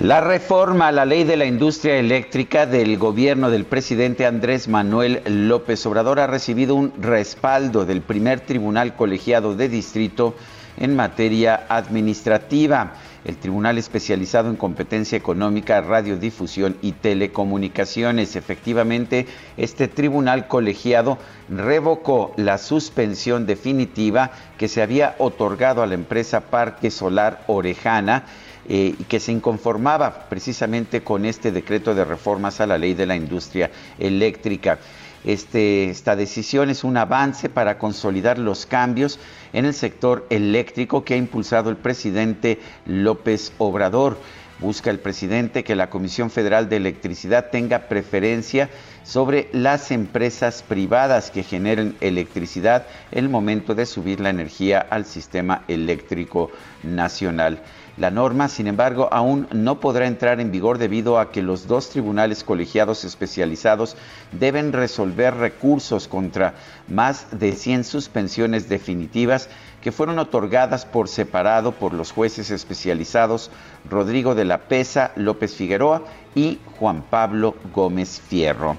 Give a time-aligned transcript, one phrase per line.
[0.00, 5.22] La reforma a la ley de la industria eléctrica del gobierno del presidente Andrés Manuel
[5.24, 10.34] López Obrador ha recibido un respaldo del primer tribunal colegiado de distrito
[10.76, 12.92] en materia administrativa,
[13.24, 18.36] el tribunal especializado en competencia económica, radiodifusión y telecomunicaciones.
[18.36, 21.16] Efectivamente, este tribunal colegiado
[21.48, 28.24] revocó la suspensión definitiva que se había otorgado a la empresa Parque Solar Orejana
[28.68, 33.16] eh, que se inconformaba precisamente con este decreto de reformas a la ley de la
[33.16, 34.78] industria eléctrica.
[35.24, 39.18] Este, esta decisión es un avance para consolidar los cambios
[39.52, 44.18] en el sector eléctrico que ha impulsado el presidente López Obrador.
[44.58, 48.70] Busca el presidente que la Comisión Federal de Electricidad tenga preferencia
[49.04, 55.04] sobre las empresas privadas que generen electricidad en el momento de subir la energía al
[55.04, 56.50] sistema eléctrico
[56.82, 57.60] nacional.
[57.96, 61.88] La norma, sin embargo, aún no podrá entrar en vigor debido a que los dos
[61.88, 63.96] tribunales colegiados especializados
[64.32, 66.54] deben resolver recursos contra
[66.88, 69.48] más de 100 suspensiones definitivas
[69.80, 73.50] que fueron otorgadas por separado por los jueces especializados
[73.88, 76.02] Rodrigo de la Pesa, López Figueroa
[76.34, 78.76] y Juan Pablo Gómez Fierro.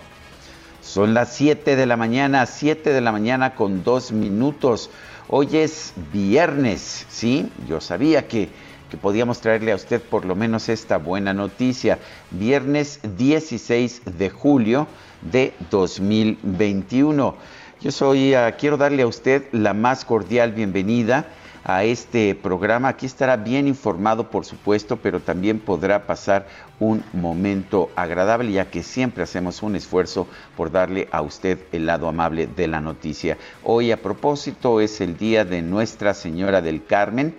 [0.81, 4.91] Son las 7 de la mañana, 7 de la mañana con dos minutos.
[5.27, 7.51] Hoy es viernes, ¿sí?
[7.67, 8.49] Yo sabía que
[8.89, 11.99] que podíamos traerle a usted por lo menos esta buena noticia.
[12.31, 14.87] Viernes 16 de julio
[15.21, 17.35] de 2021.
[17.81, 21.27] Yo soy, ah, quiero darle a usted la más cordial bienvenida
[21.67, 22.87] a este programa.
[22.87, 26.47] Aquí estará bien informado, por supuesto, pero también podrá pasar
[26.79, 32.07] un momento agradable, ya que siempre hacemos un esfuerzo por darle a usted el lado
[32.07, 33.37] amable de la noticia.
[33.63, 37.35] Hoy, a propósito, es el día de Nuestra Señora del Carmen.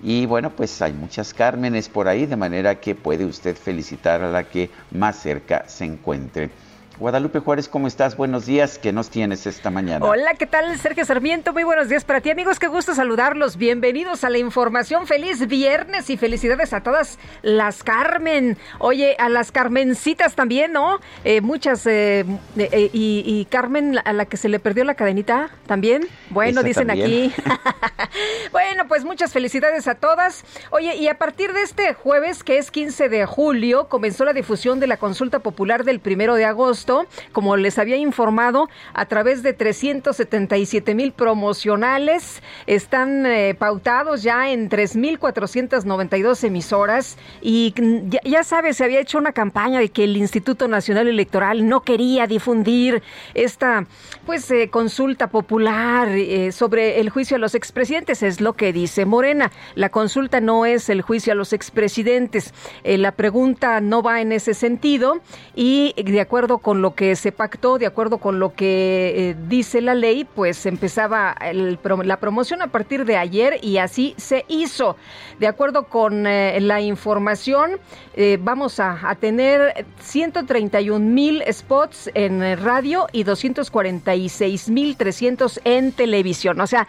[0.00, 4.30] Y bueno, pues hay muchas Cármenes por ahí, de manera que puede usted felicitar a
[4.30, 6.50] la que más cerca se encuentre.
[7.00, 8.14] Guadalupe Juárez, ¿cómo estás?
[8.14, 10.04] Buenos días, ¿qué nos tienes esta mañana?
[10.04, 10.78] Hola, ¿qué tal?
[10.78, 13.56] Sergio Sarmiento, muy buenos días para ti, amigos, qué gusto saludarlos.
[13.56, 15.06] Bienvenidos a la información.
[15.06, 18.58] Feliz viernes y felicidades a todas las Carmen.
[18.80, 21.00] Oye, a las Carmencitas también, ¿no?
[21.24, 22.26] Eh, muchas, eh,
[22.58, 26.06] eh, y, Carmen, a la que se le perdió la cadenita, también.
[26.28, 27.32] Bueno, dicen aquí.
[28.52, 30.44] bueno, pues muchas felicidades a todas.
[30.68, 34.80] Oye, y a partir de este jueves, que es 15 de julio, comenzó la difusión
[34.80, 36.89] de la consulta popular del primero de agosto
[37.32, 42.42] como les había informado, a través de 377 mil promocionales.
[42.66, 47.74] Están eh, pautados ya en 3.492 emisoras y
[48.08, 51.82] ya, ya sabes, se había hecho una campaña de que el Instituto Nacional Electoral no
[51.82, 53.02] quería difundir
[53.34, 53.86] esta
[54.26, 59.04] pues eh, consulta popular eh, sobre el juicio a los expresidentes, es lo que dice
[59.06, 59.50] Morena.
[59.74, 62.52] La consulta no es el juicio a los expresidentes.
[62.84, 65.20] la pregunta no va en ese sentido
[65.54, 69.80] y de acuerdo con lo que se pactó, de acuerdo con lo que eh, dice
[69.80, 74.96] la ley, pues empezaba la promoción a partir de ayer y así se hizo.
[75.38, 77.78] De acuerdo con eh, la información,
[78.14, 85.92] eh, vamos a, a, tener 131 mil spots en radio y 246 mil 300 en
[85.92, 86.60] televisión.
[86.60, 86.88] O sea,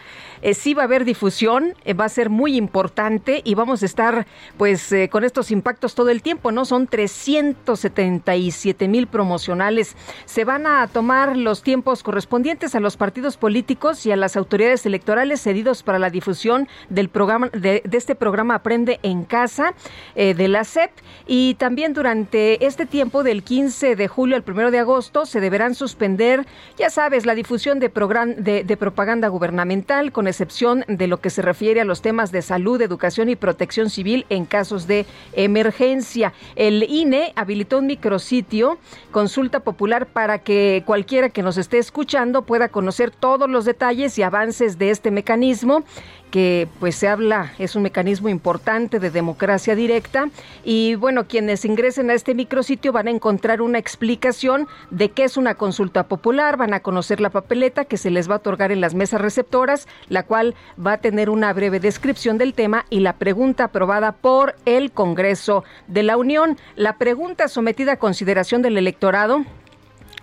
[0.54, 4.94] sí va a haber difusión, va a ser muy importante y vamos a estar pues
[5.10, 6.64] con estos impactos todo el tiempo, ¿no?
[6.64, 9.96] Son 377 mil promocionales.
[10.24, 14.86] Se van a tomar los tiempos correspondientes a los partidos políticos y a las autoridades
[14.86, 19.74] electorales cedidos para la difusión del programa de, este programa Aprende en Casa
[20.14, 20.90] eh, de la SEP
[21.26, 25.74] y también durante este tiempo del 15 de julio al 1 de agosto se deberán
[25.74, 26.46] suspender,
[26.76, 27.90] ya sabes, la difusión de,
[28.38, 32.42] de, de propaganda gubernamental con excepción de lo que se refiere a los temas de
[32.42, 36.32] salud, educación y protección civil en casos de emergencia.
[36.56, 38.78] El INE habilitó un micrositio,
[39.12, 44.22] consulta popular, para que cualquiera que nos esté escuchando pueda conocer todos los detalles y
[44.22, 45.84] avances de este mecanismo
[46.32, 50.30] que pues se habla, es un mecanismo importante de democracia directa
[50.64, 55.36] y bueno, quienes ingresen a este micrositio van a encontrar una explicación de qué es
[55.36, 58.80] una consulta popular, van a conocer la papeleta que se les va a otorgar en
[58.80, 63.12] las mesas receptoras, la cual va a tener una breve descripción del tema y la
[63.12, 66.56] pregunta aprobada por el Congreso de la Unión.
[66.76, 69.44] La pregunta sometida a consideración del electorado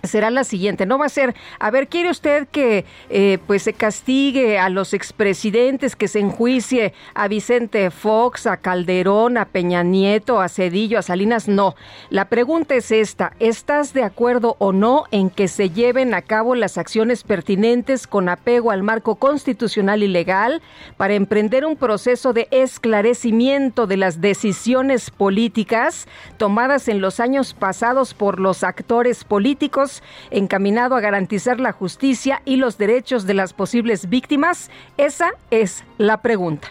[0.02, 0.86] será la siguiente.
[0.86, 4.94] No va a ser, a ver, ¿quiere usted que eh, pues se castigue a los
[4.94, 11.02] expresidentes, que se enjuicie a Vicente Fox, a Calderón, a Peña Nieto, a Cedillo, a
[11.02, 11.48] Salinas?
[11.48, 11.74] No.
[12.08, 13.32] La pregunta es esta.
[13.38, 18.28] ¿Estás de acuerdo o no en que se lleven a cabo las acciones pertinentes con
[18.28, 20.62] apego al marco constitucional y legal
[20.96, 26.06] para emprender un proceso de esclarecimiento de las decisiones políticas
[26.36, 29.89] tomadas en los años pasados por los actores políticos
[30.30, 34.70] encaminado a garantizar la justicia y los derechos de las posibles víctimas?
[34.96, 36.68] Esa es la pregunta.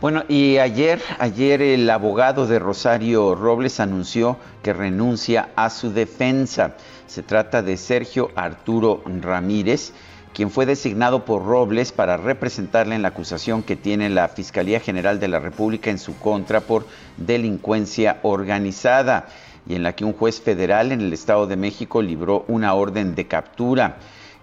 [0.00, 6.76] Bueno, y ayer, ayer el abogado de Rosario Robles anunció que renuncia a su defensa.
[7.08, 9.92] Se trata de Sergio Arturo Ramírez,
[10.32, 15.18] quien fue designado por Robles para representarle en la acusación que tiene la Fiscalía General
[15.18, 19.26] de la República en su contra por delincuencia organizada
[19.66, 23.14] y en la que un juez federal en el Estado de México libró una orden
[23.14, 23.96] de captura.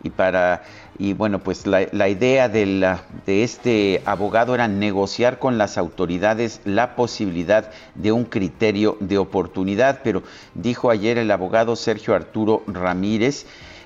[0.04, 0.64] Y para
[0.98, 6.96] y bueno, pues la, idea de, de este abogado era negociar con las autoridades la
[6.96, 10.24] posibilidad de un criterio de oportunidad, pero
[10.54, 13.46] dijo ayer el abogado Sergio Arturo Ramírez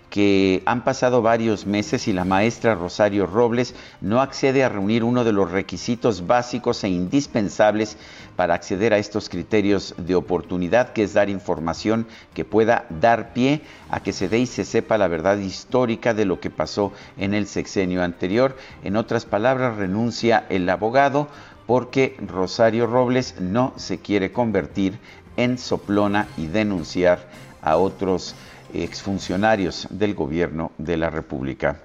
[0.09, 5.23] que han pasado varios meses y la maestra Rosario Robles no accede a reunir uno
[5.23, 7.97] de los requisitos básicos e indispensables
[8.35, 13.61] para acceder a estos criterios de oportunidad, que es dar información que pueda dar pie
[13.89, 17.33] a que se dé y se sepa la verdad histórica de lo que pasó en
[17.33, 18.55] el sexenio anterior.
[18.83, 21.27] En otras palabras, renuncia el abogado
[21.67, 24.97] porque Rosario Robles no se quiere convertir
[25.37, 27.27] en soplona y denunciar
[27.61, 28.35] a otros
[28.73, 31.79] exfuncionarios del gobierno de la República.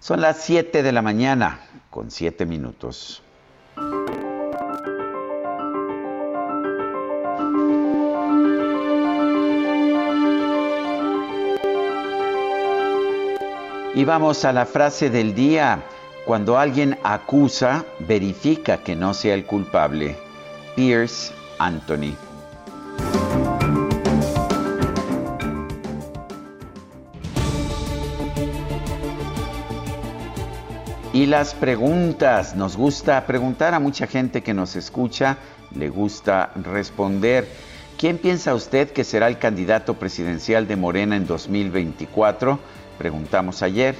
[0.00, 1.60] Son las 7 de la mañana
[1.90, 3.22] con 7 minutos.
[13.94, 15.82] Y vamos a la frase del día.
[16.24, 20.16] Cuando alguien acusa, verifica que no sea el culpable.
[20.76, 22.27] Pierce Anthony.
[31.18, 35.38] Y las preguntas, nos gusta preguntar a mucha gente que nos escucha,
[35.74, 37.48] le gusta responder.
[37.98, 42.60] ¿Quién piensa usted que será el candidato presidencial de Morena en 2024?
[42.98, 43.96] Preguntamos ayer.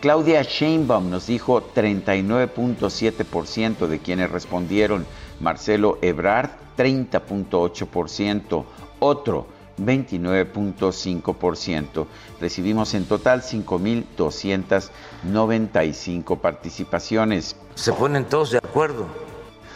[0.00, 5.06] Claudia Sheinbaum nos dijo 39.7% de quienes respondieron.
[5.40, 8.64] Marcelo Ebrard 30.8%.
[9.00, 9.48] Otro
[9.80, 12.06] 29.5%.
[12.40, 17.56] Recibimos en total 5.295 participaciones.
[17.74, 19.08] Se ponen todos de acuerdo.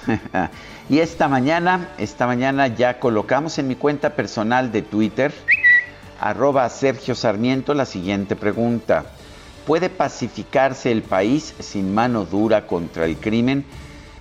[0.89, 5.33] y esta mañana, esta mañana ya colocamos en mi cuenta personal de Twitter,
[6.21, 9.07] arroba Sergio Sarmiento, la siguiente pregunta.
[9.67, 13.65] ¿Puede pacificarse el país sin mano dura contra el crimen?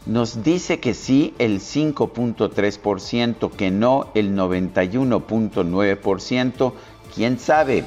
[0.06, 6.74] Nos dice que sí el 5.3%, que no el 91.9%,
[7.16, 7.84] quién sabe,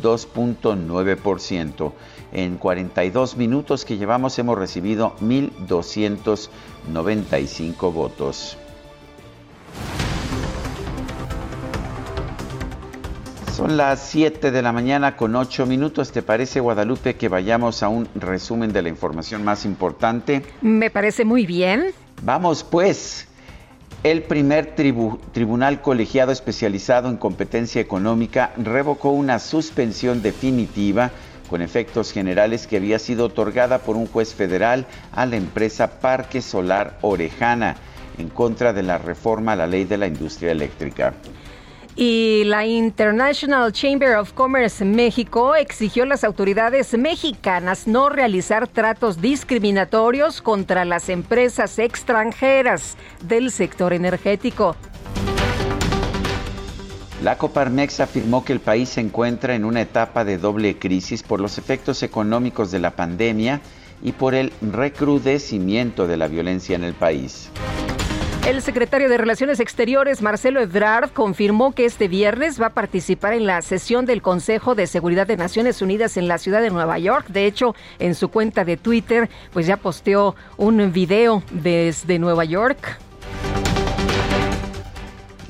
[0.00, 1.92] 2.9%.
[2.32, 8.56] En 42 minutos que llevamos hemos recibido 1.295 votos.
[13.56, 16.12] Son las 7 de la mañana con 8 minutos.
[16.12, 20.42] ¿Te parece, Guadalupe, que vayamos a un resumen de la información más importante?
[20.60, 21.86] Me parece muy bien.
[22.20, 23.28] Vamos, pues.
[24.02, 24.74] El primer
[25.32, 31.10] tribunal colegiado especializado en competencia económica revocó una suspensión definitiva
[31.48, 36.42] con efectos generales que había sido otorgada por un juez federal a la empresa Parque
[36.42, 37.76] Solar Orejana
[38.18, 41.14] en contra de la reforma a la ley de la industria eléctrica.
[41.98, 49.22] Y la International Chamber of Commerce México exigió a las autoridades mexicanas no realizar tratos
[49.22, 54.76] discriminatorios contra las empresas extranjeras del sector energético.
[57.22, 61.40] La Coparmex afirmó que el país se encuentra en una etapa de doble crisis por
[61.40, 63.62] los efectos económicos de la pandemia
[64.02, 67.50] y por el recrudecimiento de la violencia en el país.
[68.46, 73.44] El secretario de Relaciones Exteriores, Marcelo Ebrard, confirmó que este viernes va a participar en
[73.44, 77.26] la sesión del Consejo de Seguridad de Naciones Unidas en la ciudad de Nueva York.
[77.26, 83.00] De hecho, en su cuenta de Twitter, pues ya posteó un video desde Nueva York.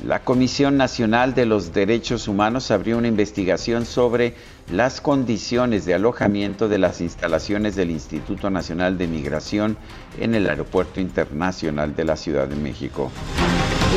[0.02, 4.34] La Comisión Nacional de los Derechos Humanos abrió una investigación sobre
[4.70, 9.76] las condiciones de alojamiento de las instalaciones del Instituto Nacional de Migración
[10.18, 13.10] en el Aeropuerto Internacional de la Ciudad de México.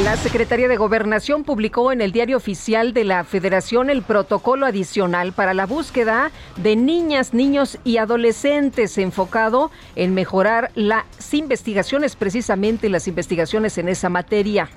[0.03, 5.33] La Secretaría de Gobernación publicó en el Diario Oficial de la Federación el protocolo adicional
[5.33, 13.07] para la búsqueda de niñas, niños y adolescentes enfocado en mejorar las investigaciones, precisamente las
[13.07, 14.69] investigaciones en esa materia.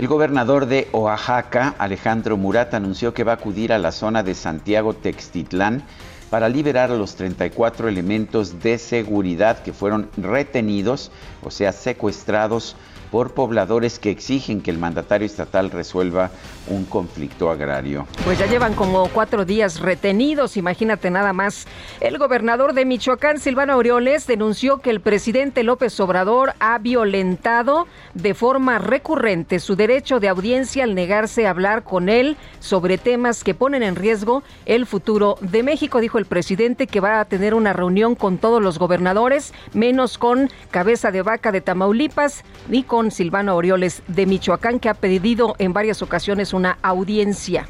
[0.00, 4.34] El gobernador de Oaxaca, Alejandro Murat, anunció que va a acudir a la zona de
[4.34, 5.82] Santiago Textitlán
[6.30, 12.76] para liberar a los 34 elementos de seguridad que fueron retenidos, o sea, secuestrados
[13.10, 16.30] por pobladores que exigen que el mandatario estatal resuelva
[16.68, 18.06] un conflicto agrario.
[18.24, 21.66] Pues ya llevan como cuatro días retenidos, imagínate nada más.
[22.00, 28.34] El gobernador de Michoacán, Silvano Aureoles, denunció que el presidente López Obrador ha violentado de
[28.34, 33.54] forma recurrente su derecho de audiencia al negarse a hablar con él sobre temas que
[33.54, 36.00] ponen en riesgo el futuro de México.
[36.00, 40.50] Dijo el presidente que va a tener una reunión con todos los gobernadores, menos con
[40.70, 45.72] cabeza de vaca de Tamaulipas ni con Silvano Orioles de Michoacán, que ha pedido en
[45.72, 47.66] varias ocasiones una audiencia.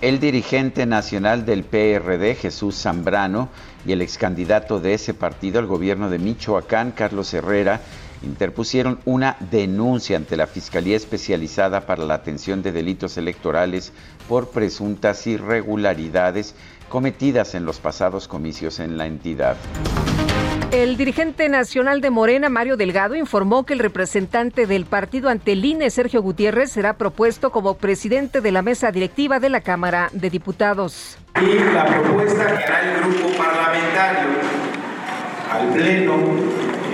[0.00, 3.50] El dirigente nacional del PRD, Jesús Zambrano,
[3.86, 7.80] y el ex candidato de ese partido al gobierno de Michoacán, Carlos Herrera,
[8.22, 13.92] interpusieron una denuncia ante la Fiscalía Especializada para la Atención de Delitos Electorales
[14.28, 16.54] por presuntas irregularidades
[16.88, 19.56] cometidas en los pasados comicios en la entidad.
[20.72, 25.62] El dirigente nacional de Morena, Mario Delgado, informó que el representante del partido ante el
[25.62, 30.30] INE, Sergio Gutiérrez, será propuesto como presidente de la mesa directiva de la Cámara de
[30.30, 31.18] Diputados.
[31.38, 34.30] Y la propuesta que hará el grupo parlamentario
[35.52, 36.14] al Pleno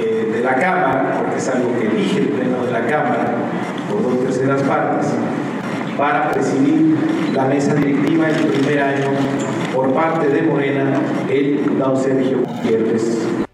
[0.01, 3.37] eh, de la Cámara, porque es algo que elige el Pleno de la Cámara
[3.89, 5.13] por dos terceras partes,
[5.97, 6.97] para presidir
[7.33, 9.11] la mesa directiva el primer año
[9.73, 13.47] por parte de Morena, el diputado Sergio Gutiérrez.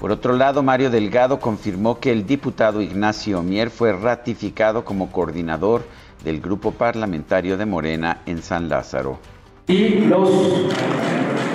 [0.00, 5.84] Por otro lado, Mario Delgado confirmó que el diputado Ignacio Mier fue ratificado como coordinador
[6.24, 9.18] del grupo parlamentario de Morena en San Lázaro.
[9.66, 10.30] Y los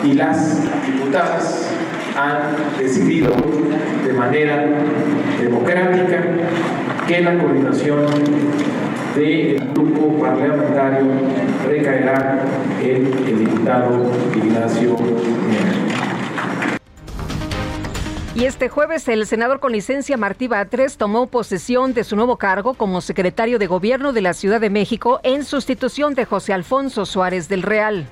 [0.04, 1.72] y las diputadas
[2.16, 3.34] han decidido
[4.06, 4.64] de manera
[5.42, 6.24] democrática
[7.08, 8.06] que la coordinación
[9.16, 11.08] del grupo parlamentario
[11.68, 12.46] recaerá
[12.84, 14.96] en el diputado Ignacio
[15.50, 15.95] Mier.
[18.36, 22.74] Y este jueves el senador con licencia Martí Batres tomó posesión de su nuevo cargo
[22.74, 27.48] como secretario de Gobierno de la Ciudad de México en sustitución de José Alfonso Suárez
[27.48, 28.10] del Real.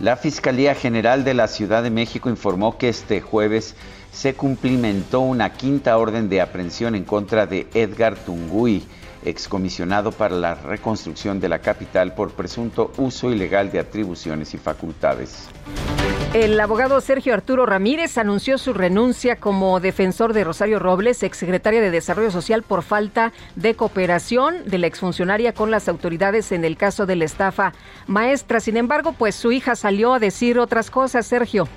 [0.00, 3.74] La Fiscalía General de la Ciudad de México informó que este jueves
[4.12, 8.84] se cumplimentó una quinta orden de aprehensión en contra de Edgar Tungui,
[9.24, 15.48] excomisionado para la reconstrucción de la capital por presunto uso ilegal de atribuciones y facultades.
[16.34, 21.92] El abogado Sergio Arturo Ramírez anunció su renuncia como defensor de Rosario Robles, exsecretaria de
[21.92, 27.06] Desarrollo Social, por falta de cooperación de la exfuncionaria con las autoridades en el caso
[27.06, 27.72] de la estafa
[28.08, 28.58] maestra.
[28.58, 31.68] Sin embargo, pues su hija salió a decir otras cosas, Sergio.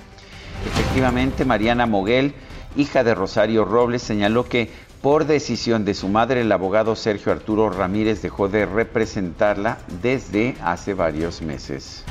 [0.66, 2.34] Efectivamente, Mariana Moguel,
[2.76, 4.70] hija de Rosario Robles, señaló que
[5.02, 10.94] por decisión de su madre, el abogado Sergio Arturo Ramírez dejó de representarla desde hace
[10.94, 12.02] varios meses.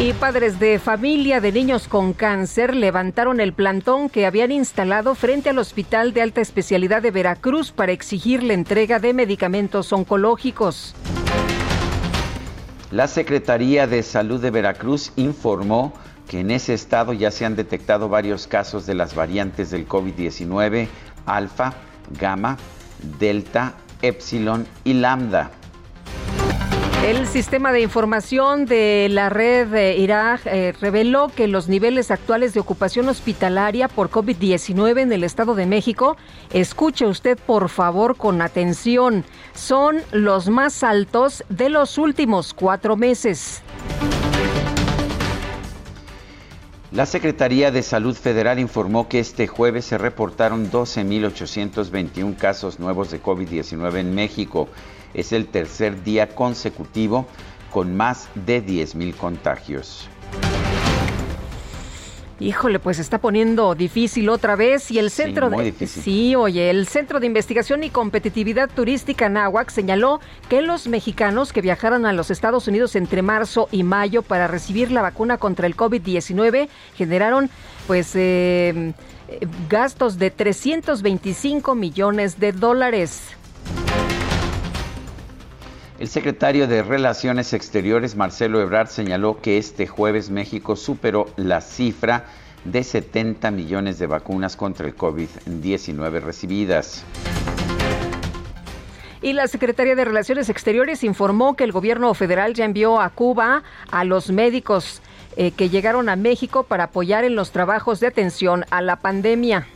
[0.00, 5.50] Y padres de familia de niños con cáncer levantaron el plantón que habían instalado frente
[5.50, 10.94] al Hospital de Alta Especialidad de Veracruz para exigir la entrega de medicamentos oncológicos.
[12.90, 15.92] La Secretaría de Salud de Veracruz informó
[16.28, 20.88] que en ese estado ya se han detectado varios casos de las variantes del COVID-19,
[21.26, 21.74] alfa,
[22.18, 22.56] gamma,
[23.18, 25.50] delta, epsilon y lambda.
[27.04, 32.54] El sistema de información de la red de Irak eh, reveló que los niveles actuales
[32.54, 36.16] de ocupación hospitalaria por COVID-19 en el Estado de México,
[36.52, 43.62] escuche usted por favor con atención, son los más altos de los últimos cuatro meses.
[46.92, 53.20] La Secretaría de Salud Federal informó que este jueves se reportaron 12.821 casos nuevos de
[53.20, 54.68] COVID-19 en México.
[55.14, 57.26] Es el tercer día consecutivo
[57.72, 60.08] con más de 10.000 contagios.
[62.42, 66.02] Híjole, pues está poniendo difícil otra vez y el centro muy de difícil.
[66.02, 71.60] Sí, oye, el Centro de Investigación y Competitividad Turística Náhuac señaló que los mexicanos que
[71.60, 75.76] viajaron a los Estados Unidos entre marzo y mayo para recibir la vacuna contra el
[75.76, 77.48] COVID-19 generaron
[77.86, 78.92] pues eh,
[79.28, 83.22] eh, gastos de 325 millones de dólares.
[86.02, 92.24] El secretario de Relaciones Exteriores, Marcelo Ebrard, señaló que este jueves México superó la cifra
[92.64, 97.04] de 70 millones de vacunas contra el COVID-19 recibidas.
[99.20, 103.62] Y la Secretaría de Relaciones Exteriores informó que el gobierno federal ya envió a Cuba
[103.88, 105.02] a los médicos
[105.36, 109.68] eh, que llegaron a México para apoyar en los trabajos de atención a la pandemia.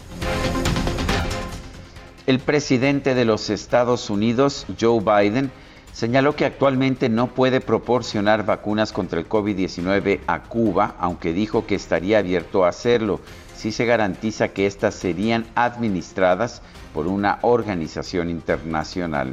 [2.26, 5.52] El presidente de los Estados Unidos, Joe Biden,
[5.96, 11.74] señaló que actualmente no puede proporcionar vacunas contra el COVID-19 a Cuba, aunque dijo que
[11.74, 13.18] estaría abierto a hacerlo
[13.56, 16.60] si se garantiza que éstas serían administradas
[16.92, 19.32] por una organización internacional.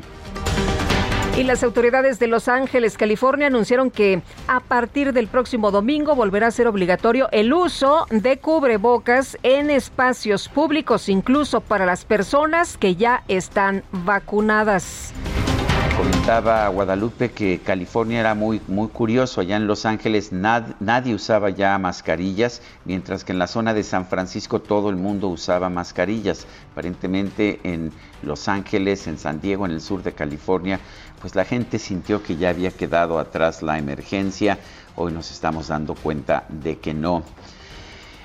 [1.37, 6.47] Y las autoridades de Los Ángeles, California, anunciaron que a partir del próximo domingo volverá
[6.47, 12.95] a ser obligatorio el uso de cubrebocas en espacios públicos, incluso para las personas que
[12.95, 15.13] ya están vacunadas.
[15.95, 19.41] Comentaba Guadalupe que California era muy, muy curioso.
[19.41, 23.83] Allá en Los Ángeles nad- nadie usaba ya mascarillas, mientras que en la zona de
[23.83, 26.47] San Francisco todo el mundo usaba mascarillas.
[26.71, 27.91] Aparentemente en
[28.23, 30.79] Los Ángeles, en San Diego, en el sur de California,
[31.21, 34.57] pues la gente sintió que ya había quedado atrás la emergencia.
[34.95, 37.21] Hoy nos estamos dando cuenta de que no.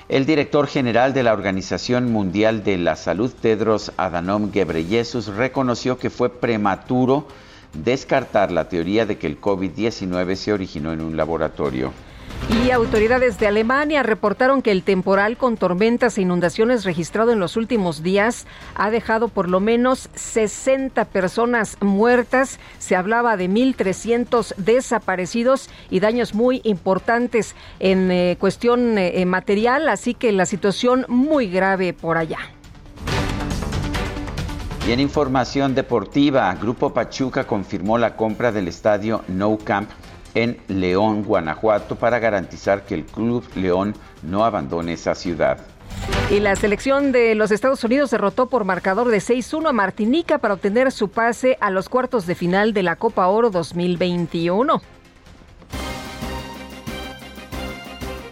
[0.07, 6.09] El director general de la Organización Mundial de la Salud, Tedros Adhanom Ghebreyesus, reconoció que
[6.09, 7.27] fue prematuro
[7.73, 11.91] descartar la teoría de que el COVID-19 se originó en un laboratorio.
[12.65, 17.57] Y autoridades de Alemania reportaron que el temporal con tormentas e inundaciones registrado en los
[17.57, 22.59] últimos días ha dejado por lo menos 60 personas muertas.
[22.79, 30.15] Se hablaba de 1.300 desaparecidos y daños muy importantes en eh, cuestión eh, material, así
[30.15, 32.39] que la situación muy grave por allá.
[34.89, 39.87] Y en información deportiva, Grupo Pachuca confirmó la compra del estadio No Camp
[40.33, 45.59] en León, Guanajuato, para garantizar que el Club León no abandone esa ciudad.
[46.31, 50.55] Y la selección de los Estados Unidos derrotó por marcador de 6-1 a Martinica para
[50.55, 54.81] obtener su pase a los cuartos de final de la Copa Oro 2021.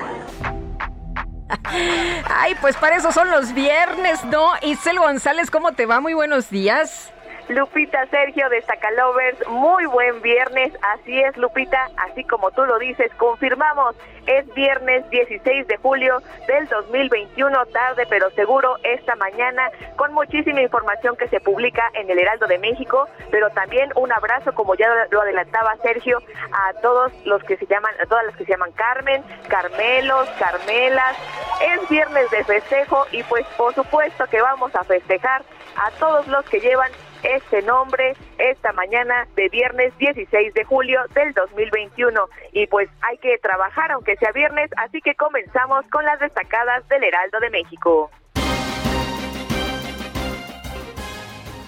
[2.34, 4.52] Ay, pues para eso son los viernes, ¿no?
[4.62, 6.00] Isel González, ¿cómo te va?
[6.00, 7.12] Muy buenos días.
[7.48, 13.12] Lupita Sergio de Sacalovers, muy buen viernes, así es Lupita, así como tú lo dices,
[13.16, 13.94] confirmamos,
[14.26, 21.16] es viernes 16 de julio del 2021, tarde pero seguro esta mañana, con muchísima información
[21.16, 25.22] que se publica en el Heraldo de México, pero también un abrazo, como ya lo
[25.22, 26.18] adelantaba Sergio,
[26.50, 31.16] a todos los que se llaman, a todas las que se llaman Carmen, Carmelos, Carmelas,
[31.62, 35.42] es viernes de festejo y pues por supuesto que vamos a festejar
[35.76, 36.90] a todos los que llevan
[37.34, 42.28] este nombre esta mañana de viernes 16 de julio del 2021.
[42.52, 47.04] Y pues hay que trabajar aunque sea viernes, así que comenzamos con las destacadas del
[47.04, 48.10] Heraldo de México.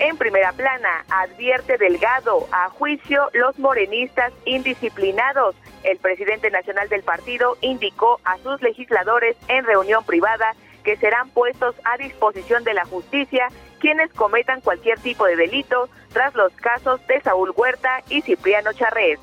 [0.01, 5.57] En primera plana, advierte Delgado a juicio los morenistas indisciplinados.
[5.83, 11.74] El presidente nacional del partido indicó a sus legisladores en reunión privada que serán puestos
[11.84, 13.48] a disposición de la justicia
[13.80, 19.20] quienes cometan cualquier tipo de delito tras los casos de Saúl Huerta y Cipriano Charret.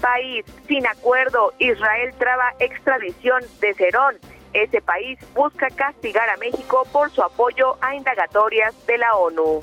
[0.00, 4.16] País sin acuerdo, Israel traba extradición de Cerón.
[4.52, 9.62] Ese país busca castigar a México por su apoyo a indagatorias de la ONU.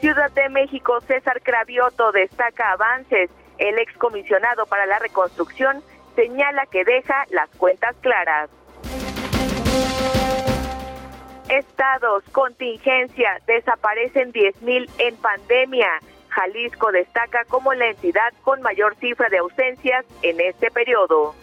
[0.00, 3.30] Ciudad de México, César Cravioto destaca avances.
[3.56, 5.82] El excomisionado para la reconstrucción
[6.14, 8.50] señala que deja las cuentas claras.
[11.48, 15.88] Estados, contingencia, desaparecen 10.000 en pandemia.
[16.28, 21.34] Jalisco destaca como la entidad con mayor cifra de ausencias en este periodo.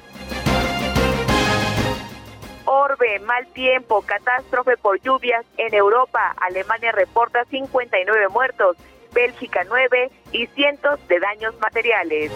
[2.65, 6.35] Orbe, mal tiempo, catástrofe por lluvias en Europa.
[6.37, 8.77] Alemania reporta 59 muertos,
[9.13, 12.31] Bélgica 9 y cientos de daños materiales.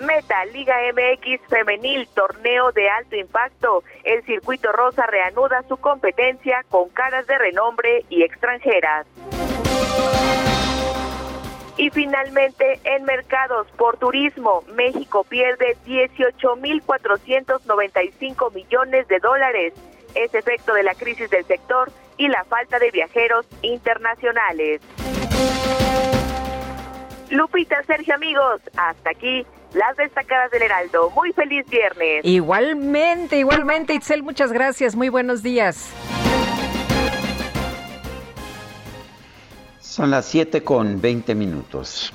[0.00, 3.84] Meta Liga MX Femenil, torneo de alto impacto.
[4.04, 9.06] El circuito rosa reanuda su competencia con caras de renombre y extranjeras.
[11.76, 19.74] Y finalmente, en mercados por turismo, México pierde 18.495 millones de dólares.
[20.14, 24.80] Es efecto de la crisis del sector y la falta de viajeros internacionales.
[27.30, 31.10] Lupita, Sergio, amigos, hasta aquí las destacadas del Heraldo.
[31.10, 32.24] Muy feliz viernes.
[32.24, 34.94] Igualmente, igualmente, Itzel, muchas gracias.
[34.94, 35.90] Muy buenos días.
[39.80, 42.12] Son las 7 con 20 minutos.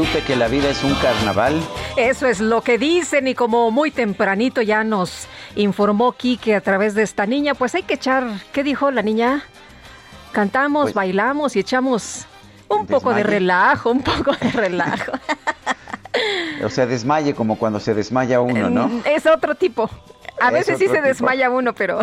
[0.00, 1.60] Guadalupe que la vida es un carnaval?
[1.94, 6.94] Eso es lo que dicen y como muy tempranito ya nos informó Quique a través
[6.94, 9.42] de esta niña, pues hay que echar, ¿qué dijo la niña?
[10.32, 12.24] Cantamos, pues bailamos y echamos
[12.68, 15.12] un poco de relajo, un poco de relajo.
[16.64, 19.02] o sea, desmaye como cuando se desmaya uno, ¿no?
[19.04, 19.90] Es otro tipo.
[20.40, 22.00] A veces sí se desmaya uno, pero.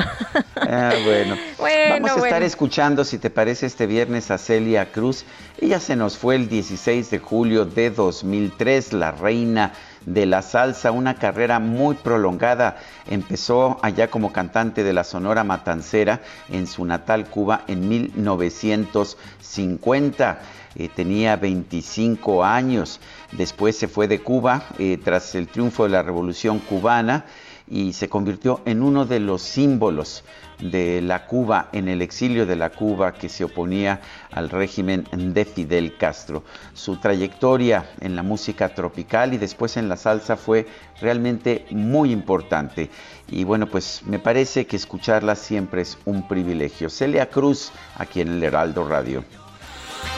[0.55, 1.35] ah, bueno.
[1.89, 5.25] Vamos a estar escuchando, si te parece, este viernes a Celia Cruz.
[5.59, 9.73] Ella se nos fue el 16 de julio de 2003, la reina
[10.05, 12.77] de la salsa, una carrera muy prolongada.
[13.07, 20.39] Empezó allá como cantante de la Sonora Matancera en su natal Cuba en 1950.
[20.75, 22.99] Eh, tenía 25 años.
[23.31, 27.25] Después se fue de Cuba eh, tras el triunfo de la Revolución Cubana
[27.67, 30.23] y se convirtió en uno de los símbolos
[30.59, 34.01] de la Cuba, en el exilio de la Cuba que se oponía
[34.31, 36.43] al régimen de Fidel Castro.
[36.73, 40.65] Su trayectoria en la música tropical y después en la salsa fue
[40.99, 42.89] realmente muy importante.
[43.27, 46.89] Y bueno, pues me parece que escucharla siempre es un privilegio.
[46.89, 49.23] Celia Cruz, aquí en el Heraldo Radio.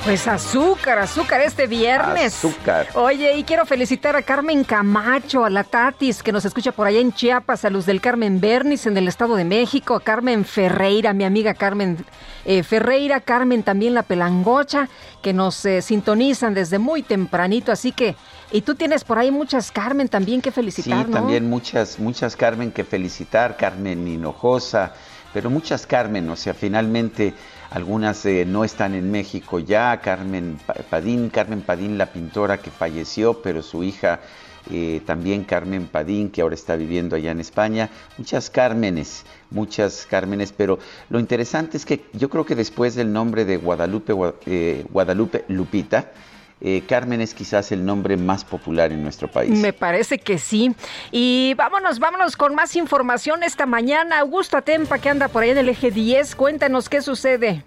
[0.04, 2.34] Pues azúcar, azúcar este viernes.
[2.34, 2.88] Azúcar.
[2.96, 7.00] Oye, y quiero felicitar a Carmen Camacho, a la Tatis, que nos escucha por allá
[7.00, 11.14] en Chiapas, a Luz del Carmen Bernis en el Estado de México, a Carmen Ferreira,
[11.14, 11.98] mi amiga Carmen
[12.46, 14.88] eh, Ferreira, Carmen también la Pelangocha,
[15.22, 18.16] que nos eh, sintonizan desde muy tempranito, así que,
[18.52, 22.72] y tú tienes por ahí muchas Carmen también que felicitar, Sí, también muchas, muchas Carmen
[22.72, 24.94] que felicitar, Carmen Hinojosa,
[25.34, 27.34] pero muchas Carmen, o sea, finalmente
[27.72, 30.58] algunas eh, no están en México ya, Carmen
[30.90, 34.20] Padín, Carmen Padín la pintora que falleció, pero su hija
[34.72, 40.54] eh, también Carmen Padín, que ahora está viviendo allá en España, muchas Cármenes, muchas Cármenes,
[40.56, 40.80] pero
[41.10, 44.14] lo interesante es que yo creo que después del nombre de Guadalupe,
[44.46, 46.12] eh, Guadalupe Lupita,
[46.62, 49.58] eh, Carmen es quizás el nombre más popular en nuestro país.
[49.62, 50.76] Me parece que sí.
[51.12, 54.20] Y vámonos, vámonos con más información esta mañana.
[54.20, 57.64] Augusto Atempa, que anda por ahí en el eje 10, cuéntanos qué sucede.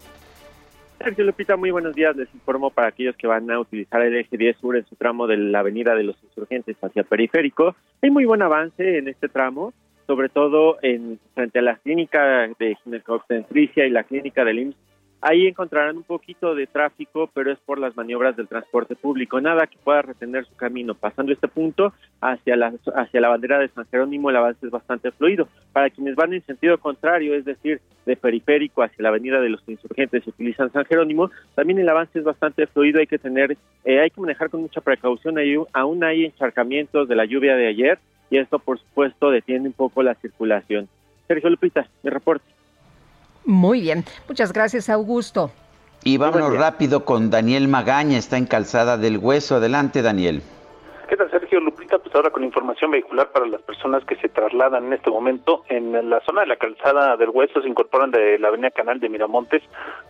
[0.99, 2.15] Sergio Lupita, muy buenos días.
[2.17, 5.27] Les informo para aquellos que van a utilizar el eje 10 sur en su tramo
[5.27, 7.75] de la avenida de los insurgentes hacia periférico.
[8.03, 9.73] Hay muy buen avance en este tramo,
[10.07, 14.92] sobre todo en frente a la clínica de ginecobstetricia y la clínica del IMSS
[15.25, 19.41] Ahí encontrarán un poquito de tráfico, pero es por las maniobras del transporte público.
[19.41, 20.97] Nada que pueda retener su camino.
[20.97, 25.13] Pasando este punto hacia la, hacia la bandera de San Jerónimo, el avance es bastante
[25.13, 25.47] fluido.
[25.73, 29.63] Para quienes van en sentido contrario, es decir, de periférico hacia la avenida de los
[29.69, 32.99] insurgentes y utilizan San Jerónimo, también el avance es bastante fluido.
[32.99, 35.39] Hay que tener, eh, hay que manejar con mucha precaución.
[35.39, 39.73] Hay, aún hay encharcamientos de la lluvia de ayer y esto, por supuesto, detiene un
[39.73, 40.89] poco la circulación.
[41.29, 42.45] Sergio Lupita, mi reporte.
[43.45, 45.51] Muy bien, muchas gracias Augusto.
[46.05, 49.57] Y vámonos rápido con Daniel Magaña, está en Calzada del Hueso.
[49.57, 50.43] Adelante, Daniel.
[51.09, 51.99] ¿Qué tal, Sergio Lupita?
[51.99, 55.65] Pues ahora con información vehicular para las personas que se trasladan en este momento.
[55.69, 59.09] En la zona de la calzada del Hueso se incorporan de la avenida Canal de
[59.09, 59.63] Miramontes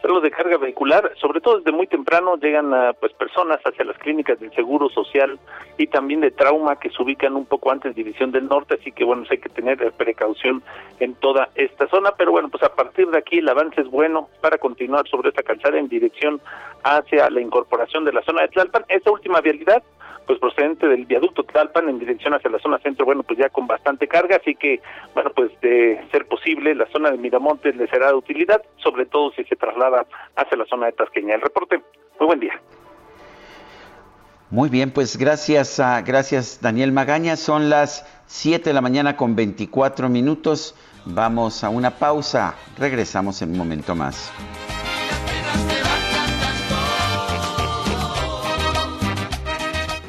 [0.05, 3.96] algo de carga vehicular, sobre todo desde muy temprano llegan a, pues personas hacia las
[3.98, 5.38] clínicas del Seguro Social
[5.78, 8.92] y también de trauma que se ubican un poco antes de División del Norte, así
[8.92, 10.62] que bueno, hay que tener precaución
[10.98, 14.28] en toda esta zona, pero bueno, pues a partir de aquí el avance es bueno
[14.40, 16.40] para continuar sobre esta calzada en dirección
[16.83, 18.85] hacia la incorporación de la zona de Tlalpan.
[18.88, 19.83] Esta última vialidad
[20.26, 23.66] pues procedente del viaducto Tlalpan en dirección hacia la zona centro, bueno, pues ya con
[23.66, 24.81] bastante carga, así que,
[25.14, 29.33] bueno, pues de ser posible, la zona de Miramontes le será de utilidad, sobre todo
[29.33, 31.35] si se traslada hacia la zona de Tasqueña.
[31.35, 31.83] El reporte,
[32.18, 32.61] muy buen día.
[34.50, 37.37] Muy bien, pues gracias, gracias Daniel Magaña.
[37.37, 40.74] Son las 7 de la mañana con 24 minutos.
[41.07, 42.55] Vamos a una pausa.
[42.78, 44.31] Regresamos en un momento más.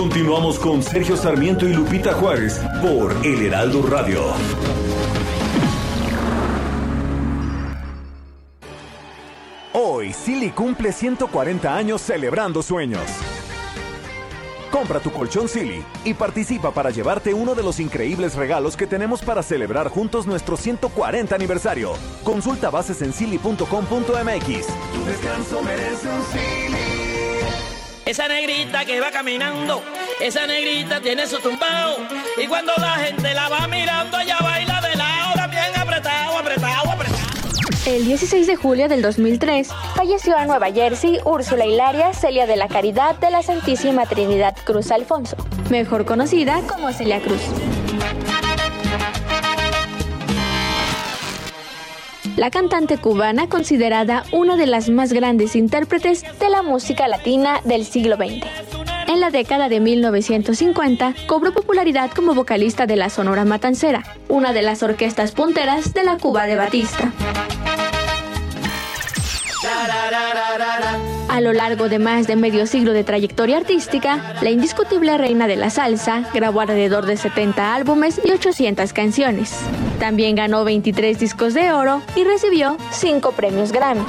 [0.00, 4.32] Continuamos con Sergio Sarmiento y Lupita Juárez por El Heraldo Radio.
[9.74, 13.02] Hoy Silly cumple 140 años celebrando sueños.
[14.70, 19.20] Compra tu colchón Silly y participa para llevarte uno de los increíbles regalos que tenemos
[19.20, 21.92] para celebrar juntos nuestro 140 aniversario.
[22.24, 23.66] Consulta bases en silly.com.mx.
[23.66, 27.09] Tu descanso merece un Silly.
[28.10, 29.84] Esa negrita que va caminando,
[30.20, 31.98] esa negrita tiene su tumbao.
[32.42, 37.20] Y cuando la gente la va mirando, ella baila de lado, bien apretado, apretado, apretado.
[37.86, 42.66] El 16 de julio del 2003 falleció en Nueva Jersey Úrsula Hilaria Celia de la
[42.66, 45.36] Caridad de la Santísima Trinidad Cruz Alfonso,
[45.70, 47.42] mejor conocida como Celia Cruz.
[52.36, 57.84] La cantante cubana considerada una de las más grandes intérpretes de la música latina del
[57.84, 58.46] siglo XX.
[59.08, 64.62] En la década de 1950 cobró popularidad como vocalista de la Sonora Matancera, una de
[64.62, 67.12] las orquestas punteras de la Cuba de Batista.
[71.28, 75.56] A lo largo de más de medio siglo de trayectoria artística, la indiscutible reina de
[75.56, 79.54] la salsa grabó alrededor de 70 álbumes y 800 canciones.
[79.98, 84.04] También ganó 23 discos de oro y recibió 5 premios Grammy.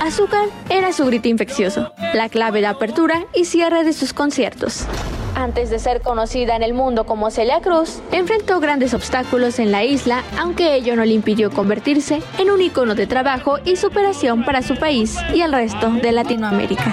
[0.00, 4.86] Azúcar era su grito infeccioso, la clave de apertura y cierre de sus conciertos.
[5.34, 9.84] Antes de ser conocida en el mundo como Celia Cruz, enfrentó grandes obstáculos en la
[9.84, 14.62] isla, aunque ello no le impidió convertirse en un icono de trabajo y superación para
[14.62, 16.92] su país y el resto de Latinoamérica.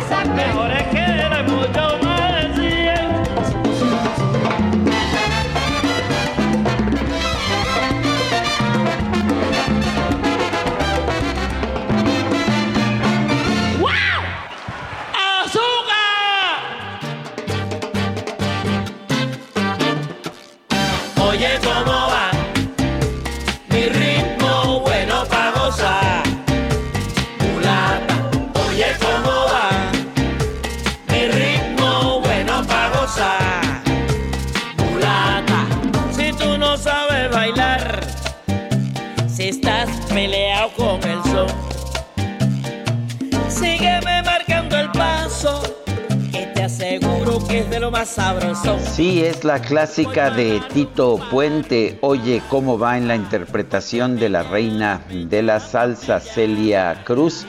[47.67, 48.79] De lo más sabroso.
[48.79, 51.97] Sí, es la clásica de Tito Puente.
[52.01, 57.45] Oye, ¿cómo va en la interpretación de la reina de la salsa, Celia Cruz?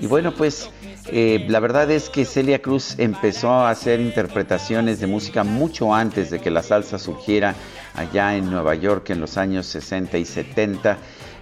[0.00, 0.68] Y bueno, pues
[1.06, 6.30] eh, la verdad es que Celia Cruz empezó a hacer interpretaciones de música mucho antes
[6.30, 7.54] de que la salsa surgiera
[7.94, 10.98] allá en Nueva York en los años 60 y 70.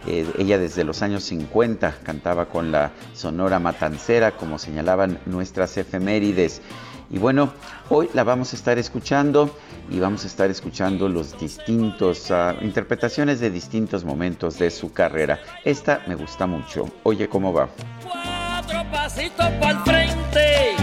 [0.06, 6.60] Eh, ella desde los años 50 cantaba con la Sonora Matancera, como señalaban nuestras efemérides.
[7.10, 7.52] Y bueno,
[7.88, 9.58] hoy la vamos a estar escuchando
[9.90, 15.40] y vamos a estar escuchando los distintos uh, interpretaciones de distintos momentos de su carrera.
[15.64, 16.88] Esta me gusta mucho.
[17.02, 17.68] Oye, ¿cómo va?
[18.04, 20.74] Cuatro pasitos para el frente.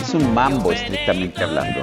[0.00, 1.82] Es un mambo estrictamente hablando.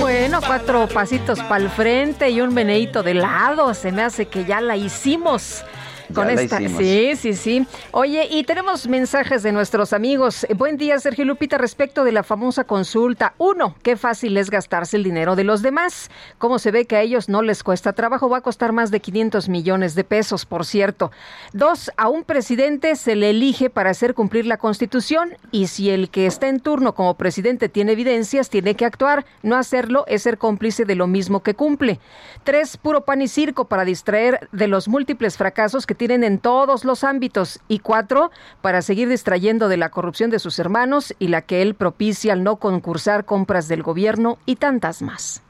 [0.00, 3.74] Bueno, cuatro pasitos para el frente y un meneíto de lado.
[3.74, 5.62] Se me hace que ya la hicimos.
[6.12, 7.66] Con esta, sí, sí, sí.
[7.92, 10.44] Oye, y tenemos mensajes de nuestros amigos.
[10.44, 13.34] Eh, Buen día, Sergio Lupita, respecto de la famosa consulta.
[13.38, 16.10] Uno, qué fácil es gastarse el dinero de los demás.
[16.38, 19.00] Cómo se ve que a ellos no les cuesta trabajo, va a costar más de
[19.00, 21.10] 500 millones de pesos, por cierto.
[21.52, 26.10] Dos, a un presidente se le elige para hacer cumplir la Constitución y si el
[26.10, 29.24] que está en turno como presidente tiene evidencias, tiene que actuar.
[29.42, 31.98] No hacerlo es ser cómplice de lo mismo que cumple.
[32.42, 36.84] Tres, puro pan y circo para distraer de los múltiples fracasos que tienen en todos
[36.84, 37.60] los ámbitos.
[37.66, 41.74] Y cuatro, para seguir distrayendo de la corrupción de sus hermanos y la que él
[41.74, 45.40] propicia al no concursar compras del gobierno y tantas más.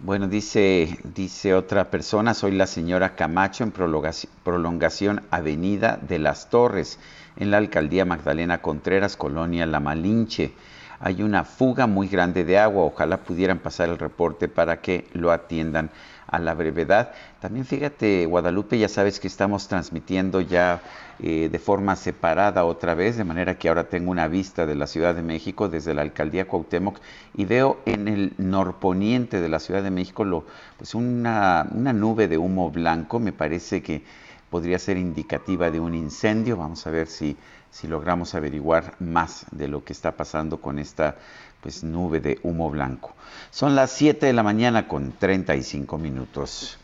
[0.00, 6.50] Bueno, dice, dice otra persona, soy la señora Camacho en prolongaci- prolongación Avenida de las
[6.50, 6.98] Torres,
[7.38, 10.52] en la alcaldía Magdalena Contreras, Colonia La Malinche.
[11.00, 15.32] Hay una fuga muy grande de agua, ojalá pudieran pasar el reporte para que lo
[15.32, 15.90] atiendan
[16.34, 17.12] a la brevedad.
[17.40, 20.82] También fíjate, Guadalupe, ya sabes que estamos transmitiendo ya
[21.20, 24.88] eh, de forma separada otra vez, de manera que ahora tengo una vista de la
[24.88, 26.98] Ciudad de México desde la alcaldía Cuauhtémoc
[27.34, 30.44] y veo en el norponiente de la Ciudad de México lo,
[30.76, 34.02] pues una, nube de humo blanco, me parece que
[34.50, 36.56] podría ser indicativa de un incendio.
[36.56, 37.36] Vamos a ver si
[37.86, 41.16] logramos averiguar más de lo que está pasando con esta
[41.64, 43.14] pues, nube de humo blanco.
[43.50, 46.78] Son las 7 de la mañana con 35 minutos.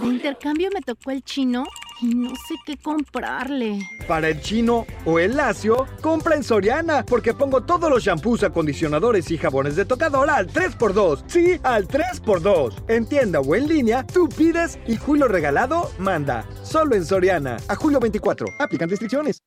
[0.00, 1.64] De intercambio me tocó el chino
[2.00, 3.80] y no sé qué comprarle.
[4.06, 9.28] Para el chino o el lacio, compra en Soriana, porque pongo todos los shampoos, acondicionadores
[9.32, 11.24] y jabones de tocador al 3x2.
[11.26, 12.84] Sí, al 3x2.
[12.86, 16.46] En tienda o en línea, tú pides y Julio Regalado manda.
[16.62, 17.56] Solo en Soriana.
[17.66, 18.46] A julio 24.
[18.60, 19.42] Aplican restricciones.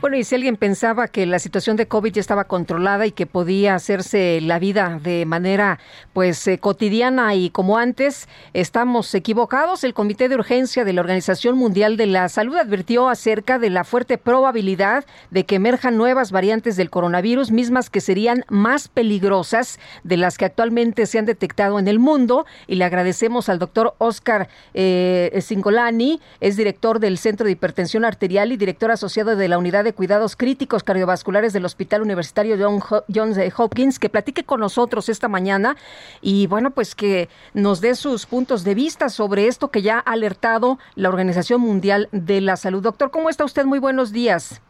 [0.00, 3.26] Bueno, y si alguien pensaba que la situación de COVID ya estaba controlada y que
[3.26, 5.80] podía hacerse la vida de manera
[6.12, 9.82] pues eh, cotidiana y como antes, estamos equivocados.
[9.82, 13.82] El Comité de Urgencia de la Organización Mundial de la Salud advirtió acerca de la
[13.82, 20.16] fuerte probabilidad de que emerjan nuevas variantes del coronavirus, mismas que serían más peligrosas de
[20.16, 22.46] las que actualmente se han detectado en el mundo.
[22.68, 25.30] Y le agradecemos al doctor Oscar eh,
[26.40, 30.36] es director del Centro de Hipertensión Arterial y director asociado de la Unidad de Cuidados
[30.36, 32.80] Críticos Cardiovasculares del Hospital Universitario John
[33.12, 35.76] Johns Hopkins, que platique con nosotros esta mañana
[36.20, 40.12] y bueno, pues que nos dé sus puntos de vista sobre esto que ya ha
[40.12, 42.82] alertado la Organización Mundial de la Salud.
[42.82, 43.64] Doctor, ¿cómo está usted?
[43.64, 44.60] Muy buenos días.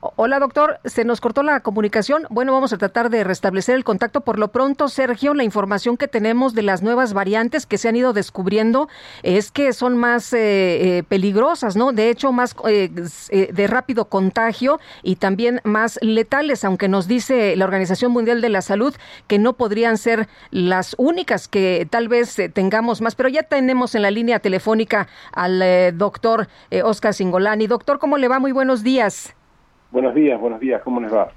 [0.00, 0.78] Hola, doctor.
[0.84, 2.26] Se nos cortó la comunicación.
[2.28, 4.20] Bueno, vamos a tratar de restablecer el contacto.
[4.20, 7.96] Por lo pronto, Sergio, la información que tenemos de las nuevas variantes que se han
[7.96, 8.88] ido descubriendo
[9.22, 11.92] es que son más eh, eh, peligrosas, ¿no?
[11.92, 12.90] De hecho, más eh,
[13.30, 18.50] eh, de rápido contagio y también más letales, aunque nos dice la Organización Mundial de
[18.50, 18.94] la Salud
[19.26, 23.14] que no podrían ser las únicas que tal vez tengamos más.
[23.14, 26.48] Pero ya tenemos en la línea telefónica al doctor
[26.84, 27.66] Oscar Singolani.
[27.66, 28.38] Doctor, ¿cómo le va?
[28.38, 29.34] Muy buenos días.
[29.90, 31.30] Buenos días, buenos días, ¿cómo les va?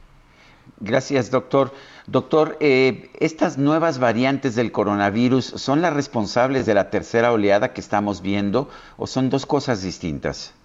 [0.82, 1.72] Gracias, doctor.
[2.08, 7.82] Doctor, eh, ¿estas nuevas variantes del coronavirus son las responsables de la tercera oleada que
[7.82, 10.56] estamos viendo o son dos cosas distintas?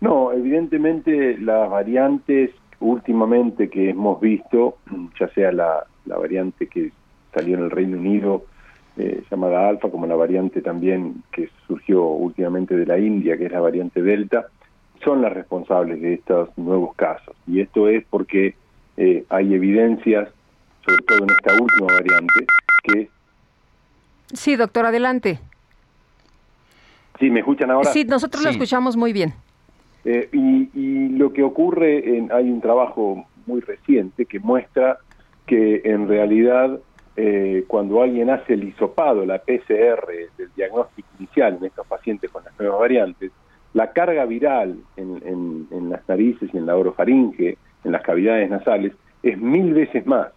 [0.00, 4.78] No, evidentemente las variantes últimamente que hemos visto,
[5.18, 6.92] ya sea la, la variante que
[7.34, 8.44] salió en el Reino Unido,
[8.96, 13.52] eh, llamada alfa, como la variante también que surgió últimamente de la India, que es
[13.52, 14.46] la variante delta,
[15.04, 17.34] son las responsables de estos nuevos casos.
[17.46, 18.54] Y esto es porque
[18.96, 20.28] eh, hay evidencias,
[20.84, 22.46] sobre todo en esta última variante,
[22.84, 23.08] que...
[24.32, 25.40] Sí, doctor, adelante.
[27.18, 27.90] ¿Sí, me escuchan ahora?
[27.90, 29.34] Sí, nosotros lo escuchamos muy bien.
[30.04, 34.98] Eh, y, y lo que ocurre, en, hay un trabajo muy reciente que muestra
[35.46, 36.78] que en realidad
[37.16, 40.06] eh, cuando alguien hace el hisopado, la PCR
[40.38, 43.32] del diagnóstico inicial en estos pacientes con las nuevas variantes,
[43.74, 45.22] la carga viral en,
[45.70, 50.28] en- las narices y en la orofaringe, en las cavidades nasales, es mil veces más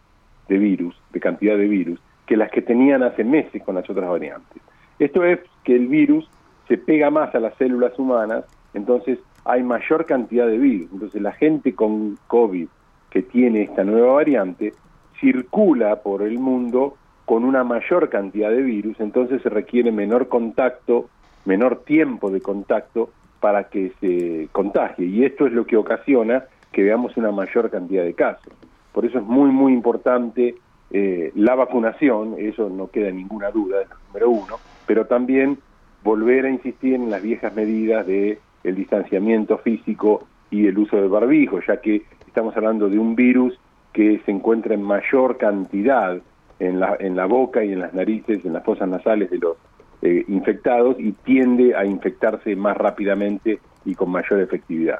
[0.47, 4.09] de virus, de cantidad de virus, que las que tenían hace meses con las otras
[4.09, 4.61] variantes.
[4.99, 6.29] Esto es que el virus
[6.67, 10.89] se pega más a las células humanas, entonces hay mayor cantidad de virus.
[10.91, 12.67] Entonces la gente con COVID
[13.09, 14.73] que tiene esta nueva variante
[15.19, 21.09] circula por el mundo con una mayor cantidad de virus, entonces se requiere menor contacto,
[21.45, 23.11] menor tiempo de contacto
[23.43, 25.05] para que se contagie.
[25.05, 28.53] Y esto es lo que ocasiona que veamos una mayor cantidad de casos.
[28.93, 30.55] Por eso es muy, muy importante
[30.91, 34.55] eh, la vacunación, eso no queda ninguna duda, es número uno,
[34.87, 35.57] pero también
[36.05, 41.09] volver a insistir en las viejas medidas de el distanciamiento físico y el uso del
[41.09, 43.59] barbijo, ya que estamos hablando de un virus
[43.91, 46.17] que se encuentra en mayor cantidad
[46.59, 49.57] en la, en la boca y en las narices, en las fosas nasales de los
[50.03, 54.99] eh, infectados y tiende a infectarse más rápidamente y con mayor efectividad.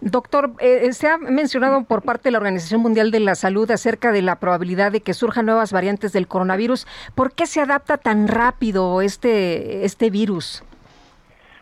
[0.00, 4.10] Doctor, eh, se ha mencionado por parte de la Organización Mundial de la Salud acerca
[4.10, 6.86] de la probabilidad de que surjan nuevas variantes del coronavirus.
[7.14, 10.64] ¿Por qué se adapta tan rápido este, este virus?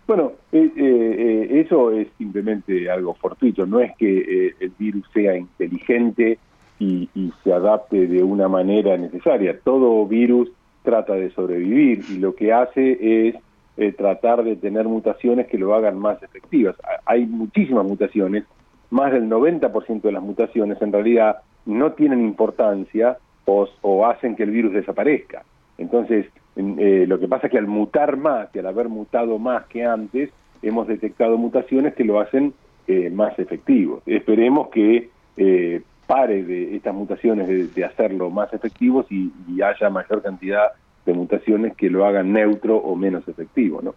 [0.07, 6.39] Bueno, eh, eh, eso es simplemente algo fortuito, no es que el virus sea inteligente
[6.79, 9.59] y, y se adapte de una manera necesaria.
[9.65, 10.51] Todo virus
[10.87, 13.35] trata de sobrevivir y lo que hace es
[13.77, 16.77] eh, tratar de tener mutaciones que lo hagan más efectivas.
[17.05, 18.45] Hay muchísimas mutaciones,
[18.91, 24.51] más del 90% de las mutaciones en realidad no tienen importancia o, hacen que el
[24.51, 25.45] virus desaparezca.
[25.77, 26.27] Entonces,
[26.57, 29.85] eh, lo que pasa es que al mutar más y al haber mutado más que
[29.85, 30.31] antes,
[30.63, 32.55] hemos detectado mutaciones que lo hacen
[32.87, 34.03] eh, más efectivo.
[34.07, 35.11] Esperemos que
[36.07, 40.73] pare de estas mutaciones de, hacerlo más efectivos y, y haya mayor cantidad
[41.05, 43.95] de mutaciones que lo hagan neutro o menos efectivo, ¿no?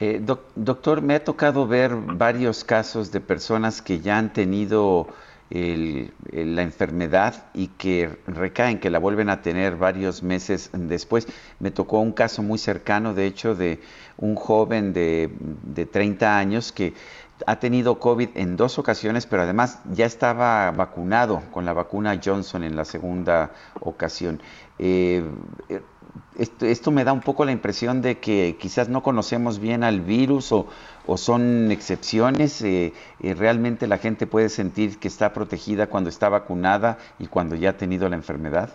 [0.00, 0.20] Eh,
[0.56, 5.06] doctor, me ha tocado ver varios casos de personas que ya han tenido
[5.50, 11.28] la enfermedad y que recaen, que la vuelven a tener varios meses después.
[11.60, 13.78] Me tocó un caso muy cercano, de hecho, de
[14.16, 15.30] un joven de,
[15.62, 16.94] de 30 años que
[17.46, 22.62] ha tenido COVID en dos ocasiones, pero además ya estaba vacunado con la vacuna Johnson
[22.62, 24.40] en la segunda ocasión.
[24.78, 25.24] Eh,
[26.38, 30.52] esto, me da un poco la impresión de que quizás no conocemos bien al virus
[30.52, 30.66] o,
[31.16, 32.62] son excepciones.
[32.62, 37.56] Eh, eh, realmente la gente puede sentir que está protegida cuando está vacunada y cuando
[37.56, 38.70] ya ha tenido la enfermedad.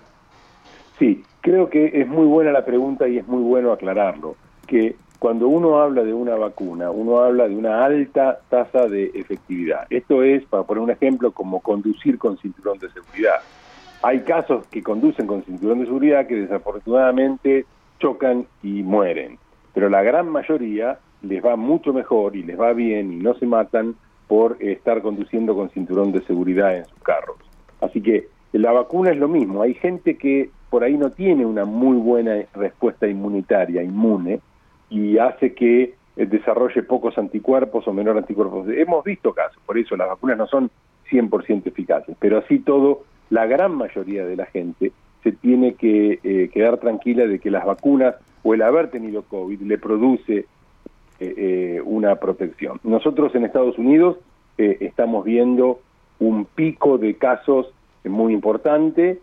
[0.97, 4.35] Sí, creo que es muy buena la pregunta y es muy bueno aclararlo,
[4.67, 9.85] que cuando uno habla de una vacuna, uno habla de una alta tasa de efectividad.
[9.89, 13.41] Esto es, para poner un ejemplo, como conducir con cinturón de seguridad.
[14.01, 17.65] Hay casos que conducen con cinturón de seguridad que desafortunadamente
[17.99, 19.37] chocan y mueren,
[19.73, 23.45] pero la gran mayoría les va mucho mejor y les va bien y no se
[23.45, 23.95] matan
[24.29, 27.35] por estar conduciendo con cinturón de seguridad en sus carros.
[27.81, 29.63] Así que la vacuna es lo mismo.
[29.63, 34.39] Hay gente que por ahí no tiene una muy buena respuesta inmunitaria, inmune,
[34.89, 38.67] y hace que desarrolle pocos anticuerpos o menor anticuerpos.
[38.69, 40.69] Hemos visto casos, por eso las vacunas no son
[41.09, 44.91] 100% eficaces, pero así todo la gran mayoría de la gente
[45.23, 49.61] se tiene que eh, quedar tranquila de que las vacunas o el haber tenido COVID
[49.61, 50.45] le produce eh,
[51.19, 52.79] eh, una protección.
[52.83, 54.17] Nosotros en Estados Unidos
[54.57, 55.79] estamos viendo
[56.19, 57.71] un pico de casos
[58.03, 59.21] muy importante,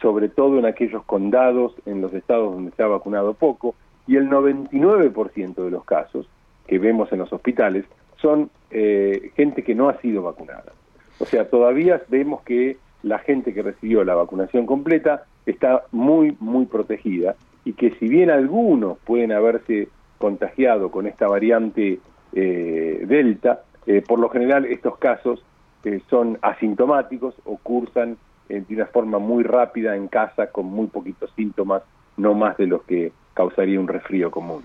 [0.00, 3.74] sobre todo en aquellos condados, en los estados donde se ha vacunado poco,
[4.06, 6.28] y el 99% de los casos
[6.66, 7.84] que vemos en los hospitales
[8.20, 10.72] son gente que no ha sido vacunada.
[11.18, 16.66] O sea, todavía vemos que la gente que recibió la vacunación completa está muy, muy
[16.66, 17.34] protegida
[17.64, 19.88] y que si bien algunos pueden haberse
[20.18, 22.00] contagiado con esta variante
[22.32, 25.44] eh, Delta, eh, por lo general estos casos
[25.84, 28.16] eh, son asintomáticos o cursan
[28.48, 31.82] de una forma muy rápida en casa con muy poquitos síntomas,
[32.18, 34.64] no más de los que causaría un resfrío común.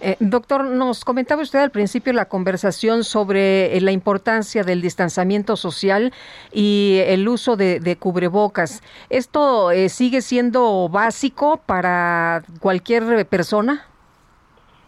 [0.00, 5.56] Eh, doctor, nos comentaba usted al principio la conversación sobre eh, la importancia del distanciamiento
[5.56, 6.12] social
[6.52, 8.82] y el uso de, cubrebocas.
[9.10, 13.86] ¿Esto eh, sigue siendo básico para cualquier persona?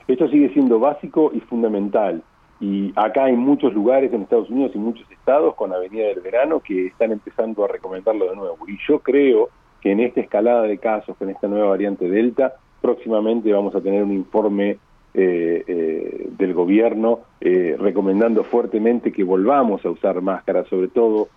[0.07, 2.23] Esto sigue siendo básico y fundamental.
[2.61, 6.61] Y acá hay muchos lugares en Estados Unidos y muchos estados con Avenida del Verano
[6.61, 8.59] que están empezando a recomendarlo de nuevo.
[8.67, 9.51] Y yo creo
[9.81, 14.03] que en esta escalada de casos, con esta nueva variante Delta, próximamente vamos a tener
[14.03, 14.79] un informe
[15.14, 21.29] eh, eh, del gobierno eh, recomendando fuertemente que volvamos a usar máscaras, sobre todo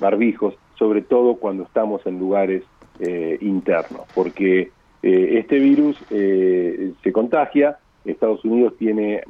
[0.00, 2.62] barbijos, sobre todo cuando estamos en lugares
[3.42, 4.70] internos, porque
[5.02, 7.76] este virus se contagia,
[8.06, 9.24] Estados Unidos tiene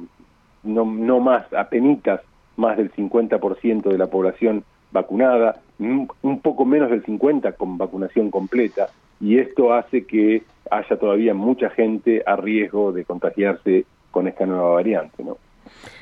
[0.62, 2.20] no, no más, apenas
[2.56, 8.90] más del 50% de la población vacunada, un poco menos del 50% con vacunación completa,
[9.20, 14.70] y esto hace que haya todavía mucha gente a riesgo de contagiarse con esta nueva
[14.70, 15.36] variante, ¿no?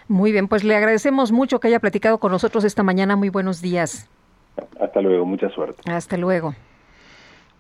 [0.08, 3.16] Muy bien, pues le agradecemos mucho que haya platicado con nosotros esta mañana.
[3.16, 4.08] Muy buenos días.
[4.80, 5.82] Hasta luego, mucha suerte.
[5.90, 6.54] Hasta luego.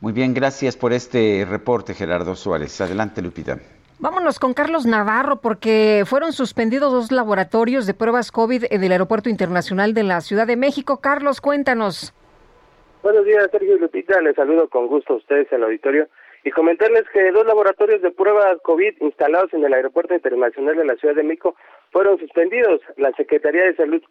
[0.00, 2.78] Muy bien, gracias por este reporte, Gerardo Suárez.
[2.82, 3.58] Adelante, Lupita.
[4.04, 9.30] Vámonos con Carlos Navarro porque fueron suspendidos dos laboratorios de pruebas COVID en el Aeropuerto
[9.30, 11.00] Internacional de la Ciudad de México.
[11.00, 12.12] Carlos, cuéntanos.
[13.02, 14.20] Buenos días, Sergio Lupita.
[14.20, 16.06] Les saludo con gusto a ustedes en el auditorio
[16.44, 20.96] y comentarles que dos laboratorios de pruebas COVID instalados en el Aeropuerto Internacional de la
[20.96, 21.56] Ciudad de México
[21.90, 22.82] fueron suspendidos.
[22.98, 24.02] La Secretaría de Salud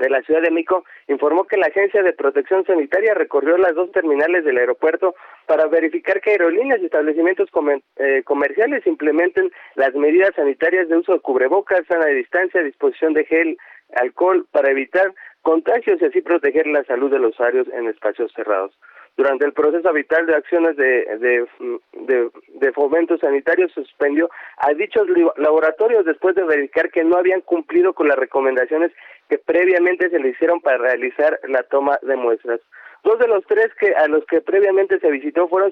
[0.00, 3.92] de la Ciudad de México informó que la Agencia de Protección Sanitaria recorrió las dos
[3.92, 5.14] terminales del aeropuerto
[5.46, 7.48] para verificar que aerolíneas y establecimientos
[7.96, 13.24] eh, comerciales implementen las medidas sanitarias de uso de cubrebocas, sana de distancia, disposición de
[13.26, 13.56] gel,
[13.96, 18.72] alcohol para evitar contagios y así proteger la salud de los usuarios en espacios cerrados.
[19.20, 25.06] Durante el proceso habitual de acciones de, de, de, fomento sanitario suspendió a dichos
[25.36, 28.92] laboratorios después de verificar que no habían cumplido con las recomendaciones
[29.28, 32.60] que previamente se le hicieron para realizar la toma de muestras.
[33.04, 35.70] Dos de los tres que a los que previamente se visitó fueron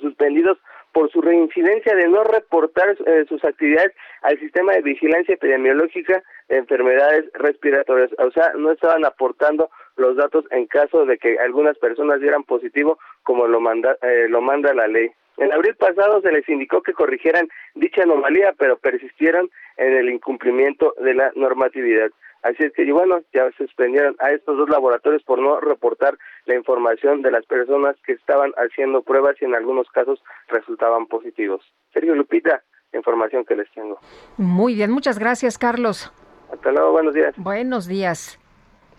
[0.00, 0.56] suspendidos
[0.92, 6.56] por su reincidencia de no reportar eh, sus actividades al sistema de vigilancia epidemiológica de
[6.58, 8.10] enfermedades respiratorias.
[8.18, 12.98] O sea, no estaban aportando los datos en caso de que algunas personas dieran positivo,
[13.22, 15.10] como lo manda, eh, lo manda la ley.
[15.38, 20.94] En abril pasado se les indicó que corrigieran dicha anomalía, pero persistieron en el incumplimiento
[20.98, 22.10] de la normatividad.
[22.42, 26.56] Así es que, bueno, ya se suspendieron a estos dos laboratorios por no reportar la
[26.56, 31.62] información de las personas que estaban haciendo pruebas y en algunos casos resultaban positivos.
[31.92, 32.62] Sergio Lupita,
[32.92, 34.00] información que les tengo.
[34.36, 36.12] Muy bien, muchas gracias, Carlos.
[36.52, 37.32] Hasta luego, buenos días.
[37.36, 38.38] Buenos días.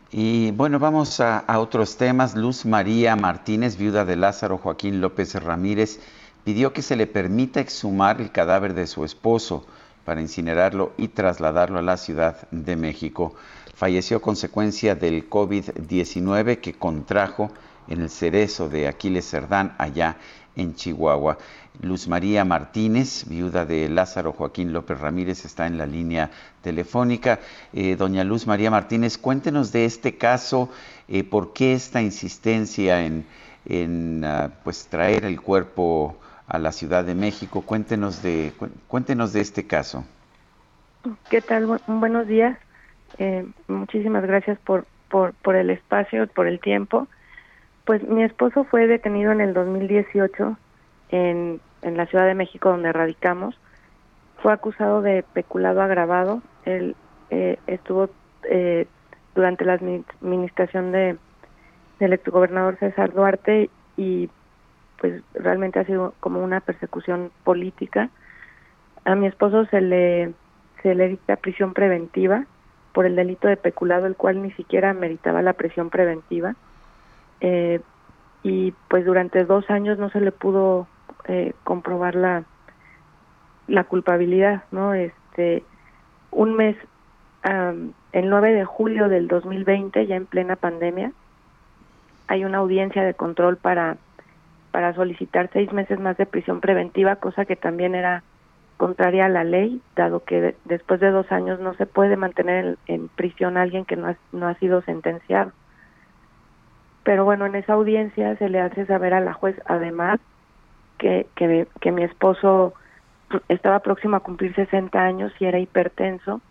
[0.09, 2.37] Y bueno, vamos a, a, otros temas.
[2.37, 5.99] Luz María Martínez, viuda de Lázaro Joaquín López Ramírez,
[6.45, 9.65] pidió que se le permita exhumar el cadáver de su esposo
[10.05, 13.35] para incinerarlo y trasladarlo a la Ciudad de México.
[13.75, 17.51] Falleció a consecuencia del COVID-19 que contrajo
[17.87, 20.17] en el cerezo de Aquiles Cerdán, allá
[20.55, 21.37] en Chihuahua.
[21.81, 26.29] Luz María Martínez, viuda de Lázaro Joaquín López Ramírez, está en la línea
[26.61, 27.39] telefónica.
[27.73, 30.69] Eh, doña Luz María Martínez, cuéntenos de este caso,
[31.07, 33.25] eh, por qué esta insistencia en,
[33.65, 36.15] en ah, pues, traer el cuerpo
[36.53, 37.63] a la Ciudad de México.
[37.63, 38.53] Cuéntenos de,
[38.87, 40.05] cuéntenos de este caso.
[41.29, 41.79] ¿Qué tal?
[41.87, 42.57] buenos días.
[43.17, 47.07] Eh, muchísimas gracias por, por, por el espacio, por el tiempo.
[47.85, 50.55] Pues mi esposo fue detenido en el 2018
[51.09, 53.59] en, en la Ciudad de México, donde radicamos.
[54.37, 56.43] Fue acusado de peculado agravado.
[56.65, 56.95] Él
[57.31, 58.11] eh, estuvo
[58.43, 58.85] eh,
[59.33, 61.17] durante la administración de
[61.99, 64.29] del exgobernador César Duarte y
[65.03, 68.09] pues realmente ha sido como una persecución política.
[69.03, 70.31] A mi esposo se le
[70.81, 72.45] se le dicta prisión preventiva
[72.93, 76.55] por el delito de peculado, el cual ni siquiera meritaba la prisión preventiva.
[77.41, 77.81] Eh,
[78.43, 80.87] y pues durante dos años no se le pudo
[81.27, 82.45] eh, comprobar la
[83.67, 84.93] la culpabilidad, ¿no?
[84.93, 85.63] Este,
[86.31, 86.77] un mes,
[87.43, 91.11] el 9 de julio del 2020, ya en plena pandemia,
[92.27, 93.97] hay una audiencia de control para
[94.73, 98.23] para solicitar seis meses más de prisión preventiva, cosa que también era
[98.77, 103.07] contraria a la ley, dado que después de dos años no se puede mantener en,
[103.09, 105.51] prisión a alguien que no ha, no ha sido sentenciado.
[107.03, 110.19] Pero bueno, en esa audiencia se le hace saber a la juez, además,
[110.97, 112.73] que, que, que mi esposo
[113.49, 116.41] estaba próximo a cumplir 60 años y era hipertenso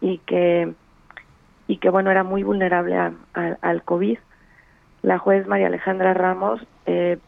[0.00, 0.74] y que
[1.68, 3.12] y que bueno era muy vulnerable a,
[3.60, 4.18] al COVID.
[5.02, 7.18] La juez María Alejandra Ramos eh,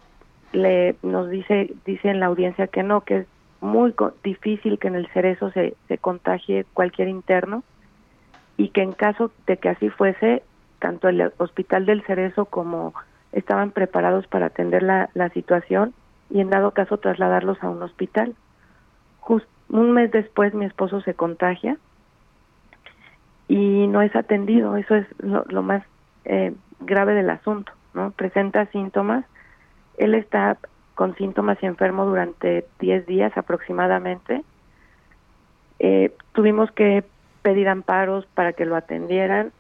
[0.53, 3.27] le nos dice dice en la audiencia que no, que es
[3.61, 3.95] muy
[4.25, 7.63] difícil que en el cerezo se, se contagie cualquier interno
[8.57, 10.43] y que en caso de que así fuese,
[10.79, 12.93] tanto el hospital del cerezo como
[13.33, 15.95] estaban preparados para atender la, la situación
[16.29, 18.35] y en dado caso trasladarlos a un hospital.
[19.21, 21.77] Just, un mes después mi esposo se contagia
[23.49, 25.83] y no es atendido, eso es lo, lo más
[26.25, 28.11] eh, grave del asunto, ¿no?
[28.11, 29.25] Presenta síntomas,
[30.03, 30.59] él está
[30.95, 34.43] con síntomas y enfermo durante 10 días aproximadamente.
[35.79, 37.05] Eh, tuvimos que
[37.43, 39.53] pedir amparos para que lo atendieran,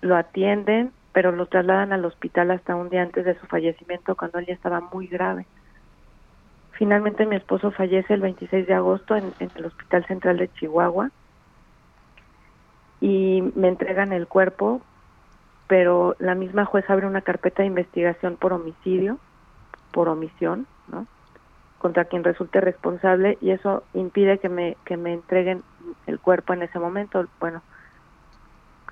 [0.00, 4.38] lo atienden, pero lo trasladan al hospital hasta un día antes de su fallecimiento cuando
[4.38, 5.46] él ya estaba muy grave.
[6.72, 11.10] Finalmente mi esposo fallece el 26 de agosto en, en el Hospital Central de Chihuahua
[13.00, 14.80] y me entregan el cuerpo,
[15.66, 19.18] pero la misma juez abre una carpeta de investigación por homicidio
[19.98, 21.08] por omisión, ¿no?
[21.80, 25.64] contra quien resulte responsable y eso impide que me que me entreguen
[26.06, 27.62] el cuerpo en ese momento, bueno,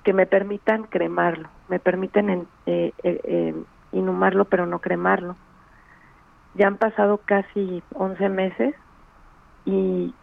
[0.03, 3.55] que me permitan cremarlo, me permiten eh, eh, eh,
[3.93, 5.37] inhumarlo pero no cremarlo.
[6.55, 8.75] Ya han pasado casi 11 meses
[9.63, 10.13] y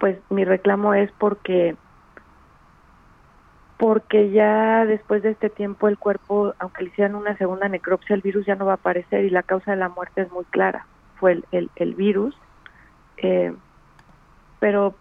[0.00, 1.76] pues mi reclamo es porque
[3.76, 8.22] porque ya después de este tiempo el cuerpo, aunque le hicieran una segunda necropsia, el
[8.22, 10.86] virus ya no va a aparecer y la causa de la muerte es muy clara,
[11.16, 12.36] fue el, el, virus.
[13.16, 13.52] Eh,
[14.60, 14.94] pero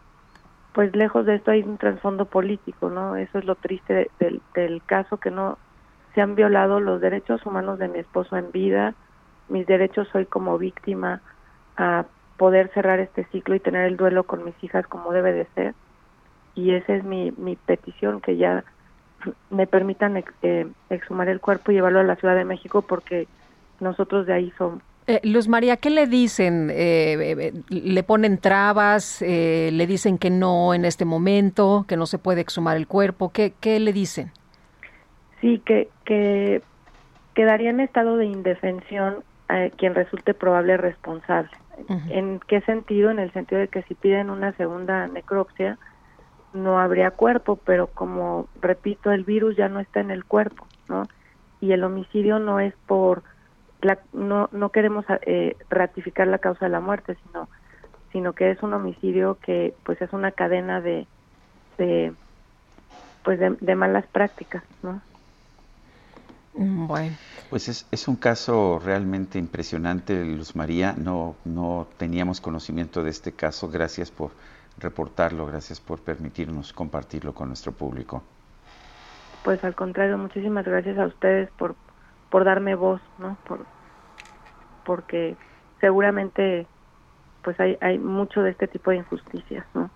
[0.73, 3.15] pues lejos de esto hay un trasfondo político, ¿no?
[3.15, 5.57] Eso es lo triste del, del caso, que no
[6.15, 8.95] se han violado los derechos humanos de mi esposo en vida,
[9.49, 11.21] mis derechos hoy como víctima
[11.77, 12.05] a
[12.37, 15.75] poder cerrar este ciclo y tener el duelo con mis hijas como debe de ser
[16.55, 18.63] y esa es mi, mi petición, que ya
[19.49, 23.27] me permitan eh, exhumar el cuerpo y llevarlo a la Ciudad de México porque
[23.79, 24.81] nosotros de ahí somos.
[25.07, 26.69] Eh, Luz María, ¿qué le dicen?
[26.71, 29.21] Eh, ¿Le ponen trabas?
[29.21, 33.29] ¿Le dicen que no en este momento, que no se puede exhumar el cuerpo?
[33.29, 34.31] ¿Qué, qué le dicen?
[35.41, 36.61] Sí, que, que
[37.33, 39.23] quedaría en estado de indefensión
[39.77, 41.51] quien resulte probable responsable.
[42.09, 43.11] ¿En qué sentido?
[43.11, 45.77] En el sentido de que si piden una segunda necropsia,
[46.53, 51.07] no habría cuerpo, pero como repito, el virus ya no está en el cuerpo, ¿no?
[51.61, 53.23] Y el homicidio no es por
[53.81, 57.49] la, no no queremos eh, ratificar la causa de la muerte, sino
[58.11, 61.07] sino que es un homicidio que pues es una cadena de
[61.77, 62.13] de
[63.23, 65.01] pues de, malas prácticas, ¿no?
[66.53, 67.15] Bueno.
[67.49, 70.93] Pues es, es un caso realmente impresionante, Luz María.
[70.97, 73.69] No, no teníamos conocimiento de este caso.
[73.69, 74.31] Gracias por
[74.77, 75.45] reportarlo.
[75.45, 78.23] Gracias por permitirnos compartirlo con nuestro público.
[79.43, 81.75] Pues al contrario, muchísimas gracias a ustedes por,
[82.29, 83.37] por darme voz, ¿no?
[83.45, 83.65] Por,
[84.85, 85.35] porque
[85.81, 86.65] seguramente
[87.43, 89.89] pues hay, hay mucho de este tipo de injusticias, ¿no?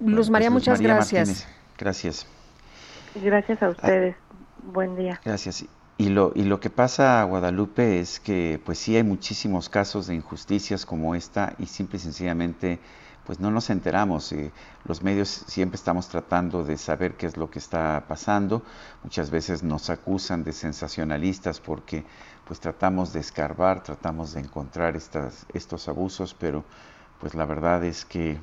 [0.00, 1.46] Luz María, pues, muchas gracias.
[1.78, 2.26] gracias.
[3.14, 4.16] Gracias a ustedes.
[4.62, 5.20] Buen día.
[5.24, 5.66] Gracias.
[5.98, 10.14] Y lo, y lo que pasa, Guadalupe, es que pues sí hay muchísimos casos de
[10.14, 12.80] injusticias como esta y simple y sencillamente
[13.24, 14.30] pues no nos enteramos.
[14.32, 14.52] Eh,
[14.84, 18.62] los medios siempre estamos tratando de saber qué es lo que está pasando.
[19.04, 22.04] Muchas veces nos acusan de sensacionalistas porque
[22.44, 26.62] pues tratamos de escarbar, tratamos de encontrar estas, estos abusos, pero
[27.20, 28.38] pues la verdad es que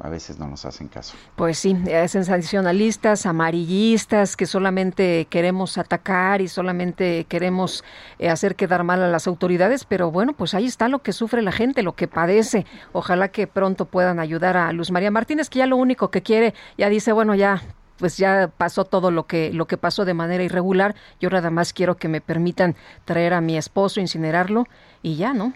[0.00, 1.16] a veces no nos hacen caso.
[1.36, 7.84] Pues sí, eh, sensacionalistas, amarillistas, que solamente queremos atacar y solamente queremos
[8.18, 11.42] eh, hacer quedar mal a las autoridades, pero bueno, pues ahí está lo que sufre
[11.42, 12.64] la gente, lo que padece.
[12.92, 16.54] Ojalá que pronto puedan ayudar a Luz María Martínez, que ya lo único que quiere,
[16.76, 17.62] ya dice, bueno, ya
[17.98, 20.94] pues ya pasó todo lo que lo que pasó de manera irregular.
[21.20, 24.68] Yo nada más quiero que me permitan traer a mi esposo, incinerarlo
[25.02, 25.52] y ya, ¿no?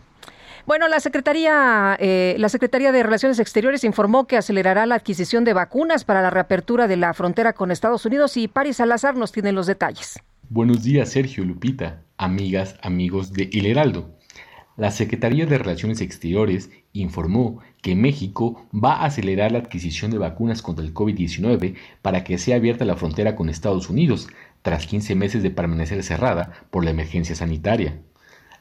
[0.65, 5.55] Bueno, la Secretaría, eh, la Secretaría de Relaciones Exteriores informó que acelerará la adquisición de
[5.55, 9.51] vacunas para la reapertura de la frontera con Estados Unidos y Paris Salazar nos tiene
[9.51, 10.21] los detalles.
[10.51, 14.17] Buenos días, Sergio Lupita, amigas, amigos de El Heraldo.
[14.77, 20.63] La Secretaría de Relaciones Exteriores informó que México va a acelerar la adquisición de vacunas
[20.63, 24.29] contra el COVID-19 para que sea abierta la frontera con Estados Unidos,
[24.63, 27.99] tras 15 meses de permanecer cerrada por la emergencia sanitaria.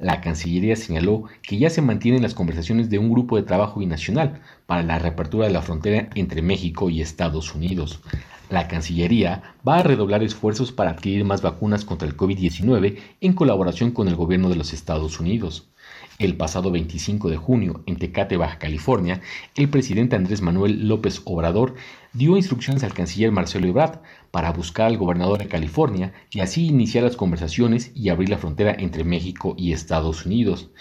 [0.02, 4.42] La Cancillería señaló que ya se mantienen las conversaciones de un grupo de trabajo binacional
[4.66, 8.02] para la reapertura de la frontera entre México y Estados Unidos.
[8.50, 13.92] La Cancillería va a redoblar esfuerzos para adquirir más vacunas contra el COVID-19 en colaboración
[13.92, 15.70] con el gobierno de los Estados Unidos.
[16.18, 19.22] El pasado 25 de junio, en Tecate, Baja California,
[19.56, 21.76] el presidente Andrés Manuel López Obrador
[22.14, 24.00] dio instrucciones al canciller Marcelo Ebrard
[24.32, 28.74] para buscar al gobernador de California y así iniciar las conversaciones y abrir la frontera
[28.78, 30.72] entre México y Estados Unidos.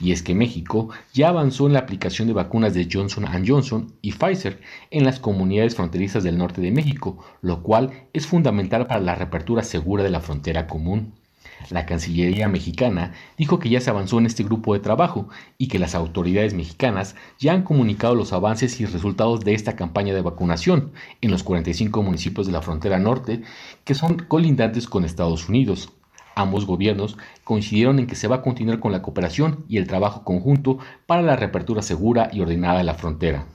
[0.00, 4.12] Y es que México ya avanzó en la aplicación de vacunas de Johnson Johnson y
[4.12, 9.14] Pfizer en las comunidades fronterizas del norte de México, lo cual es fundamental para la
[9.14, 11.19] reapertura segura de la frontera común.
[11.68, 15.78] La Cancillería mexicana dijo que ya se avanzó en este grupo de trabajo y que
[15.78, 20.92] las autoridades mexicanas ya han comunicado los avances y resultados de esta campaña de vacunación
[21.20, 23.42] en los 45 municipios de la frontera norte
[23.84, 25.92] que son colindantes con Estados Unidos.
[26.34, 30.24] Ambos gobiernos coincidieron en que se va a continuar con la cooperación y el trabajo
[30.24, 33.46] conjunto para la reapertura segura y ordenada de la frontera.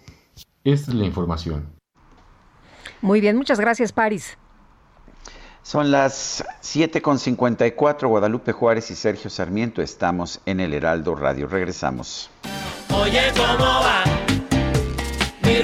[0.63, 1.73] Esta es la información.
[3.01, 4.37] Muy bien, muchas gracias, Paris.
[5.65, 9.81] Son las 7.54, Guadalupe Juárez y Sergio Sarmiento.
[9.81, 11.47] Estamos en el Heraldo Radio.
[11.47, 12.29] Regresamos.
[12.93, 14.03] Oye, ¿cómo va?
[15.41, 15.63] Mi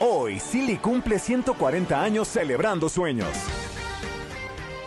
[0.00, 3.28] Hoy, Silly cumple 140 años celebrando sueños.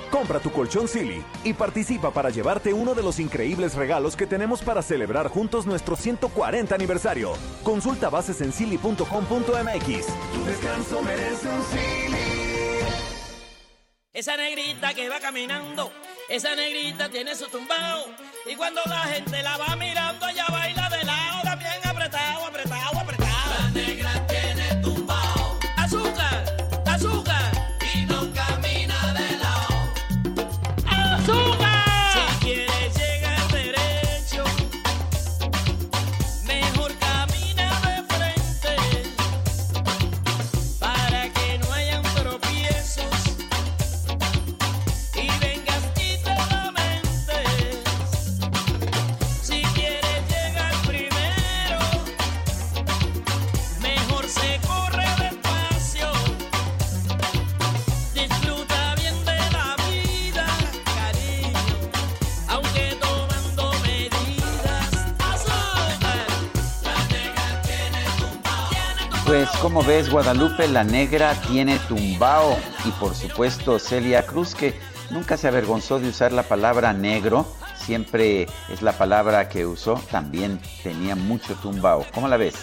[0.10, 4.62] Compra tu colchón Silly y participa para llevarte uno de los increíbles regalos que tenemos
[4.62, 7.34] para celebrar juntos nuestro 140 aniversario.
[7.64, 9.06] Consulta bases en silly.com.mx.
[9.06, 12.42] Tu descanso merece un Silly.
[14.14, 15.92] Esa negrita que va caminando,
[16.30, 18.06] esa negrita tiene su tumbao.
[18.50, 21.51] Y cuando la gente la va mirando, ella baila de lado,
[69.32, 74.74] Pues como ves, Guadalupe la Negra tiene tumbao y por supuesto Celia Cruz que
[75.10, 77.46] nunca se avergonzó de usar la palabra negro,
[77.78, 82.06] siempre es la palabra que usó, también tenía mucho tumbao.
[82.14, 82.56] ¿Cómo la ves?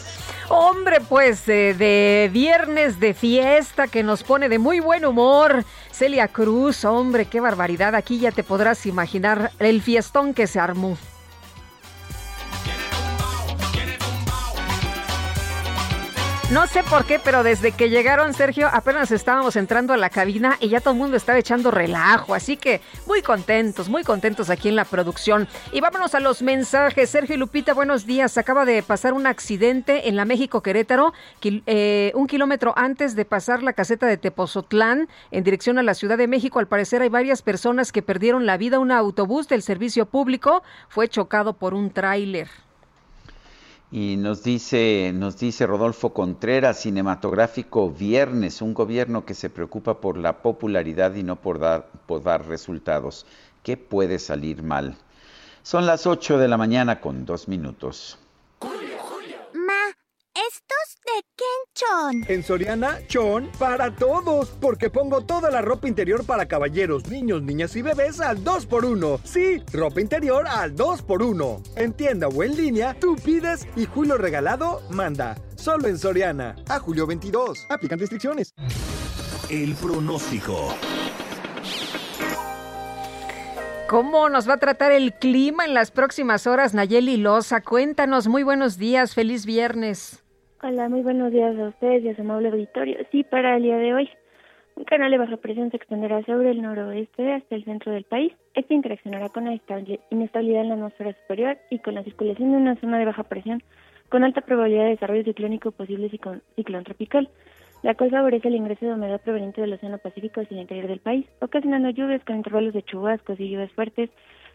[0.51, 5.65] Hombre, pues eh, de viernes de fiesta que nos pone de muy buen humor.
[5.91, 7.95] Celia Cruz, hombre, qué barbaridad.
[7.95, 10.99] Aquí ya te podrás imaginar el fiestón que se armó.
[16.51, 20.57] No sé por qué, pero desde que llegaron, Sergio, apenas estábamos entrando a la cabina
[20.61, 22.35] y ya todo el mundo estaba echando relajo.
[22.35, 25.47] Así que muy contentos, muy contentos aquí en la producción.
[25.73, 27.11] Y vámonos a los mensajes.
[27.11, 28.39] Sergio y Lupita, buenos días.
[28.39, 33.63] Acaba de pasar un accidente en la México Querétaro, eh, un kilómetro antes de pasar
[33.63, 36.61] la caseta de Tepozotlán en dirección a la Ciudad de México.
[36.61, 38.79] Al parecer hay varias personas que perdieron la vida.
[38.79, 42.49] Un autobús del servicio público fue chocado por un tráiler.
[43.91, 50.19] Y nos dice, nos dice Rodolfo Contreras, cinematográfico Viernes, un gobierno que se preocupa por
[50.19, 53.25] la popularidad y no por dar, por dar resultados.
[53.63, 54.97] ¿Qué puede salir mal?
[55.63, 58.19] Son las 8 de la mañana con dos minutos.
[61.09, 62.25] Ma, ¿estos de quién son?
[62.29, 67.75] En Soriana, Chon para todos, porque pongo toda la ropa interior para caballeros, niños, niñas
[67.77, 69.21] y bebés al 2x1.
[69.25, 71.63] Sí, ropa interior al 2x1.
[71.77, 75.37] En tienda o en línea, tú pides y Julio Regalado manda.
[75.57, 76.57] Solo en Soriana.
[76.69, 77.67] A julio 22.
[77.69, 78.55] Aplican restricciones.
[79.51, 80.75] El pronóstico.
[83.89, 87.63] ¿Cómo nos va a tratar el clima en las próximas horas, Nayeli Loza?
[87.63, 90.23] Cuéntanos, muy buenos días, feliz viernes.
[90.61, 92.99] Hola, muy buenos días a ustedes y a su amable auditorio.
[93.13, 94.11] Sí, para el día de hoy,
[94.75, 98.33] un canal de baja presión se extenderá sobre el noroeste hasta el centro del país.
[98.55, 99.53] Este interaccionará con la
[100.11, 103.63] inestabilidad en la atmósfera superior y con la circulación de una zona de baja presión
[104.09, 107.31] con alta probabilidad de desarrollo ciclónico posible ciclón tropical,
[107.85, 110.99] la cual favorece el ingreso de humedad proveniente del Océano Pacífico hacia el interior del
[110.99, 114.11] país, ocasionando lluvias con intervalos de chubascos y lluvias fuertes,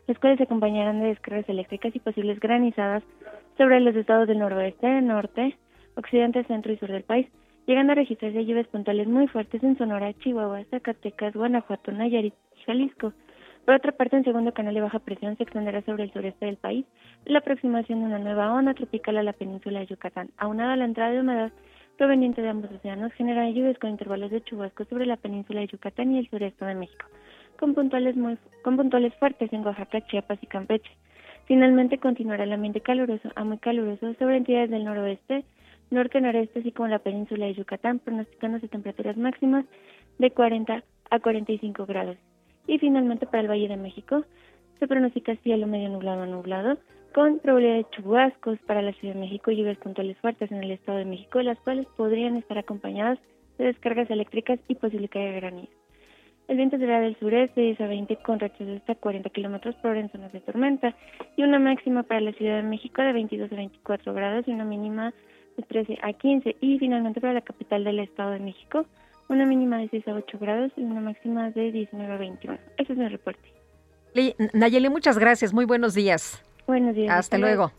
[0.07, 3.03] las cuales se acompañarán de descargas eléctricas y posibles granizadas
[3.57, 5.55] sobre los estados del noroeste, norte,
[5.95, 7.27] occidente, centro y sur del país,
[7.65, 13.13] llegando a registrarse lluvias puntuales muy fuertes en Sonora, Chihuahua, Zacatecas, Guanajuato, Nayarit y Jalisco.
[13.65, 16.57] Por otra parte, un segundo canal de baja presión se extenderá sobre el sureste del
[16.57, 16.85] país,
[17.25, 20.85] la aproximación de una nueva onda tropical a la península de Yucatán, aunada a la
[20.85, 21.51] entrada de humedad
[21.97, 26.11] proveniente de ambos océanos, generará lluvias con intervalos de chubascos sobre la península de Yucatán
[26.11, 27.05] y el sureste de México,
[27.57, 30.91] con puntuales, muy, con puntuales fuertes en Oaxaca, Chiapas y Campeche.
[31.45, 35.45] Finalmente continuará el ambiente caluroso a muy caluroso sobre entidades del noroeste,
[35.93, 39.65] norte-noreste, así como la península de Yucatán, pronosticándose temperaturas máximas
[40.19, 42.17] de 40 a 45 grados.
[42.67, 44.25] Y finalmente para el Valle de México
[44.79, 46.77] se pronostica cielo medio nublado a nublado,
[47.13, 50.71] con probabilidad de chubascos para la Ciudad de México y lluvias puntuales fuertes en el
[50.71, 53.19] Estado de México, las cuales podrían estar acompañadas
[53.57, 55.73] de descargas eléctricas y posible caída de granizo.
[56.47, 59.75] El viento será del sureste de 10 a 20 con rachas de hasta 40 kilómetros
[59.75, 60.93] por hora en zonas de tormenta
[61.37, 64.65] y una máxima para la Ciudad de México de 22 a 24 grados y una
[64.65, 65.13] mínima
[65.57, 68.85] de 13 a 15 y finalmente para la capital del Estado de México
[69.29, 72.57] una mínima de 6 a 8 grados y una máxima de 19 a 21.
[72.77, 73.53] Ese es mi reporte.
[74.53, 75.53] Nayeli, muchas gracias.
[75.53, 76.41] Muy buenos días.
[76.67, 77.13] Buenos días.
[77.13, 77.71] Hasta, luego.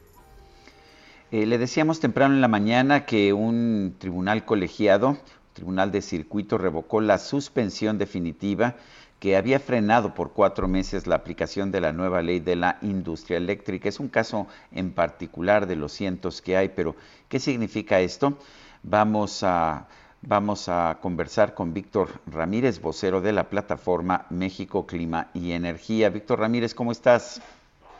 [1.31, 5.16] Eh, le decíamos temprano en la mañana que un tribunal colegiado,
[5.53, 8.77] tribunal de circuito, revocó la suspensión definitiva
[9.25, 13.39] que había frenado por cuatro meses la aplicación de la nueva ley de la industria
[13.39, 13.89] eléctrica.
[13.89, 16.95] Es un caso en particular de los cientos que hay, pero
[17.31, 18.35] ¿qué significa esto?
[18.83, 19.87] Vamos a
[20.27, 26.09] Vamos a conversar con Víctor Ramírez, vocero de la plataforma México Clima y Energía.
[26.09, 27.43] Víctor Ramírez, ¿cómo estás?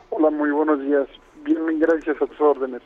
[0.09, 1.07] Hola, muy buenos días.
[1.43, 2.81] Bien, gracias a tus órdenes.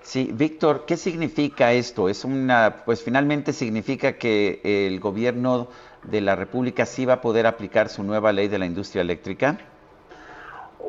[0.00, 2.08] Sí, Víctor, ¿qué significa esto?
[2.10, 5.68] Es una, pues finalmente significa que el gobierno
[6.04, 9.58] de la República sí va a poder aplicar su nueva ley de la industria eléctrica.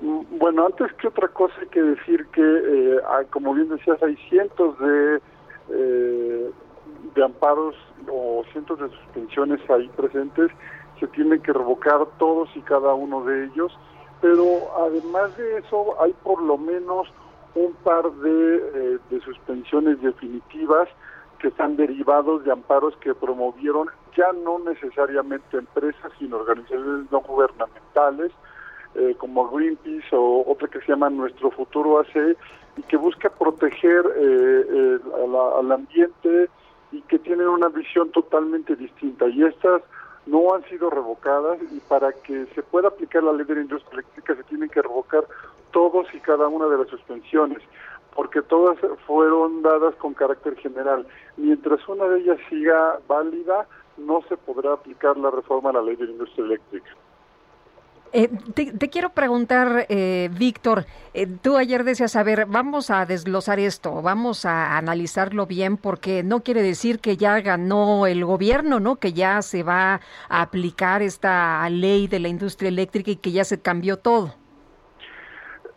[0.02, 3.00] Mm, bueno, antes que otra cosa hay que decir que, eh,
[3.32, 5.22] como bien decías, hay cientos de
[5.70, 6.52] eh,
[7.16, 7.76] de amparos
[8.08, 10.52] o cientos de suspensiones ahí presentes,
[11.00, 13.78] se tienen que revocar todos y cada uno de ellos,
[14.22, 14.44] pero
[14.78, 17.08] además de eso hay por lo menos
[17.56, 20.90] un par de, eh, de suspensiones definitivas
[21.40, 28.32] que están derivados de amparos que promovieron ya no necesariamente empresas, sino organizaciones no gubernamentales,
[28.96, 32.38] eh, como Greenpeace o otra que se llama Nuestro Futuro AC,
[32.78, 35.00] y que busca proteger eh,
[35.60, 36.50] al ambiente,
[36.96, 39.82] y que tienen una visión totalmente distinta y estas
[40.26, 44.00] no han sido revocadas y para que se pueda aplicar la ley de la industria
[44.00, 45.26] eléctrica se tienen que revocar
[45.72, 47.62] todos y cada una de las suspensiones
[48.16, 51.06] porque todas fueron dadas con carácter general.
[51.36, 55.96] Mientras una de ellas siga válida, no se podrá aplicar la reforma a la ley
[55.96, 56.90] de la industria eléctrica.
[58.18, 63.60] Eh, te, quiero preguntar, eh, Víctor, eh, tú ayer decías, a ver, vamos a desglosar
[63.60, 68.96] esto, vamos a analizarlo bien, porque no quiere decir que ya ganó el gobierno, ¿no?
[68.96, 73.44] Que ya se va a aplicar esta ley de la industria eléctrica y que ya
[73.44, 74.34] se cambió todo.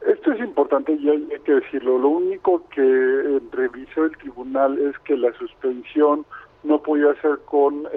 [0.06, 1.98] Esto es importante y hay que decirlo.
[1.98, 6.24] Lo único que revisó el tribunal es que la suspensión
[6.64, 7.88] no podía ser con,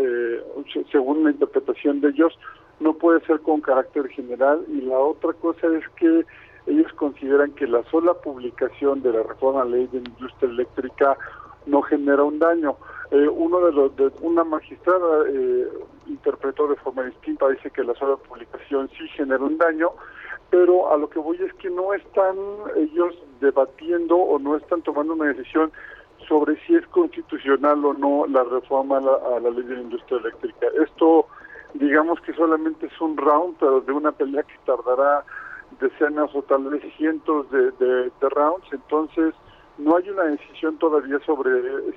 [0.91, 2.37] según la interpretación de ellos,
[2.79, 6.25] no puede ser con carácter general y la otra cosa es que
[6.67, 11.17] ellos consideran que la sola publicación de la reforma a la ley de industria eléctrica
[11.65, 12.75] no genera un daño.
[13.11, 15.67] Eh, uno de los de una magistrada eh,
[16.07, 19.91] interpretó de forma distinta, dice que la sola publicación sí genera un daño,
[20.49, 22.35] pero a lo que voy es que no están
[22.77, 25.71] ellos debatiendo o no están tomando una decisión
[26.27, 30.67] sobre si es constitucional o no la reforma a la, ley de la industria eléctrica.
[30.83, 31.27] Esto
[31.73, 35.23] digamos que solamente es un round, pero de una pelea que tardará
[35.79, 39.33] decenas o tal vez cientos de, de, rounds, entonces
[39.77, 41.49] no hay una decisión todavía sobre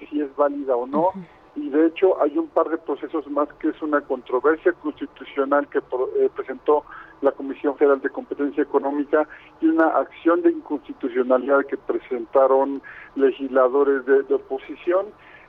[0.08, 1.10] si es válida o no,
[1.56, 5.78] y de hecho hay un par de procesos más que es una controversia constitucional que
[5.78, 6.84] eh, presentó
[7.20, 9.26] la Comisión Federal de Competencia Económica
[9.60, 12.82] y una acción de inconstitucionalidad que presentaron
[13.14, 15.06] legisladores de, oposición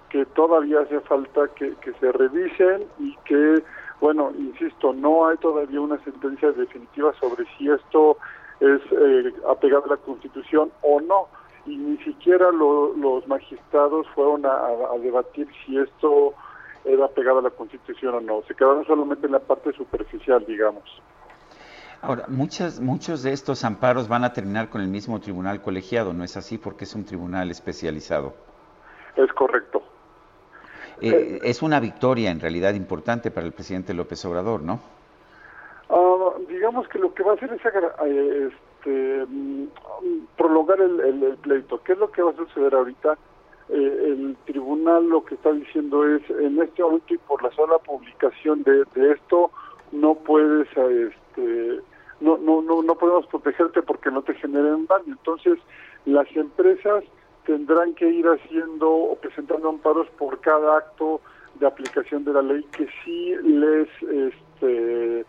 [0.10, 3.64] que todavía hace falta que, que se revisen y que
[4.02, 8.18] bueno, insisto, no hay todavía una sentencia definitiva sobre si esto
[8.60, 11.28] es eh, apegado a la Constitución o no.
[11.66, 16.34] Y ni siquiera los magistrados fueron a, debatir si esto
[16.84, 18.44] era pegado a la Constitución o no.
[18.48, 20.84] Se quedaron solamente en la parte superficial, digamos.
[22.02, 26.24] Ahora, muchas, muchos de estos amparos van a terminar con el mismo tribunal colegiado, ¿no
[26.24, 26.60] es así?
[26.60, 28.34] Porque es un tribunal especializado.
[29.16, 29.82] Es correcto.
[31.02, 34.80] Eh, es una victoria en realidad importante para el presidente López Obrador, ¿no?
[35.90, 38.50] Ah, digamos que lo que va a hacer es eh,
[38.86, 39.68] este, mm,
[40.38, 41.82] prolongar el, pleito.
[41.84, 43.18] ¿Qué es lo que va a suceder ahorita?
[43.70, 47.78] Eh, el tribunal lo que está diciendo es, en este momento y por la sola
[47.80, 49.52] publicación de, esto,
[49.92, 51.80] no puedes, este,
[52.20, 55.08] no, no, no, no podemos protegerte porque no te generen daño.
[55.08, 55.58] Entonces,
[56.06, 57.04] las empresas
[57.46, 61.22] tendrán que ir haciendo o presentando amparos por cada acto
[61.60, 65.26] de aplicación de la ley que sí les este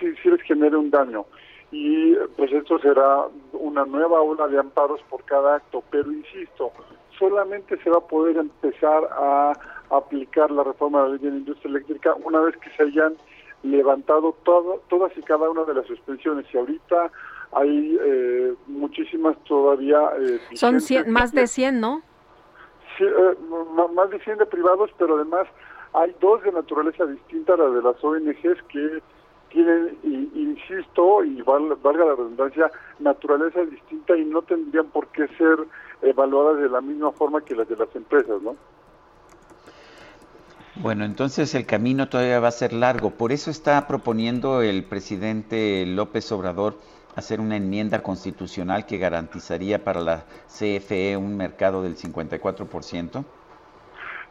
[0.00, 1.26] sí, sí les genere un daño
[1.70, 6.72] y pues esto será una nueva ola de amparos por cada acto pero insisto
[7.18, 9.52] solamente se va a poder empezar a
[9.90, 13.16] aplicar la reforma de la ley de la industria eléctrica una vez que se hayan
[13.62, 17.10] levantado todo, todas y cada una de las suspensiones y ahorita
[17.52, 19.98] hay eh, muchísimas todavía.
[20.20, 22.02] Eh, Son más de 100, ¿no?
[22.96, 23.36] Sí, eh,
[23.94, 25.46] más de 100 de privados, pero además
[25.94, 29.02] hay dos de naturaleza distinta, la de las ONGs que
[29.50, 35.58] tienen, insisto, y valga la redundancia, naturaleza distinta y no tendrían por qué ser
[36.02, 38.56] evaluadas de la misma forma que las de las empresas, ¿no?
[40.76, 43.10] Bueno, entonces el camino todavía va a ser largo.
[43.10, 46.76] Por eso está proponiendo el presidente López Obrador
[47.16, 53.24] hacer una enmienda constitucional que garantizaría para la CFE un mercado del 54%?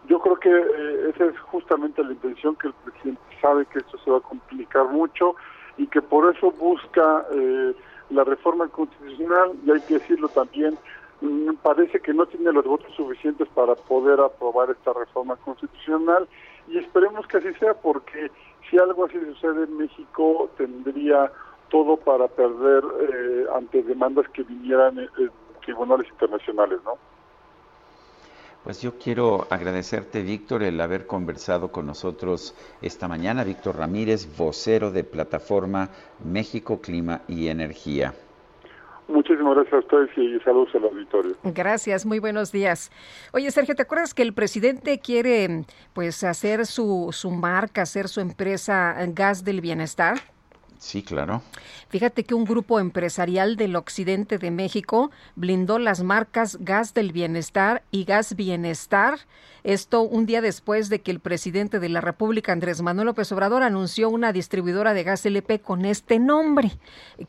[0.08, 3.97] Yo creo que eh, esa es justamente la intención, que el presidente sabe que esto
[3.99, 5.36] se va a complicar mucho
[5.78, 7.74] y que por eso busca eh,
[8.10, 10.78] la reforma constitucional, y hay que decirlo también,
[11.22, 16.28] mm, parece que no tiene los votos suficientes para poder aprobar esta reforma constitucional
[16.68, 18.32] y esperemos que así sea porque
[18.70, 21.32] si algo así sucede en México tendría
[21.70, 25.32] todo para perder eh, ante demandas que vinieran en,
[25.66, 26.97] tribunales internacionales, ¿no?
[28.68, 33.45] Pues yo quiero agradecerte, Víctor, el haber conversado con nosotros esta mañana.
[33.45, 35.88] Víctor Ramírez, vocero de Plataforma
[36.22, 38.13] México, Clima y Energía.
[39.07, 41.38] Muchísimas gracias a ustedes y saludos al auditorio.
[41.43, 42.91] Gracias, muy buenos días.
[43.32, 45.63] Oye, Sergio, ¿te acuerdas que el presidente quiere
[45.93, 50.18] pues hacer su, su marca, hacer su empresa Gas del Bienestar?
[50.80, 51.41] Sí, claro.
[51.89, 57.82] Fíjate que un grupo empresarial del occidente de México blindó las marcas Gas del Bienestar
[57.91, 59.19] y Gas Bienestar.
[59.63, 63.63] Esto un día después de que el presidente de la República, Andrés Manuel López Obrador,
[63.63, 66.71] anunció una distribuidora de gas LP con este nombre.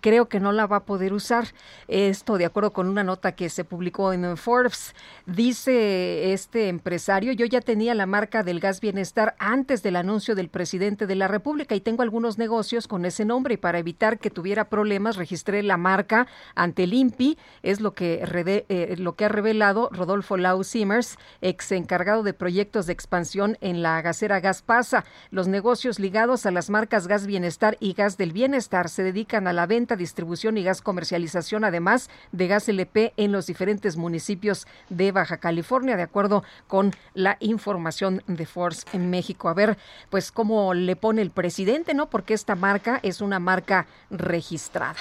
[0.01, 1.49] Creo que no la va a poder usar.
[1.89, 4.95] Esto de acuerdo con una nota que se publicó en Forbes.
[5.27, 10.49] Dice este empresario, yo ya tenía la marca del Gas Bienestar antes del anuncio del
[10.49, 14.31] presidente de la República y tengo algunos negocios con ese nombre y para evitar que
[14.31, 18.23] tuviera problemas registré la marca ante el INPI, es lo que,
[18.69, 23.83] eh, lo que ha revelado Rodolfo Lau Simmers, ex encargado de proyectos de expansión en
[23.83, 25.05] la gasera Gas Pasa.
[25.31, 29.53] Los negocios ligados a las marcas Gas Bienestar y Gas del Bienestar se dedican a
[29.53, 35.13] la venta, distribución y gas comercialización, además de gas LP en los diferentes municipios de
[35.13, 39.49] Baja California, de acuerdo con la información de Force en México.
[39.49, 39.79] A ver,
[40.11, 42.11] pues cómo le pone el presidente, ¿no?
[42.11, 44.97] Porque esta marca es una marca registrada.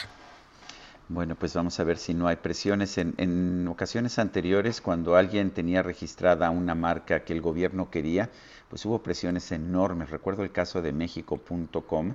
[1.10, 2.98] Bueno, pues vamos a ver si no hay presiones.
[2.98, 8.30] En, ocasiones anteriores, cuando alguien tenía registrada una marca que el gobierno quería,
[8.70, 10.10] pues hubo presiones enormes.
[10.10, 12.14] Recuerdo el caso de México.com,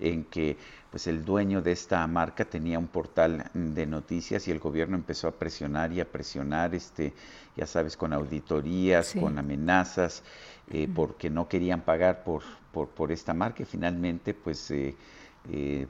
[0.00, 0.56] en que
[0.90, 5.28] pues el dueño de esta marca tenía un portal de noticias y el gobierno empezó
[5.28, 7.12] a presionar y a presionar, este,
[7.54, 10.22] ya sabes, con auditorías, con amenazas,
[10.70, 12.42] eh, porque no querían pagar por,
[12.72, 13.62] por, por esta marca.
[13.62, 14.94] Y finalmente, pues eh,
[15.50, 15.86] eh,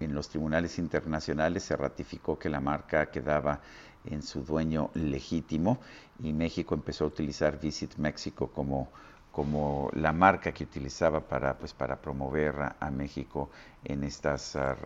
[0.00, 3.60] en los tribunales internacionales se ratificó que la marca quedaba
[4.04, 5.78] en su dueño legítimo
[6.22, 8.88] y México empezó a utilizar Visit México como,
[9.32, 13.50] como la marca que utilizaba para, pues, para promover a, México
[13.84, 14.76] en estas a,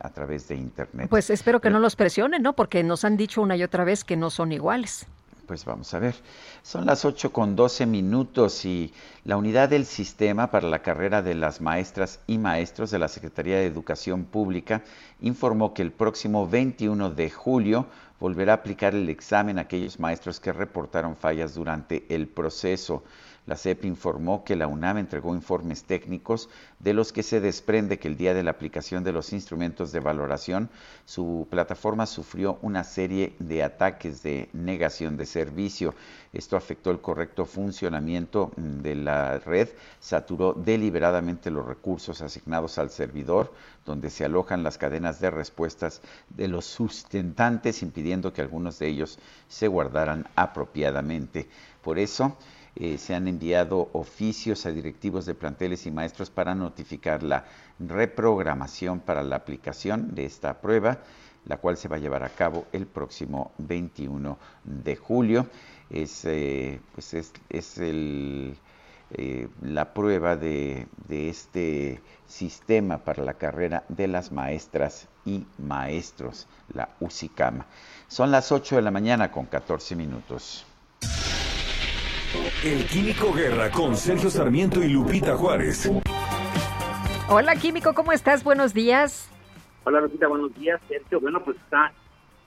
[0.00, 1.08] a, través de Internet.
[1.08, 2.54] Pues espero que no los presionen, ¿no?
[2.54, 5.06] Porque nos han dicho una y otra vez que no son iguales.
[5.46, 6.16] Pues vamos a ver.
[6.62, 8.92] Son las 8 con 12 minutos y
[9.24, 13.58] la unidad del sistema para la carrera de las maestras y maestros de la Secretaría
[13.58, 14.82] de Educación Pública
[15.20, 17.86] informó que el próximo 21 de julio
[18.18, 23.04] volverá a aplicar el examen a aquellos maestros que reportaron fallas durante el proceso.
[23.46, 26.48] La CEP informó que la UNAM entregó informes técnicos
[26.80, 30.00] de los que se desprende que el día de la aplicación de los instrumentos de
[30.00, 30.68] valoración,
[31.04, 35.94] su plataforma sufrió una serie de ataques de negación de servicio.
[36.32, 39.68] Esto afectó el correcto funcionamiento de la red,
[40.00, 46.48] saturó deliberadamente los recursos asignados al servidor, donde se alojan las cadenas de respuestas de
[46.48, 51.48] los sustentantes, impidiendo que algunos de ellos se guardaran apropiadamente.
[51.80, 52.36] Por eso,
[52.78, 57.46] eh, se han enviado oficios a directivos de planteles y maestros para notificar la
[57.78, 60.98] reprogramación para la aplicación de esta prueba,
[61.46, 65.46] la cual se va a llevar a cabo el próximo 21 de julio.
[65.88, 68.58] Es, eh, pues es, el,
[69.10, 76.46] eh, la prueba de, de este sistema para la carrera de las maestras y maestros,
[76.74, 77.62] la UCICAM.
[78.06, 80.66] Son las 8 de la mañana con 14 minutos.
[82.64, 85.90] El Químico Guerra con Sergio Sarmiento y Lupita Juárez.
[87.28, 88.42] Hola Químico, ¿cómo estás?
[88.42, 89.30] Buenos días.
[89.84, 90.80] Hola Lupita, buenos días.
[90.88, 91.92] Sergio, bueno, pues está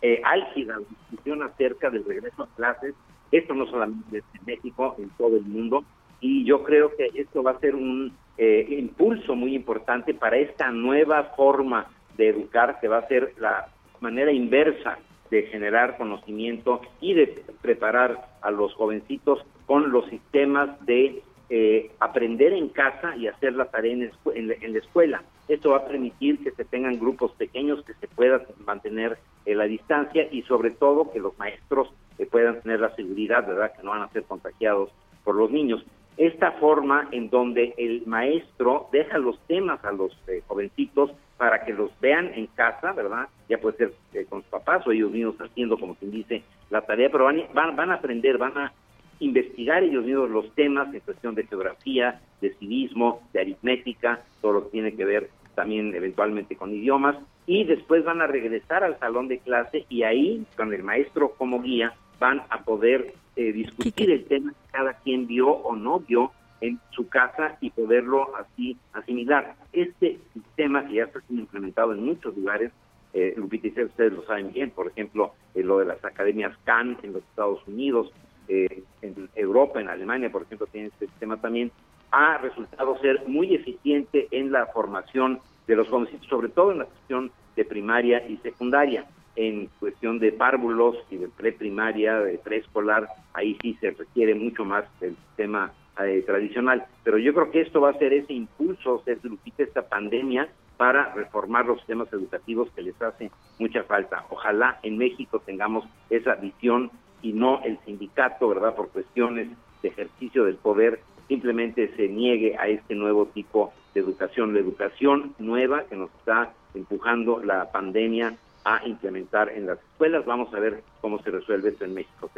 [0.02, 2.96] eh, álgida la discusión acerca del regreso a clases.
[3.32, 5.84] Esto no solamente en México, en todo el mundo.
[6.22, 10.72] Y yo creo que esto va a ser un eh, impulso muy importante para esta
[10.72, 11.88] nueva forma
[12.18, 13.70] de educar, que va a ser la
[14.02, 14.98] manera inversa
[15.32, 22.54] de generar conocimiento y de preparar a los jovencitos con los sistemas de eh, aprender
[22.54, 25.22] en casa y hacer la tarea en, la escuela.
[25.48, 29.66] Esto va a permitir que se tengan grupos pequeños, que se puedan mantener en la
[29.66, 33.92] distancia y sobre todo que los maestros eh, puedan tener la seguridad, ¿verdad?, que no
[33.92, 34.90] van a ser contagiados
[35.24, 35.86] por los niños
[36.18, 41.74] esta forma en donde el maestro deja los temas a los eh, jovencitos para que
[41.74, 43.30] los vean en casa, ¿verdad?
[43.48, 46.82] Ya puede ser eh, con sus papás o ellos mismos haciendo, como quien dice, la
[46.82, 48.74] tarea, pero van, van, van a aprender, van a
[49.20, 54.64] investigar ellos mismos los temas en cuestión de geografía, de civismo, de aritmética, todo lo
[54.66, 59.28] que tiene que ver también eventualmente con idiomas, y después van a regresar al salón
[59.28, 64.26] de clase y ahí, con el maestro como guía, van a poder eh, discutir el
[64.26, 69.56] tema que cada quien vio o no vio en su casa y poderlo así asimilar.
[69.74, 72.72] Este sistema que ya está siendo implementado en muchos lugares,
[73.14, 76.98] eh, Lupita y ustedes lo saben bien, por ejemplo, eh, lo de las academias CAN
[77.02, 78.12] en los Estados Unidos,
[78.50, 81.72] eh, en Europa, en Alemania, por ejemplo, tiene este sistema también,
[82.12, 86.86] ha resultado ser muy eficiente en la formación de los jovencitos, sobre todo en la
[86.86, 89.06] cuestión de primaria y secundaria
[89.40, 94.84] en cuestión de párvulos y de preprimaria, de preescolar, ahí sí se requiere mucho más
[95.00, 95.72] del sistema
[96.04, 96.86] eh, tradicional.
[97.06, 101.14] Pero yo creo que esto va a ser ese impulso, se Lupita, esta pandemia para
[101.14, 104.26] reformar los sistemas educativos que les hace mucha falta.
[104.30, 106.92] Ojalá en México tengamos esa visión
[107.22, 108.76] y no el sindicato, ¿verdad?
[108.76, 109.50] Por cuestiones
[109.82, 115.34] de ejercicio del poder, simplemente se niegue a este nuevo tipo de educación, la educación
[115.40, 120.26] nueva que nos está empujando la pandemia a implementar en las escuelas.
[120.26, 122.30] Vamos a ver cómo se resuelve esto en México.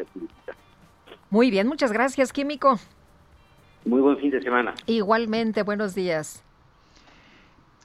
[1.29, 2.79] Muy bien, muchas gracias, Químico.
[3.85, 4.75] Muy buen fin de semana.
[4.85, 6.43] Igualmente, buenos días.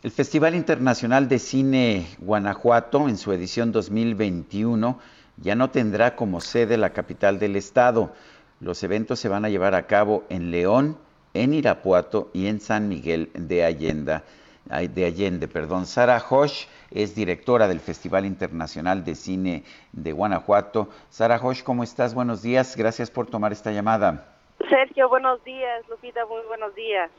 [0.03, 4.99] El Festival Internacional de Cine Guanajuato, en su edición 2021,
[5.37, 8.13] ya no tendrá como sede la capital del estado.
[8.61, 10.99] Los eventos se van a llevar a cabo en León,
[11.35, 14.23] en Irapuato y en San Miguel de Allende
[14.69, 15.87] de Allende, perdón.
[15.87, 20.89] Sara Hosh es directora del Festival Internacional de Cine de Guanajuato.
[21.09, 22.15] Sara Hosh, ¿cómo estás?
[22.15, 22.77] Buenos días.
[22.77, 24.37] Gracias por tomar esta llamada.
[24.69, 25.87] Sergio, buenos días.
[25.89, 27.11] Lupita, muy buenos días.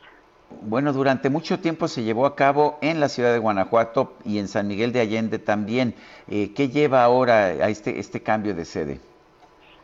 [0.50, 4.48] Bueno, durante mucho tiempo se llevó a cabo en la ciudad de Guanajuato y en
[4.48, 5.94] San Miguel de Allende también.
[6.30, 9.00] Eh, ¿Qué lleva ahora a este, este cambio de sede?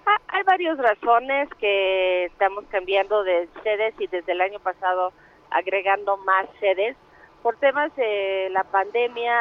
[0.05, 5.13] Ah, hay varias razones que estamos cambiando de sedes y desde el año pasado
[5.51, 6.95] agregando más sedes
[7.43, 9.35] por temas de la pandemia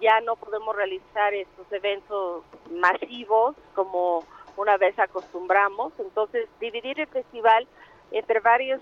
[0.00, 4.24] ya no podemos realizar estos eventos masivos como
[4.56, 7.66] una vez acostumbramos, entonces dividir el festival
[8.12, 8.80] entre varias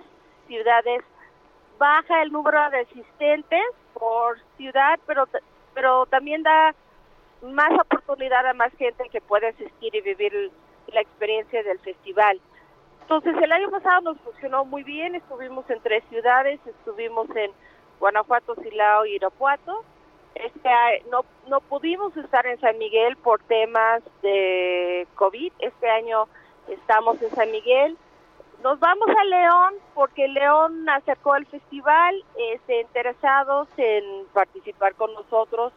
[0.49, 1.03] ciudades
[1.83, 5.27] baja el número de asistentes por ciudad, pero
[5.75, 6.77] pero también da
[7.43, 10.53] más oportunidad a más gente que puede asistir y vivir
[10.87, 12.41] la experiencia del festival.
[13.01, 17.51] Entonces el año pasado nos funcionó muy bien, estuvimos en tres ciudades, estuvimos en
[17.99, 19.85] Guanajuato, Silao y Irapuato.
[20.37, 20.71] Este,
[21.11, 25.53] no, no pudimos estar en San Miguel por temas de COVID.
[25.59, 26.29] Este año
[26.69, 27.99] estamos en San Miguel.
[28.63, 32.15] Nos vamos a León porque León acercó al festival,
[32.53, 35.73] este, interesados en participar con nosotros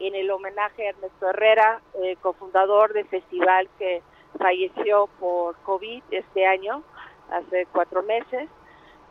[0.00, 4.02] en el homenaje a Ernesto Herrera, eh, cofundador del festival que
[4.36, 6.82] falleció por COVID este año.
[7.30, 8.48] hace cuatro meses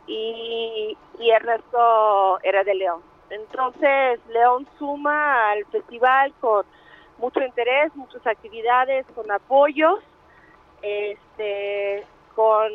[0.06, 3.00] y, y Ernesto era de León.
[3.30, 6.66] Entonces León suma al festival con
[7.16, 10.00] mucho interés, muchas actividades, con apoyos,
[10.82, 12.70] este, con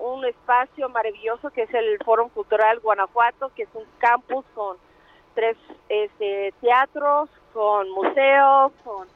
[0.00, 4.76] un espacio maravilloso que es el Foro Cultural Guanajuato, que es un campus con
[5.34, 5.56] tres
[5.88, 9.06] este, teatros, con museos, con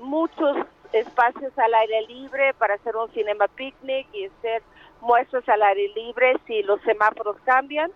[0.00, 0.56] muchos
[0.92, 4.62] espacios al aire libre para hacer un cinema picnic y hacer
[5.00, 7.90] muestras al aire libre si los semáforos cambian.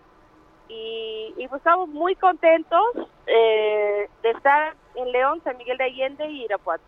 [0.69, 2.81] Y, y pues estamos muy contentos
[3.27, 6.83] eh, de estar en León, San Miguel de Allende y Irapuato.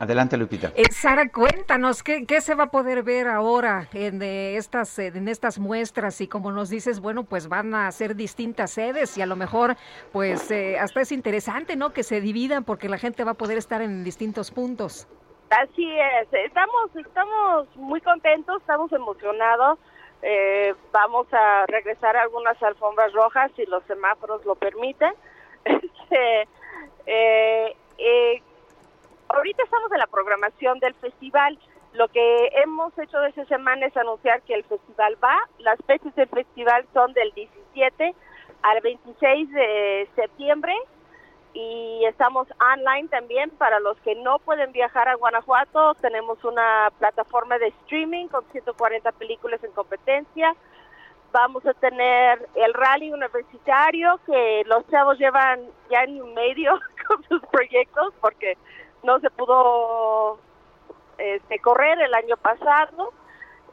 [0.00, 0.70] Adelante, Lupita.
[0.76, 5.08] Eh, Sara, cuéntanos, ¿qué, ¿qué, se va a poder ver ahora en, eh, estas, eh,
[5.08, 6.20] en estas muestras?
[6.20, 9.76] Y como nos dices, bueno, pues van a ser distintas sedes y a lo mejor,
[10.12, 11.92] pues eh, hasta es interesante, ¿no?
[11.92, 15.08] Que se dividan porque la gente va a poder estar en distintos puntos.
[15.50, 19.78] Así es, estamos, estamos muy contentos, estamos emocionados.
[20.22, 25.12] Eh, vamos a regresar a algunas alfombras rojas si los semáforos lo permiten.
[26.10, 26.48] Este,
[27.04, 28.42] eh, eh,
[29.28, 31.58] ahorita estamos en la programación del festival.
[31.92, 35.36] Lo que hemos hecho esta semana es anunciar que el festival va.
[35.58, 38.14] Las fechas del festival son del 17
[38.62, 40.74] al 26 de septiembre
[41.54, 45.94] y estamos online también para los que no pueden viajar a Guanajuato.
[45.94, 50.54] Tenemos una plataforma de streaming con 140 películas en competencia.
[51.32, 55.60] Vamos a tener el rally universitario que los chavos llevan
[55.90, 56.78] ya en medio
[57.08, 58.56] con sus proyectos porque
[59.02, 60.38] no se pudo
[61.18, 63.12] este, correr el año pasado.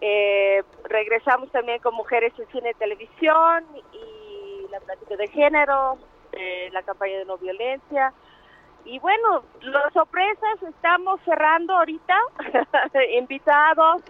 [0.02, 5.98] Eh, regresamos también con Mujeres en Cine y Televisión y la plática de género,
[6.34, 8.14] eh, la campaña de no violencia.
[8.84, 12.16] Y bueno, las sorpresas estamos cerrando ahorita,
[13.18, 14.04] invitados.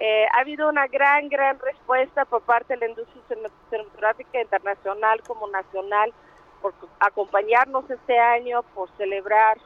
[0.00, 5.48] Eh, ha habido una gran, gran respuesta por parte de la industria cinematográfica internacional como
[5.48, 6.12] nacional
[6.62, 9.58] por acompañarnos este año, por celebrar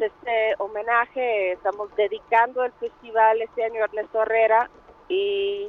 [0.00, 1.52] este homenaje.
[1.52, 4.70] Estamos dedicando el festival este año a Ernesto Herrera
[5.08, 5.68] y,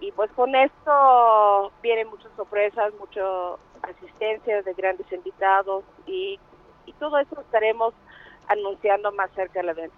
[0.00, 3.22] y pues con esto vienen muchas sorpresas, mucha
[3.82, 6.38] asistencia de grandes invitados y,
[6.86, 7.94] y todo eso estaremos
[8.48, 9.96] anunciando más cerca del evento.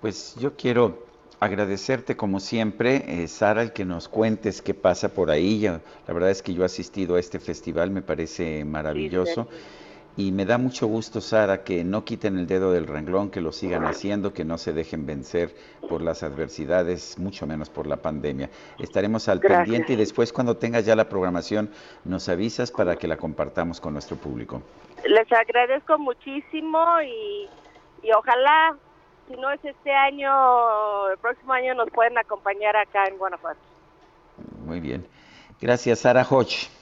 [0.00, 1.06] Pues yo quiero
[1.40, 5.60] agradecerte como siempre, eh, Sara, el que nos cuentes qué pasa por ahí.
[5.60, 9.48] La verdad es que yo he asistido a este festival, me parece maravilloso.
[9.50, 9.58] Sí,
[10.18, 13.52] y me da mucho gusto, Sara, que no quiten el dedo del renglón, que lo
[13.52, 15.54] sigan haciendo, que no se dejen vencer
[15.88, 18.50] por las adversidades, mucho menos por la pandemia.
[18.80, 19.62] Estaremos al Gracias.
[19.62, 21.70] pendiente y después cuando tengas ya la programación
[22.04, 24.60] nos avisas para que la compartamos con nuestro público.
[25.06, 27.48] Les agradezco muchísimo y,
[28.02, 28.76] y ojalá,
[29.28, 33.60] si no es este año, el próximo año nos pueden acompañar acá en Guanajuato.
[34.66, 35.06] Muy bien.
[35.60, 36.76] Gracias, Sara Hodge.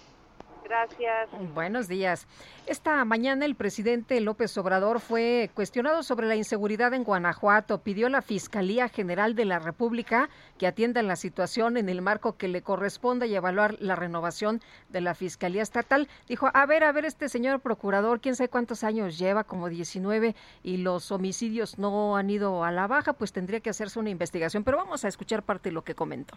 [0.68, 1.28] Gracias.
[1.54, 2.26] Buenos días.
[2.66, 7.82] Esta mañana el presidente López Obrador fue cuestionado sobre la inseguridad en Guanajuato.
[7.82, 10.28] Pidió a la Fiscalía General de la República
[10.58, 15.02] que atienda la situación en el marco que le corresponda y evaluar la renovación de
[15.02, 16.08] la Fiscalía Estatal.
[16.26, 20.34] Dijo, a ver, a ver, este señor procurador, quién sabe cuántos años lleva, como 19,
[20.64, 24.64] y los homicidios no han ido a la baja, pues tendría que hacerse una investigación.
[24.64, 26.36] Pero vamos a escuchar parte de lo que comentó.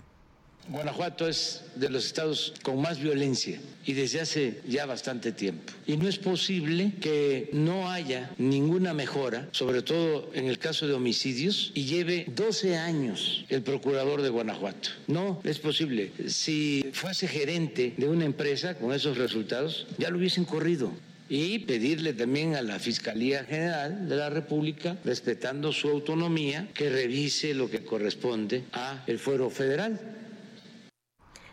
[0.70, 5.74] Guanajuato es de los estados con más violencia y desde hace ya bastante tiempo.
[5.88, 10.94] Y no es posible que no haya ninguna mejora, sobre todo en el caso de
[10.94, 14.90] homicidios, y lleve 12 años el procurador de Guanajuato.
[15.08, 16.12] No es posible.
[16.28, 20.92] Si fuese gerente de una empresa con esos resultados, ya lo hubiesen corrido
[21.30, 27.54] y pedirle también a la Fiscalía General de la República, respetando su autonomía, que revise
[27.54, 30.19] lo que corresponde a el fuero federal.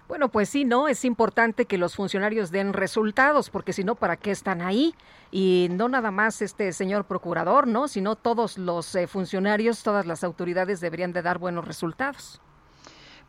[0.09, 0.87] Bueno, pues sí, ¿no?
[0.87, 4.95] Es importante que los funcionarios den resultados, porque si no, ¿para qué están ahí?
[5.33, 7.89] Y no nada más este señor procurador, ¿no?
[7.89, 12.41] Sino todos los eh, funcionarios, todas las autoridades deberían de dar buenos resultados.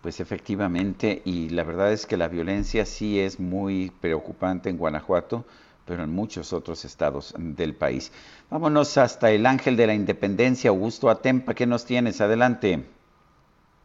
[0.02, 5.45] Pues efectivamente, y la verdad es que la violencia sí es muy preocupante en Guanajuato,
[5.86, 8.12] pero en muchos otros estados del país.
[8.52, 12.22] Vámonos hasta el Ángel de la Independencia, Augusto Atempa, ¿qué nos tienes?
[12.22, 12.97] Adelante.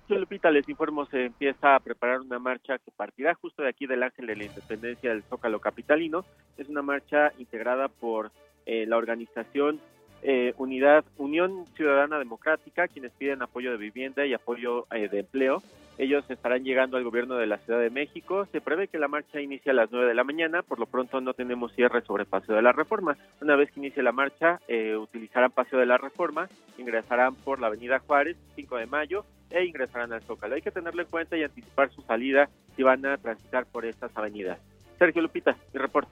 [0.09, 4.03] Lupita, les informo, se empieza a preparar una marcha que partirá justo de aquí del
[4.03, 6.25] Ángel de la Independencia del Zócalo Capitalino.
[6.59, 8.31] Es una marcha integrada por
[8.67, 9.81] eh, la organización
[10.23, 15.63] eh, Unidad Unión Ciudadana Democrática, quienes piden apoyo de vivienda y apoyo eh, de empleo.
[16.03, 18.45] Ellos estarán llegando al gobierno de la Ciudad de México.
[18.51, 20.65] Se prevé que la marcha inicie a las 9 de la mañana.
[20.65, 23.17] Por lo pronto no tenemos cierre sobre Paseo de la Reforma.
[23.41, 24.61] Una vez que inicie la marcha,
[25.01, 30.13] utilizarán Paseo de la Reforma, ingresarán por la Avenida Juárez, 5 de mayo, e ingresarán
[30.13, 30.57] al Zócalo.
[30.57, 34.11] Hay que tenerlo en cuenta y anticipar su salida si van a transitar por estas
[34.17, 34.59] avenidas.
[34.99, 36.11] Sergio Lupita, mi reporte.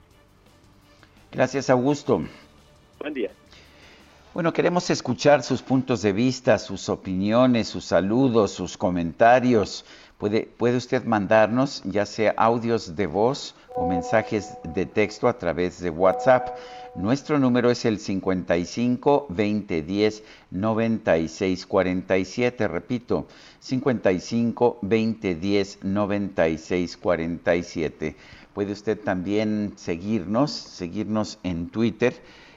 [1.33, 2.21] Gracias, Augusto.
[2.97, 3.31] Buen día.
[4.33, 9.83] Bueno, queremos escuchar sus puntos de vista, sus opiniones, sus saludos, sus comentarios.
[10.17, 15.81] Puede, puede usted mandarnos ya sea audios de voz o mensajes de texto a través
[15.81, 16.47] de WhatsApp.
[16.95, 22.67] Nuestro número es el 55 20 10 96 47.
[22.69, 23.27] Repito,
[23.59, 28.15] 55 20 10 96 47.
[28.53, 32.13] Puede usted también seguirnos, seguirnos en Twitter.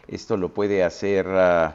[0.08, 1.72] Esto lo puede hacer, uh,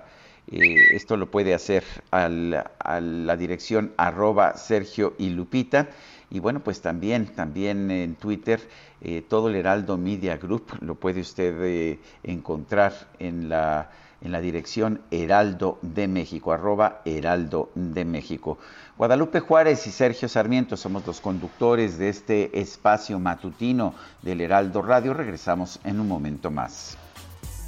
[0.51, 5.88] eh, esto lo puede hacer al, a la dirección arroba Sergio y Lupita.
[6.31, 8.61] Y bueno, pues también, también en Twitter,
[9.01, 13.89] eh, todo el Heraldo Media Group lo puede usted eh, encontrar en la,
[14.22, 18.60] en la dirección Heraldo de México, arroba Heraldo de México.
[18.97, 25.14] Guadalupe Juárez y Sergio Sarmiento somos los conductores de este espacio matutino del Heraldo Radio.
[25.14, 26.97] Regresamos en un momento más.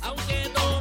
[0.02, 0.81] Sergio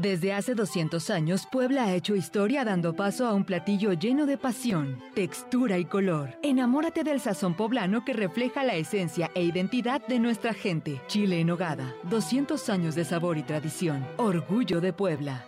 [0.00, 4.38] Desde hace 200 años, Puebla ha hecho historia dando paso a un platillo lleno de
[4.38, 6.38] pasión, textura y color.
[6.42, 11.02] Enamórate del sazón poblano que refleja la esencia e identidad de nuestra gente.
[11.06, 14.06] Chile en hogada, 200 años de sabor y tradición.
[14.16, 15.44] Orgullo de Puebla.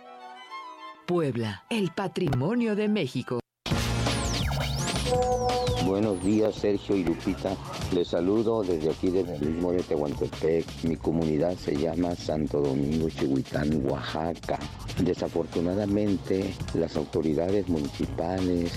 [1.07, 3.42] Puebla, el patrimonio de México.
[5.93, 7.55] Buenos días, Sergio y Lupita.
[7.93, 10.65] Les saludo desde aquí, desde el mismo de Tehuantepec.
[10.85, 14.57] Mi comunidad se llama Santo Domingo, Chihuitán, Oaxaca.
[15.03, 18.71] Desafortunadamente, las autoridades municipales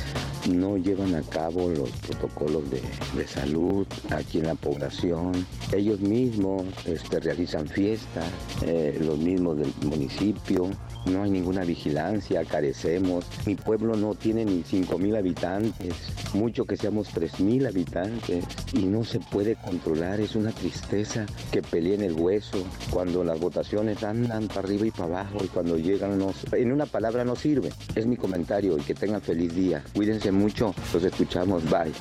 [0.51, 2.83] no llevan a cabo los protocolos de,
[3.17, 5.33] de salud aquí en la población.
[5.73, 8.27] Ellos mismos este, realizan fiestas,
[8.61, 10.69] eh, los mismos del municipio.
[11.11, 13.25] No hay ninguna vigilancia, carecemos.
[13.47, 15.95] Mi pueblo no tiene ni 5 mil habitantes,
[16.35, 20.21] mucho que seamos 3 mil habitantes y no se puede controlar.
[20.21, 25.05] Es una tristeza que peleen el hueso cuando las votaciones andan para arriba y para
[25.05, 27.71] abajo y cuando llegan, nos, en una palabra no sirve.
[27.95, 29.83] Es mi comentario y que tengan feliz día.
[29.95, 31.93] Cuídense mucho, los escuchamos, bye.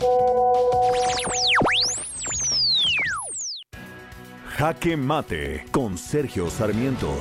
[4.57, 7.14] Jaque Mate con Sergio Sarmiento.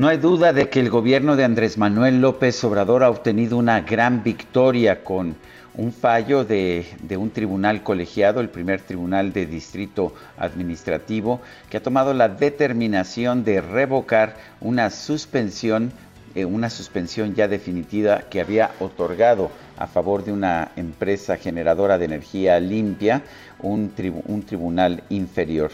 [0.00, 3.82] No hay duda de que el gobierno de Andrés Manuel López Obrador ha obtenido una
[3.82, 5.36] gran victoria con
[5.74, 6.86] un fallo de,
[7.18, 13.60] un tribunal colegiado, el primer tribunal de distrito administrativo, que ha tomado la determinación de
[13.60, 15.92] revocar una suspensión,
[16.34, 22.06] eh, una suspensión ya definitiva que había otorgado a favor de una empresa generadora de
[22.06, 23.22] energía limpia,
[23.58, 25.72] un tribunal inferior.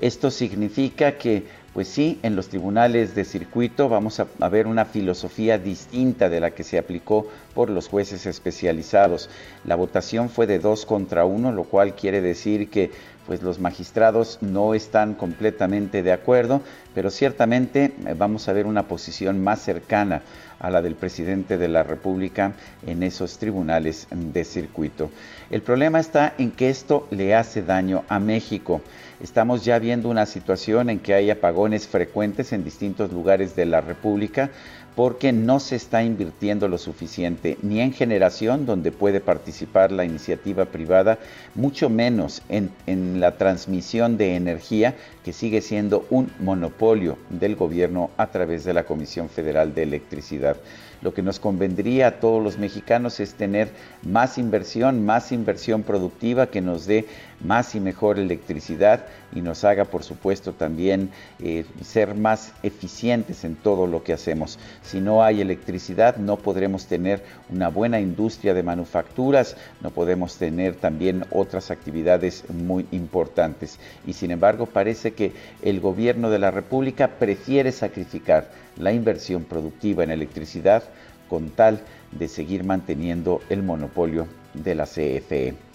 [0.00, 5.58] Esto significa que pues sí, en los tribunales de circuito vamos a, ver una filosofía
[5.58, 9.28] distinta de la que se aplicó por los jueces especializados.
[9.64, 12.90] La votación fue de dos contra uno, lo cual quiere decir que
[13.26, 16.62] pues los magistrados no están completamente de acuerdo,
[16.94, 20.22] pero ciertamente vamos a ver una posición más cercana
[20.58, 22.52] a la del presidente de la República
[22.86, 25.10] en esos tribunales de circuito.
[25.50, 28.80] El problema está en que esto le hace daño a México.
[29.20, 33.80] Estamos ya viendo una situación en que hay apagones frecuentes en distintos lugares de la
[33.80, 34.50] República
[34.94, 40.66] porque no se está invirtiendo lo suficiente ni en generación donde puede participar la iniciativa
[40.66, 41.18] privada,
[41.56, 48.10] mucho menos en, en la transmisión de energía que sigue siendo un monopolio del gobierno
[48.16, 50.56] a través de la Comisión Federal de Electricidad.
[51.00, 53.68] Lo que nos convendría a todos los mexicanos es tener
[54.02, 57.06] más inversión, más inversión productiva que nos dé
[57.40, 61.10] más y mejor electricidad y nos haga, por supuesto, también
[61.40, 64.58] eh, ser más eficientes en todo lo que hacemos.
[64.82, 70.76] Si no hay electricidad, no podremos tener una buena industria de manufacturas, no podemos tener
[70.76, 73.78] también otras actividades muy importantes.
[74.06, 75.32] Y sin embargo, parece que
[75.62, 80.84] el gobierno de la República prefiere sacrificar la inversión productiva en electricidad
[81.28, 81.80] con tal
[82.12, 85.67] de seguir manteniendo el monopolio de la CFE.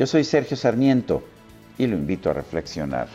[0.00, 1.22] Yo soy Sergio Sarmiento
[1.76, 3.06] y lo invito a reflexionar.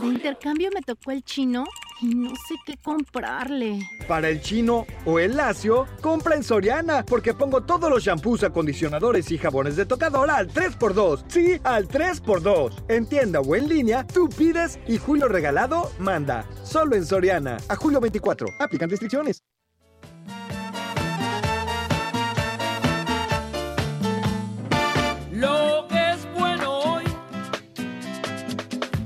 [0.00, 1.66] De intercambio me tocó el chino
[2.02, 3.78] no sé qué comprarle.
[4.08, 9.30] Para el chino o el lacio, compra en Soriana, porque pongo todos los shampoos, acondicionadores
[9.30, 11.24] y jabones de tocador al 3x2.
[11.28, 12.84] Sí, al 3x2.
[12.88, 16.46] En tienda o en línea, tú pides y Julio Regalado manda.
[16.64, 17.58] Solo en Soriana.
[17.68, 18.46] A julio 24.
[18.58, 19.42] Aplican restricciones.
[25.32, 27.04] Lo que es bueno hoy,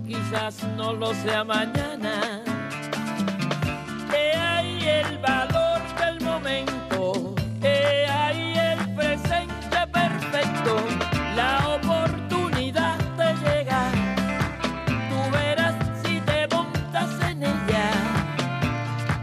[0.07, 2.54] quizás no lo sea mañana.
[4.85, 10.77] El valor del momento, que hay el presente perfecto,
[11.35, 13.91] la oportunidad te llega.
[15.09, 15.75] Tú verás
[16.05, 17.91] si te montas en ella.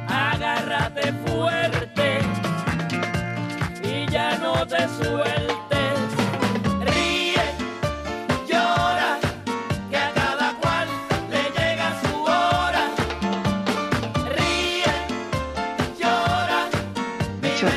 [0.07, 2.19] Agárrate fuerte
[3.83, 5.50] y ya no te sueltes.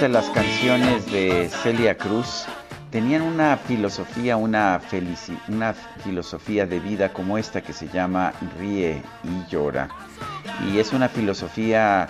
[0.09, 2.45] Las canciones de Celia Cruz
[2.91, 4.79] tenían una filosofía, una,
[5.49, 9.89] una filosofía de vida como esta que se llama Ríe y llora.
[10.69, 12.07] Y es una filosofía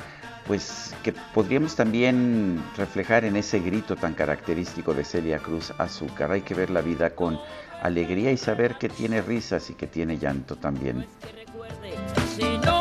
[0.47, 6.33] pues que podríamos también reflejar en ese grito tan característico de Celia Cruz, azúcar.
[6.33, 7.39] Hay que ver la vida con
[7.81, 11.07] alegría y saber que tiene risas y que tiene llanto también.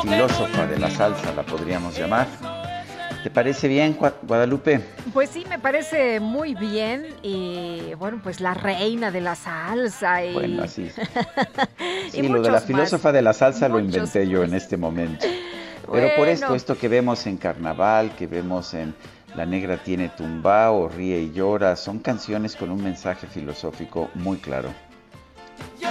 [0.02, 2.28] Filósofa de la salsa la podríamos llamar.
[3.24, 4.82] ¿Te parece bien, Gua- Guadalupe?
[5.14, 7.08] Pues sí, me parece muy bien.
[7.24, 10.24] Y bueno, pues la reina de la salsa.
[10.26, 10.34] Y...
[10.34, 10.90] Bueno, así.
[12.08, 12.66] Y Sí, lo de la más.
[12.66, 15.26] filósofa de la salsa lo inventé yo en este momento.
[15.92, 18.94] Pero por esto, esto que vemos en Carnaval, que vemos en
[19.36, 24.70] La Negra tiene tumbao, Ríe y llora, son canciones con un mensaje filosófico muy claro.
[25.80, 25.90] Vive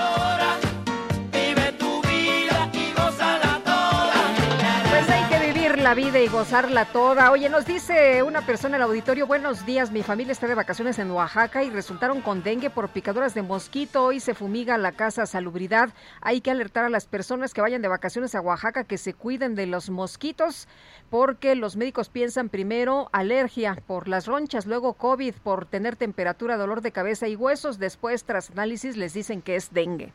[5.82, 7.32] la vida y gozarla toda.
[7.32, 10.96] Oye, nos dice una persona en el auditorio, buenos días, mi familia está de vacaciones
[11.00, 14.04] en Oaxaca y resultaron con dengue por picaduras de mosquito.
[14.04, 15.90] Hoy se fumiga la casa salubridad.
[16.20, 19.56] Hay que alertar a las personas que vayan de vacaciones a Oaxaca que se cuiden
[19.56, 20.68] de los mosquitos
[21.10, 26.82] porque los médicos piensan primero alergia por las ronchas, luego COVID por tener temperatura, dolor
[26.82, 27.80] de cabeza y huesos.
[27.80, 30.12] Después, tras análisis, les dicen que es dengue.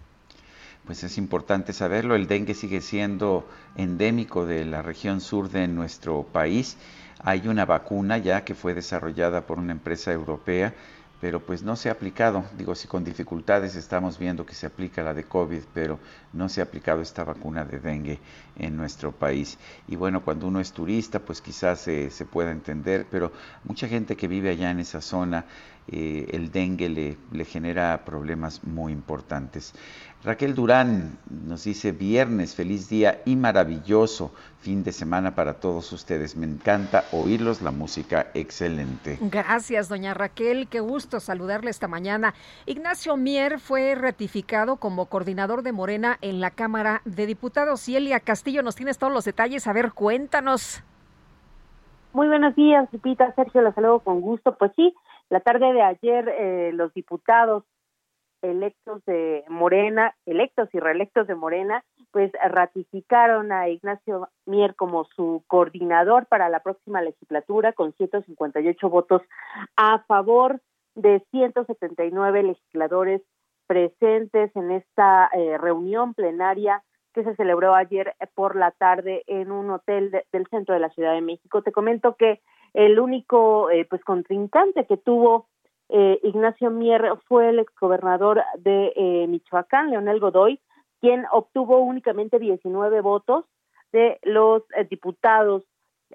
[0.87, 3.45] Pues es importante saberlo, el dengue sigue siendo
[3.75, 6.77] endémico de la región sur de nuestro país.
[7.19, 10.73] Hay una vacuna ya que fue desarrollada por una empresa europea,
[11.19, 12.45] pero pues no se ha aplicado.
[12.57, 15.99] Digo, si con dificultades estamos viendo que se aplica la de COVID, pero
[16.31, 18.19] no se ha aplicado esta vacuna de dengue
[18.55, 19.57] en nuestro país.
[19.89, 23.33] Y bueno, cuando uno es turista, pues quizás se, pueda entender, pero
[23.65, 25.43] mucha gente que vive allá en esa zona,
[25.89, 29.73] eh, el dengue le genera problemas muy importantes.
[30.27, 31.17] Raquel Durán
[31.47, 36.35] nos dice viernes, feliz día y maravilloso fin de semana para todos ustedes.
[36.35, 39.17] Me encanta oírlos, la música excelente.
[39.21, 40.67] Gracias, doña Raquel.
[40.67, 42.33] Qué gusto saludarle esta mañana.
[42.65, 47.87] Ignacio Mier fue ratificado como coordinador de Morena en la Cámara de Diputados.
[47.87, 49.65] Y Elia Castillo, nos tienes todos los detalles.
[49.65, 50.83] A ver, cuéntanos.
[52.11, 54.57] Muy buenos días, Lupita, Sergio, los saludo con gusto.
[54.57, 54.93] Pues sí,
[55.29, 57.63] la tarde de ayer eh, los diputados
[58.41, 65.43] electos de Morena, electos y reelectos de Morena, pues ratificaron a Ignacio Mier como su
[65.47, 69.21] coordinador para la próxima legislatura con 158 votos
[69.75, 70.61] a favor
[70.95, 73.21] de 179 legisladores
[73.67, 76.83] presentes en esta eh, reunión plenaria
[77.13, 80.89] que se celebró ayer por la tarde en un hotel de- del centro de la
[80.91, 81.61] Ciudad de México.
[81.61, 82.41] Te comento que
[82.73, 85.47] el único eh, pues contrincante que tuvo
[85.89, 90.59] eh, Ignacio Mier fue el exgobernador de eh, Michoacán, Leonel Godoy,
[90.99, 93.45] quien obtuvo únicamente 19 votos
[93.91, 95.63] de los eh, diputados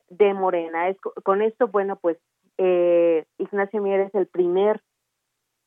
[0.09, 0.89] de Morena.
[0.89, 2.19] Es, co- con esto, bueno, pues
[2.59, 4.81] eh, Ignacio Mier es el primer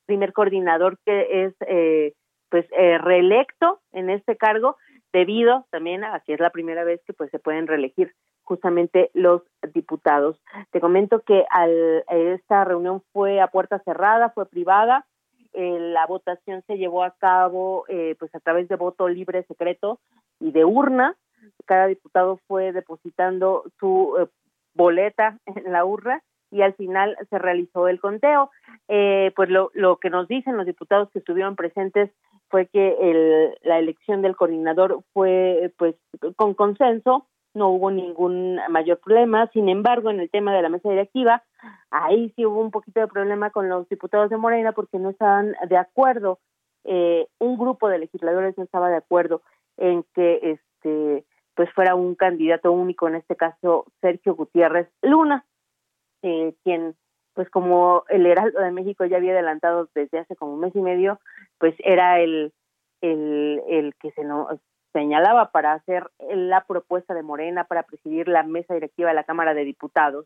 [0.06, 2.12] primer coordinador que es eh,
[2.48, 4.76] pues reelecto en este cargo
[5.12, 8.14] debido también a que es la primera vez que pues se pueden reelegir
[8.46, 9.42] justamente los
[9.74, 10.40] diputados.
[10.70, 15.04] Te comento que al, esta reunión fue a puerta cerrada, fue privada,
[15.52, 19.98] eh, la votación se llevó a cabo eh, pues a través de voto libre secreto
[20.38, 21.16] y de urna.
[21.64, 24.26] Cada diputado fue depositando su eh,
[24.74, 28.50] boleta en la urna y al final se realizó el conteo.
[28.86, 32.10] pues lo, lo que nos dicen los diputados que estuvieron presentes
[32.48, 35.96] fue que el, la elección del coordinador fue pues
[36.36, 37.26] con consenso
[37.56, 39.48] no hubo ningún mayor problema.
[39.52, 41.42] Sin embargo, en el tema de la mesa directiva,
[41.90, 45.56] ahí sí hubo un poquito de problema con los diputados de Morena porque no estaban
[45.68, 46.38] de acuerdo,
[46.84, 49.42] eh, un grupo de legisladores no estaba de acuerdo
[49.76, 51.24] en que este
[51.54, 55.46] pues fuera un candidato único, en este caso Sergio Gutiérrez Luna,
[56.22, 56.94] eh, quien
[57.32, 60.80] pues como el Heraldo de México ya había adelantado desde hace como un mes y
[60.80, 61.18] medio,
[61.58, 62.52] pues era el
[63.00, 64.60] el, el que se nos
[64.96, 69.52] señalaba para hacer la propuesta de Morena para presidir la mesa directiva de la Cámara
[69.52, 70.24] de Diputados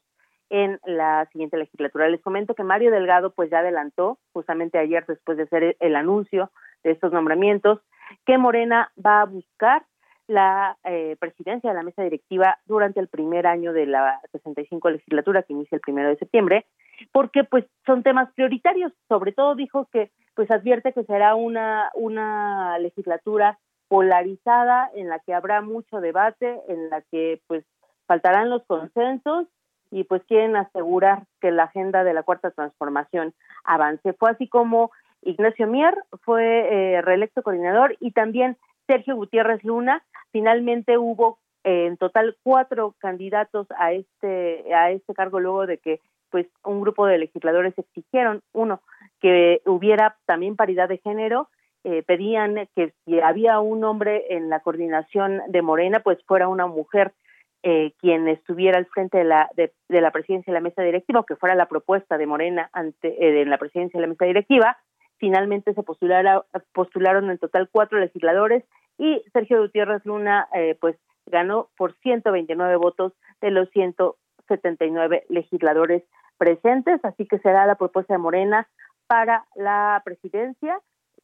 [0.49, 2.09] en la siguiente legislatura.
[2.09, 6.53] Les comento que Mario Delgado pues ya adelantó justamente ayer después de hacer el anuncio
[6.85, 7.81] de estos nombramientos
[8.25, 9.83] que Morena va a buscar
[10.29, 15.43] la eh, presidencia de la mesa directiva durante el primer año de la 65 legislatura
[15.43, 16.67] que inicia el primero de septiembre,
[17.11, 18.93] porque pues son temas prioritarios.
[19.09, 23.59] Sobre todo dijo que pues advierte que será una una legislatura
[23.91, 27.65] polarizada, en la que habrá mucho debate, en la que pues
[28.07, 29.49] faltarán los consensos
[29.91, 33.35] y pues quieren asegurar que la agenda de la cuarta transformación
[33.65, 34.13] avance.
[34.13, 34.93] Fue así como
[35.23, 36.45] Ignacio Mier fue
[36.95, 38.57] eh, reelecto coordinador y también
[38.87, 40.05] Sergio Gutiérrez Luna.
[40.31, 46.01] Finalmente hubo eh, en total cuatro candidatos a este a este cargo luego de que
[46.31, 48.83] pues un grupo de legisladores exigieron uno
[49.21, 51.49] que hubiera también paridad de género
[51.83, 56.67] eh, pedían que si había un hombre en la coordinación de Morena, pues fuera una
[56.67, 57.13] mujer
[57.63, 61.25] eh, quien estuviera al frente de la, de, la presidencia de la mesa directiva, o
[61.25, 64.77] que fuera la propuesta de Morena ante, eh, en la presidencia de la mesa directiva.
[65.17, 68.65] Finalmente se postularon en total cuatro legisladores
[68.99, 70.49] y Sergio Gutiérrez Luna
[70.81, 70.97] pues
[71.27, 73.13] ganó por 129 votos
[73.43, 76.05] de los 179 legisladores
[76.39, 78.67] presentes, así que será la propuesta de Morena
[79.07, 80.81] para la presidencia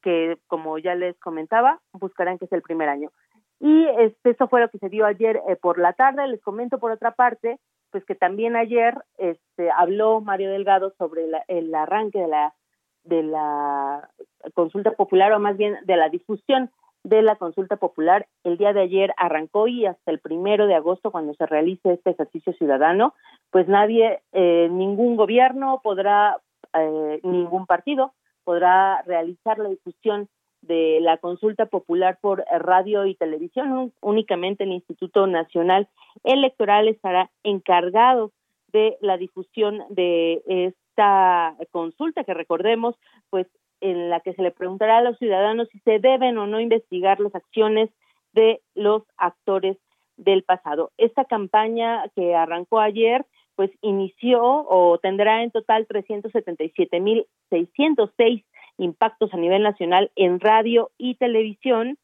[0.06, 3.10] que como ya les comentaba, buscarán que es el primer año.
[3.58, 6.28] Y este, eso fue lo que se dio ayer eh, por la tarde.
[6.28, 7.58] Les comento por otra parte,
[7.90, 12.54] pues que también ayer este, habló Mario Delgado sobre el arranque de la,
[13.02, 14.08] de la
[14.54, 16.70] consulta popular, o más bien de la difusión
[17.02, 18.28] de la consulta popular.
[18.44, 22.10] El día de ayer arrancó y hasta el primero de agosto, cuando se realice este
[22.10, 23.12] ejercicio ciudadano,
[23.50, 26.38] pues nadie, eh, ningún gobierno podrá,
[26.74, 28.12] eh, ningún partido
[28.46, 30.28] podrá realizar la difusión
[30.62, 33.92] de la consulta popular por radio y televisión.
[34.00, 35.88] Únicamente el Instituto Nacional
[36.22, 38.30] Electoral estará encargado
[38.72, 42.94] de la difusión de esta consulta que recordemos,
[43.30, 43.48] pues
[43.80, 47.18] en la que se le preguntará a los ciudadanos si se deben o no investigar
[47.18, 47.90] las acciones
[48.32, 49.76] de los actores
[50.16, 50.92] del pasado.
[50.98, 53.26] Esta campaña que arrancó ayer
[53.56, 58.44] pues inició o tendrá en total 377.606
[58.78, 61.96] impactos a nivel nacional en radio y televisión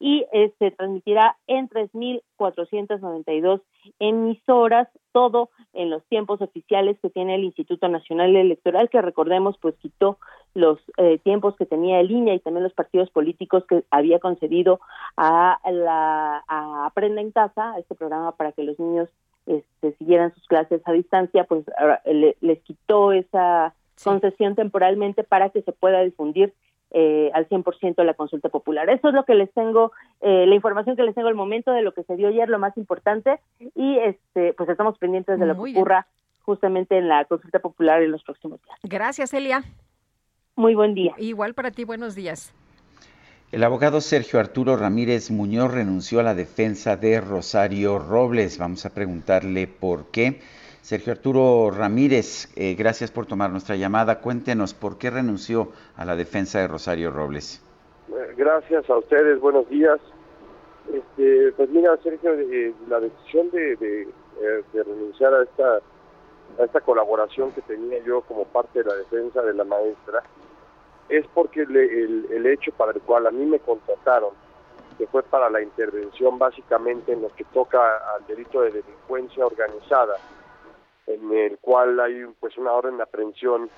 [0.00, 3.62] y se este, transmitirá en 3.492
[4.00, 9.76] emisoras, todo en los tiempos oficiales que tiene el Instituto Nacional Electoral, que recordemos, pues
[9.76, 10.18] quitó
[10.52, 14.80] los eh, tiempos que tenía el línea y también los partidos políticos que había concedido
[15.16, 19.08] a la Aprenda en Casa, a este programa para que los niños
[19.46, 21.64] este, siguieran sus clases a distancia, pues
[22.40, 26.52] les quitó esa concesión temporalmente para que se pueda difundir
[26.90, 28.88] eh, al 100% la consulta popular.
[28.88, 31.82] Eso es lo que les tengo, eh, la información que les tengo al momento de
[31.82, 33.40] lo que se dio ayer, lo más importante,
[33.74, 36.06] y este, pues estamos pendientes de lo que ocurra
[36.42, 38.78] justamente en la consulta popular en los próximos días.
[38.84, 39.64] Gracias, Elia.
[40.56, 41.14] Muy buen día.
[41.18, 42.54] Igual para ti, buenos días.
[43.54, 48.58] El abogado Sergio Arturo Ramírez Muñoz renunció a la defensa de Rosario Robles.
[48.58, 50.40] Vamos a preguntarle por qué.
[50.82, 54.20] Sergio Arturo Ramírez, eh, gracias por tomar nuestra llamada.
[54.20, 57.62] Cuéntenos por qué renunció a la defensa de Rosario Robles.
[58.08, 60.00] Eh, gracias a ustedes, buenos días.
[60.92, 64.08] Este, pues mira, Sergio, eh, la decisión de,
[64.72, 65.76] renunciar a esta,
[66.58, 70.24] a esta colaboración que tenía yo como parte de la defensa de la maestra
[71.08, 74.30] es porque el, el, hecho para el cual a mí me contrataron,
[74.98, 80.16] que fue para la intervención básicamente en lo que toca al delito de delincuencia organizada,
[81.06, 83.68] en el cual hay pues una orden de aprehensión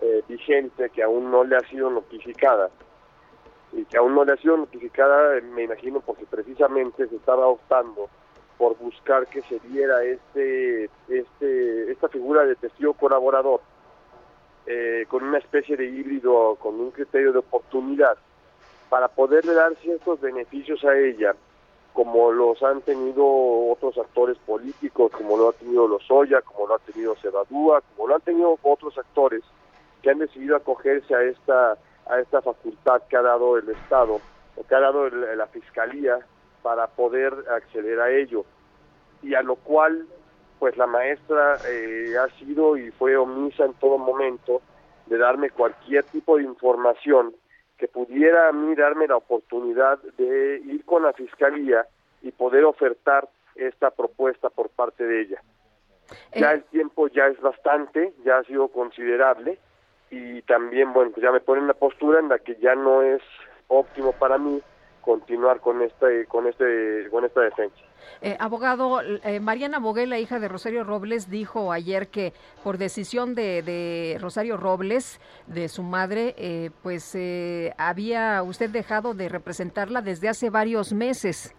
[0.00, 2.70] eh, vigente que aún no le ha sido notificada.
[3.72, 8.08] Y que aún no le ha sido notificada, me imagino, porque precisamente se estaba optando
[8.58, 13.60] por buscar que se diera este, este, esta figura de testigo colaborador
[14.66, 18.16] eh, con una especie de híbrido, con un criterio de oportunidad,
[18.88, 21.34] para poderle dar ciertos beneficios a ella,
[21.92, 26.78] como los han tenido otros actores políticos, como lo ha tenido Lozoya, como lo ha
[26.78, 29.42] tenido Cebadúa, como lo han tenido otros actores
[30.02, 34.20] que han decidido acogerse a esta a esta facultad que ha dado el Estado
[34.56, 36.18] o que ha dado la Fiscalía
[36.62, 38.44] para poder acceder a ello.
[39.22, 40.06] Y a lo cual
[40.58, 44.62] pues la maestra eh, ha sido y fue omisa en todo momento
[45.06, 47.34] de darme cualquier tipo de información
[47.78, 51.86] que pudiera a mí darme la oportunidad de ir con la fiscalía
[52.22, 55.42] y poder ofertar esta propuesta por parte de ella.
[56.34, 59.58] Ya el tiempo ya es bastante, ya ha sido considerable
[60.10, 63.02] y también, bueno, pues ya me pone en una postura en la que ya no
[63.02, 63.22] es
[63.68, 64.62] óptimo para mí
[65.06, 67.76] continuar con este con este con esta defensa.
[68.20, 72.32] Eh, abogado, eh, Mariana Bogué, la hija de Rosario Robles, dijo ayer que
[72.64, 79.14] por decisión de, de Rosario Robles, de su madre, eh, pues eh, había usted dejado
[79.14, 81.54] de representarla desde hace varios meses.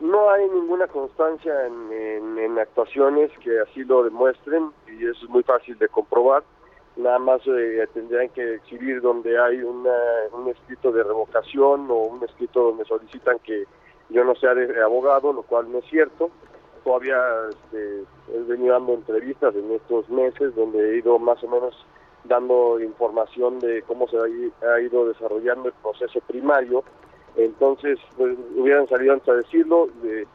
[0.00, 5.42] No hay ninguna constancia en, en actuaciones que así lo demuestren y eso es muy
[5.42, 6.42] fácil de comprobar
[6.96, 9.94] nada más eh, tendrían que exhibir donde hay una,
[10.32, 13.64] un escrito de revocación o un escrito donde solicitan que
[14.10, 14.52] yo no sea
[14.84, 16.30] abogado, lo cual no es cierto.
[16.84, 17.18] Todavía
[17.50, 21.74] este, he venido dando entrevistas en estos meses donde he ido más o menos
[22.24, 26.84] dando información de cómo se ha ido desarrollando el proceso primario.
[27.36, 30.26] Entonces, pues, hubieran salido antes a decirlo, de,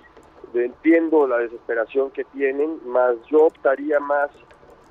[0.54, 4.30] entiendo la desesperación que tienen, más yo optaría más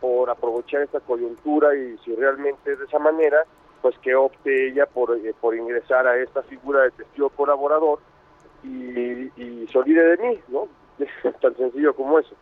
[0.00, 3.44] por aprovechar esta coyuntura y si realmente es de esa manera,
[3.82, 8.00] pues que opte ella por, eh, por ingresar a esta figura de testigo colaborador
[8.62, 10.68] y, y se olvide de mí, ¿no?
[11.40, 12.34] Tan sencillo como eso.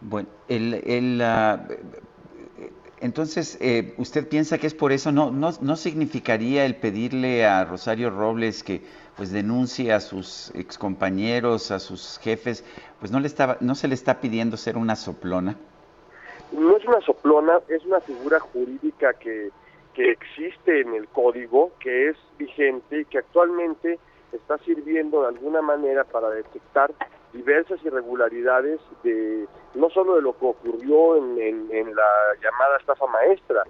[0.00, 1.66] Bueno, el, el, ah,
[3.00, 5.12] entonces, eh, ¿usted piensa que es por eso?
[5.12, 8.82] ¿No, no, ¿No significaría el pedirle a Rosario Robles que
[9.18, 12.64] pues denuncie a sus excompañeros, a sus jefes?
[13.00, 15.56] Pues no, le estaba, no se le está pidiendo ser una soplona.
[16.52, 19.50] No es una soplona, es una figura jurídica que,
[19.92, 23.98] que existe en el código, que es vigente y que actualmente
[24.32, 26.92] está sirviendo de alguna manera para detectar
[27.32, 33.64] diversas irregularidades de no solo de lo que ocurrió en, en, la llamada estafa maestra,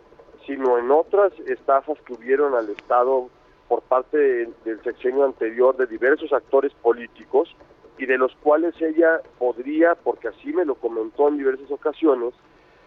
[0.47, 3.31] sino en otras estafas que hubieron al Estado
[3.69, 7.55] por parte del sexenio anterior de diversos actores políticos
[7.99, 12.33] y de los cuales ella podría, porque así me lo comentó en diversas ocasiones,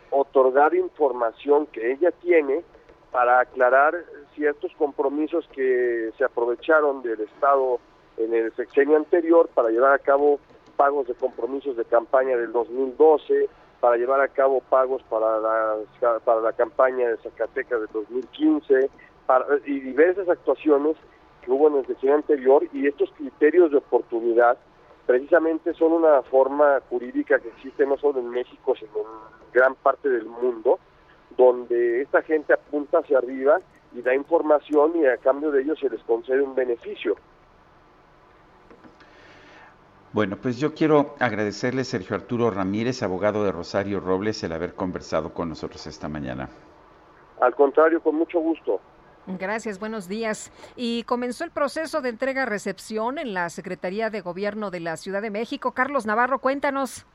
[0.10, 2.64] otorgar información que ella tiene
[3.12, 3.94] para aclarar
[4.36, 7.80] ciertos compromisos que se aprovecharon del Estado
[8.18, 10.40] en el sexenio anterior para llevar a cabo
[10.78, 13.50] pagos de compromisos de campaña del 2012,
[13.82, 15.76] para llevar a cabo pagos para la,
[16.24, 18.90] para la campaña de Zacatecas del 2015
[19.26, 20.96] para, y diversas actuaciones
[21.42, 24.58] que hubo en el sexenio anterior y estos criterios de oportunidad
[25.06, 30.10] precisamente son una forma jurídica que existe no solo en México sino en gran parte
[30.10, 30.80] del mundo
[31.38, 33.60] donde esta gente apunta hacia arriba
[33.94, 37.16] y da información y a cambio de ello se les concede un beneficio.
[40.14, 45.34] Bueno, pues yo quiero agradecerle, Sergio Arturo Ramírez, abogado de Rosario Robles, el haber conversado
[45.34, 46.50] con nosotros esta mañana.
[47.40, 48.82] Al contrario, con mucho gusto.
[49.28, 50.52] Gracias, buenos días.
[50.76, 55.30] Y comenzó el proceso de entrega-recepción en la Secretaría de Gobierno de la Ciudad de
[55.30, 55.74] México.
[55.74, 57.06] Carlos Navarro, cuéntanos.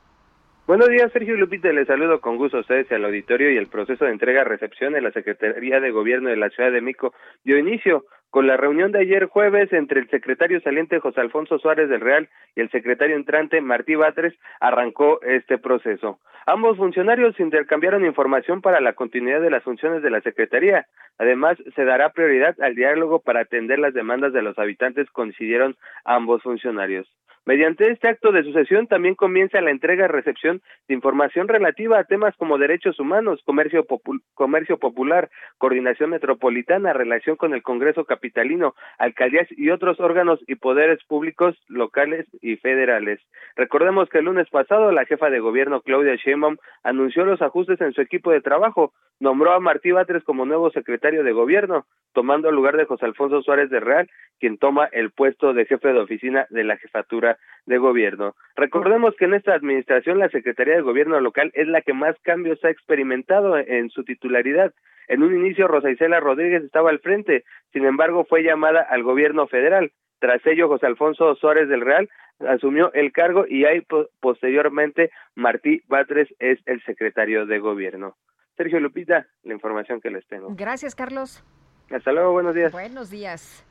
[0.67, 1.69] Buenos días, Sergio Lupita.
[1.73, 5.05] Les saludo con gusto a ustedes y al auditorio y el proceso de entrega-recepción en
[5.05, 7.15] la Secretaría de Gobierno de la Ciudad de México
[7.45, 11.89] dio inicio con la reunión de ayer jueves entre el secretario saliente José Alfonso Suárez
[11.89, 16.19] del Real y el secretario entrante Martí Batres, arrancó este proceso.
[16.47, 20.87] Ambos funcionarios intercambiaron información para la continuidad de las funciones de la Secretaría.
[21.19, 26.43] Además, se dará prioridad al diálogo para atender las demandas de los habitantes, coincidieron ambos
[26.43, 27.09] funcionarios.
[27.47, 32.59] Mediante este acto de sucesión también comienza la entrega-recepción de información relativa a temas como
[32.59, 33.87] derechos humanos, comercio,
[34.35, 40.99] comercio popular, coordinación metropolitana, relación con el Congreso capitalino, alcaldías y otros órganos y poderes
[41.05, 43.21] públicos locales y federales.
[43.55, 47.93] Recordemos que el lunes pasado la jefa de gobierno Claudia Sheinbaum anunció los ajustes en
[47.93, 52.57] su equipo de trabajo, nombró a Martí Batres como nuevo secretario de gobierno, tomando el
[52.57, 54.11] lugar de José Alfonso Suárez de Real,
[54.41, 57.36] quien toma el puesto de jefe de oficina de la jefatura
[57.67, 58.35] de gobierno.
[58.55, 62.65] Recordemos que en esta administración la Secretaría de Gobierno local es la que más cambios
[62.65, 64.73] ha experimentado en su titularidad.
[65.09, 69.47] En un inicio Rosa Isela Rodríguez estaba al frente, sin embargo fue llamada al gobierno
[69.47, 69.93] federal.
[70.19, 72.09] Tras ello, José Alfonso Suárez del Real
[72.41, 73.83] asumió el cargo y ahí
[74.21, 78.17] posteriormente Martí Batres es el secretario de gobierno.
[78.57, 80.49] Sergio Lupita, la información que les tengo.
[80.57, 81.45] Gracias, Carlos.
[81.91, 82.73] Hasta luego, buenos días.
[82.73, 83.65] Buenos días.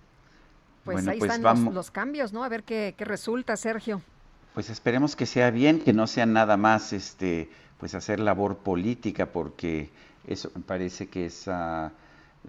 [0.86, 2.44] Pues ahí pues están los, cambios, ¿no?
[2.44, 4.02] A ver qué, qué, resulta, Sergio.
[4.54, 9.26] Pues esperemos que sea bien, que no sea nada más este pues hacer labor política,
[9.26, 9.90] porque
[10.28, 11.50] eso me parece que es,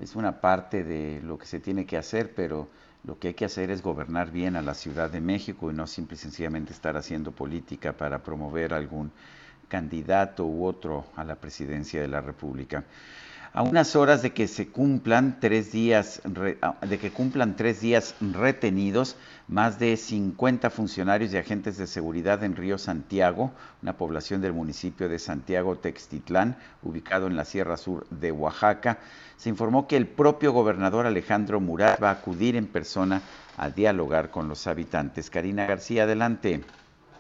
[0.01, 2.69] es una parte de lo que se tiene que hacer, pero
[3.05, 5.87] lo que hay que hacer es gobernar bien a la Ciudad de México y no
[5.87, 9.11] simple y sencillamente estar haciendo política para promover algún
[9.69, 12.85] candidato u otro a la presidencia de la República
[13.57, 19.17] a unas horas de que se cumplan tres días, de que cumplan tres días retenidos,
[19.49, 23.53] más de 50 funcionarios y agentes de seguridad en Río Santiago,
[23.83, 28.99] una población del municipio de Santiago Textitlán, ubicado en la Sierra Sur de Oaxaca.
[29.39, 33.23] Se informó que el propio gobernador Alejandro Murat va a acudir en persona
[33.57, 35.31] a dialogar con los habitantes.
[35.31, 36.61] Karina García, adelante.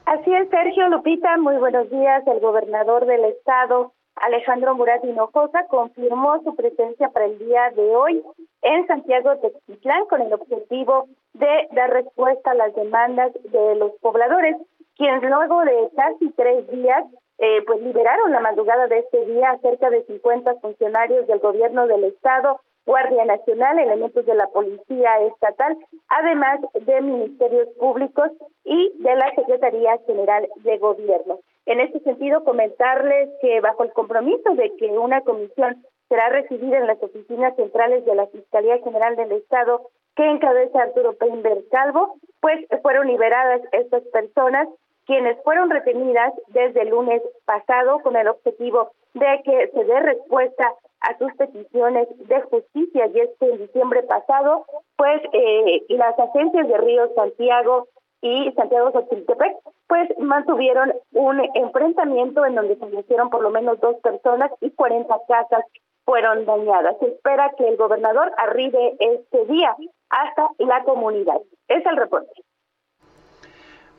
[0.05, 2.23] Así es, Sergio Lupita, muy buenos días.
[2.27, 8.23] El gobernador del estado, Alejandro Murat Hinojosa confirmó su presencia para el día de hoy
[8.63, 14.57] en Santiago Textitlán con el objetivo de dar respuesta a las demandas de los pobladores,
[14.97, 17.05] quienes luego de casi tres días
[17.39, 21.87] eh, pues liberaron la madrugada de este día a cerca de 50 funcionarios del gobierno
[21.87, 25.77] del estado, Guardia Nacional, elementos de la Policía Estatal,
[26.09, 28.31] además de ministerios públicos
[28.65, 31.41] y de la Secretaría General de Gobierno.
[31.67, 36.87] En este sentido, comentarles que bajo el compromiso de que una comisión será recibida en
[36.87, 42.65] las oficinas centrales de la Fiscalía General del Estado que encabeza Arturo Peinberg Calvo, pues
[42.83, 44.69] fueron liberadas estas personas
[45.07, 50.73] quienes fueron retenidas desde el lunes pasado con el objetivo de que se dé respuesta
[51.01, 53.07] a sus peticiones de justicia.
[53.07, 54.65] Y es que en diciembre pasado
[54.97, 57.89] pues eh, las agencias de Río Santiago
[58.21, 59.57] y Santiago Xochitepec,
[59.87, 65.65] pues mantuvieron un enfrentamiento en donde fallecieron por lo menos dos personas y 40 casas
[66.05, 66.97] fueron dañadas.
[67.01, 69.77] Se espera que el gobernador arribe este día
[70.09, 71.41] hasta la comunidad.
[71.69, 72.33] Es el reporte.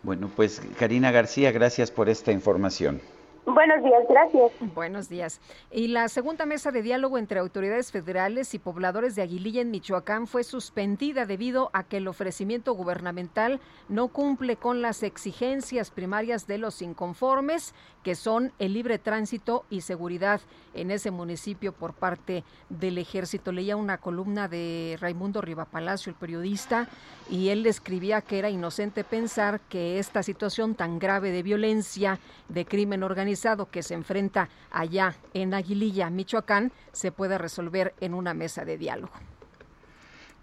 [0.03, 3.01] Bueno, pues Karina García, gracias por esta información.
[3.47, 4.51] Buenos días, gracias.
[4.75, 5.39] Buenos días.
[5.71, 10.27] Y la segunda mesa de diálogo entre autoridades federales y pobladores de Aguililla en Michoacán
[10.27, 16.57] fue suspendida debido a que el ofrecimiento gubernamental no cumple con las exigencias primarias de
[16.57, 20.41] los inconformes, que son el libre tránsito y seguridad
[20.73, 23.53] en ese municipio por parte del ejército.
[23.53, 26.89] Leía una columna de Raimundo Rivapalacio, el periodista,
[27.29, 32.19] y él escribía que era inocente pensar que esta situación tan grave de violencia,
[32.49, 33.36] de crimen organizado,
[33.69, 39.13] que se enfrenta allá en Aguililla, Michoacán, se puede resolver en una mesa de diálogo.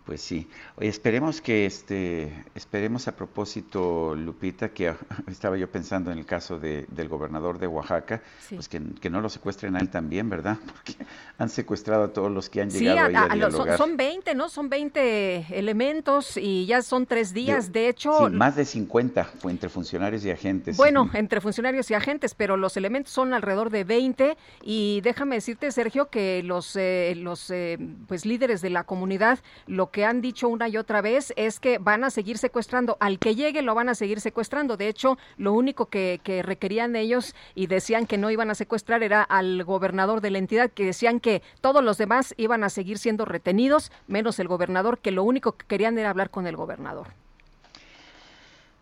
[0.05, 0.47] Pues sí.
[0.81, 4.94] esperemos que este, esperemos a propósito, Lupita, que
[5.28, 8.20] estaba yo pensando en el caso de, del gobernador de Oaxaca,
[8.51, 10.59] pues que, no lo secuestren a él también, ¿verdad?
[10.66, 10.94] Porque
[11.39, 14.51] han secuestrado a todos los que han llegado ahí a, son, son 20, ¿no?
[14.51, 17.72] Son 20 elementos y ya son tres días.
[17.72, 18.28] De, hecho...
[18.28, 20.76] Sí, más de 50 fue entre funcionarios y agentes.
[20.76, 25.72] Bueno, entre funcionarios y agentes, pero los elementos son alrededor de 20 y déjame decirte,
[25.72, 30.48] Sergio, que los, eh, los eh, pues líderes de la comunidad lo que han dicho
[30.48, 32.96] una y otra vez es que van a seguir secuestrando.
[32.98, 34.76] Al que llegue lo van a seguir secuestrando.
[34.76, 39.22] De hecho, lo único que, requerían ellos y decían que no iban a secuestrar era
[39.22, 43.24] al gobernador de la entidad, que decían que todos los demás iban a seguir siendo
[43.24, 47.06] retenidos, menos el gobernador, que lo único que querían era hablar con el gobernador.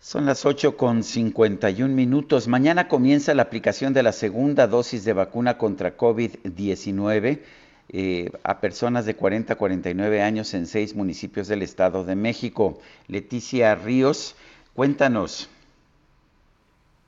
[0.01, 2.49] Son las 8 con 51 minutos.
[2.49, 7.43] Mañana comienza la aplicación de la segunda dosis de vacuna contra COVID-19
[7.89, 12.81] eh, a personas de 40 a 49 años en seis municipios del Estado de México.
[13.09, 14.37] Leticia Ríos,
[14.75, 15.51] cuéntanos.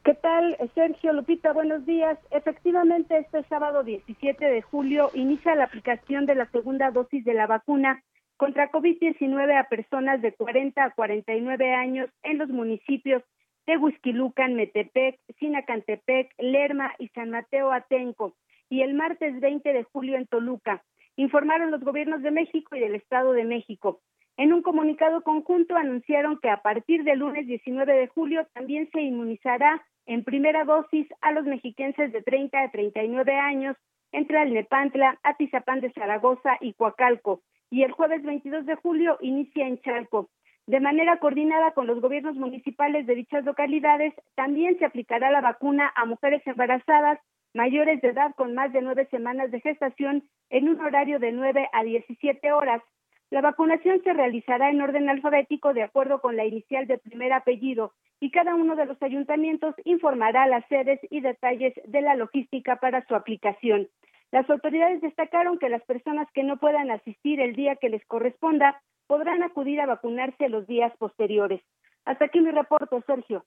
[0.05, 1.55] ¿Qué tal, Sergio Lupita?
[1.55, 2.19] Buenos días.
[2.31, 7.47] Efectivamente, este sábado 17 de julio inicia la aplicación de la segunda dosis de la
[7.47, 8.03] vacuna
[8.37, 13.23] contra COVID-19 a personas de 40 a 49 años en los municipios
[13.67, 18.35] de Huizquilucan, Metepec, Sinacantepec, Lerma y San Mateo Atenco
[18.69, 20.83] y el martes 20 de julio en Toluca,
[21.17, 24.01] informaron los gobiernos de México y del Estado de México.
[24.37, 29.01] En un comunicado conjunto anunciaron que a partir del lunes 19 de julio también se
[29.01, 33.77] inmunizará en primera dosis a los mexiquenses de 30 a 39 años
[34.13, 39.81] entre Alnepantla, Atizapán de Zaragoza y Coacalco, y el jueves 22 de julio inicia en
[39.81, 40.31] Chalco.
[40.67, 45.93] De manera coordinada con los gobiernos municipales de dichas localidades, también se aplicará la vacuna
[45.95, 47.19] a mujeres embarazadas
[47.55, 51.69] mayores de edad con más de nueve semanas de gestación en un horario de 9
[51.73, 52.83] a 17 horas.
[53.31, 57.93] La vacunación se realizará en orden alfabético de acuerdo con la inicial de primer apellido
[58.21, 63.07] y cada uno de los ayuntamientos informará las sedes y detalles de la logística para
[63.07, 63.89] su aplicación.
[64.31, 68.83] Las autoridades destacaron que las personas que no puedan asistir el día que les corresponda
[69.07, 71.61] podrán acudir a vacunarse los días posteriores.
[72.05, 73.45] Hasta aquí mi reporte, Sergio.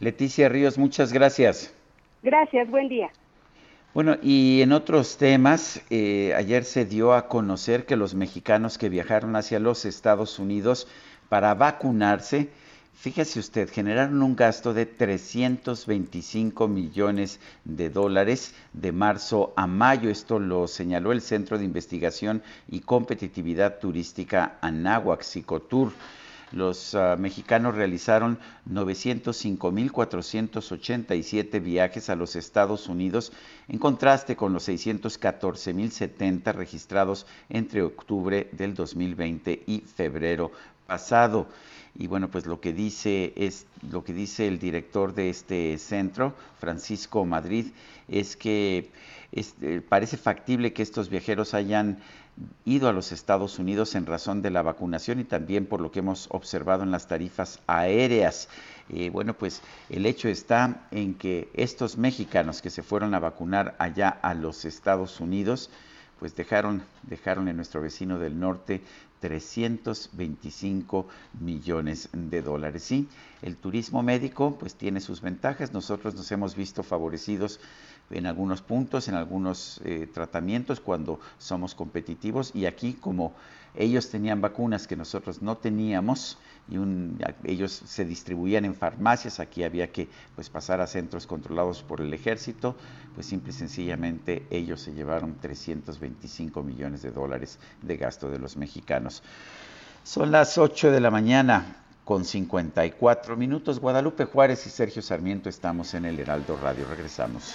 [0.00, 1.77] Leticia Ríos, muchas gracias.
[2.22, 3.10] Gracias, buen día.
[3.94, 8.88] Bueno, y en otros temas, eh, ayer se dio a conocer que los mexicanos que
[8.88, 10.86] viajaron hacia los Estados Unidos
[11.28, 12.50] para vacunarse,
[12.94, 20.10] fíjese usted, generaron un gasto de 325 millones de dólares de marzo a mayo.
[20.10, 25.92] Esto lo señaló el Centro de Investigación y Competitividad Turística Anáhuac, Psicotur
[26.52, 28.38] los ah, mexicanos realizaron
[28.70, 33.32] 905.487 viajes a los Estados Unidos,
[33.68, 40.52] en contraste con los 614.070 registrados entre octubre del 2020 y febrero
[40.86, 41.48] pasado.
[41.98, 46.32] Y bueno, pues lo que dice es lo que dice el director de este centro,
[46.60, 47.66] Francisco Madrid,
[48.06, 48.90] es que
[49.32, 51.98] este, parece factible que estos viajeros hayan
[52.64, 55.98] ido a los Estados Unidos en razón de la vacunación y también por lo que
[55.98, 58.48] hemos observado en las tarifas aéreas.
[58.90, 59.60] Eh, bueno, pues
[59.90, 64.64] el hecho está en que estos mexicanos que se fueron a vacunar allá a los
[64.64, 65.68] Estados Unidos,
[66.18, 68.82] pues dejaron, dejaron en nuestro vecino del norte
[69.20, 71.08] 325
[71.40, 72.82] millones de dólares.
[72.84, 73.08] Sí,
[73.42, 75.72] el turismo médico pues tiene sus ventajas.
[75.72, 77.60] Nosotros nos hemos visto favorecidos
[78.10, 83.34] en algunos puntos, en algunos eh, tratamientos cuando somos competitivos y aquí como
[83.74, 86.38] ellos tenían vacunas que nosotros no teníamos
[86.70, 86.76] y
[87.44, 92.12] ellos se distribuían en farmacias, aquí había que pues pasar a centros controlados por el
[92.12, 92.76] ejército,
[93.14, 98.56] pues simple y sencillamente ellos se llevaron 325 millones de dólares de gasto de los
[98.56, 99.22] mexicanos.
[100.04, 103.80] Son las 8 de la mañana con 54 minutos.
[103.80, 106.86] Guadalupe Juárez y Sergio Sarmiento estamos en el Heraldo Radio.
[106.88, 107.54] Regresamos.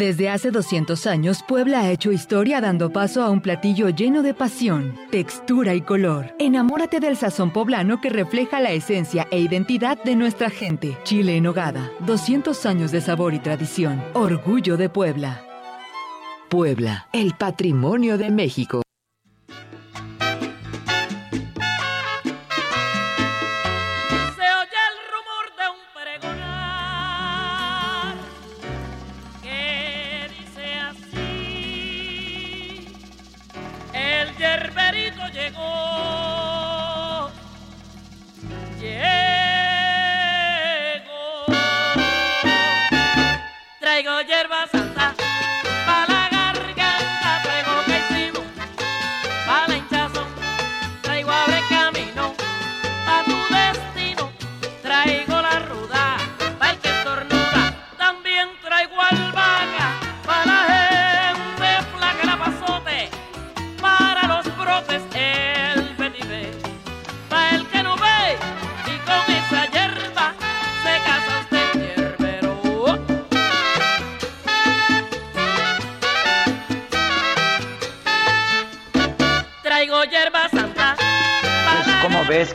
[0.00, 4.32] Desde hace 200 años, Puebla ha hecho historia dando paso a un platillo lleno de
[4.32, 6.34] pasión, textura y color.
[6.38, 10.96] Enamórate del sazón poblano que refleja la esencia e identidad de nuestra gente.
[11.04, 14.02] Chile en hogada, 200 años de sabor y tradición.
[14.14, 15.42] Orgullo de Puebla.
[16.48, 18.80] Puebla, el patrimonio de México.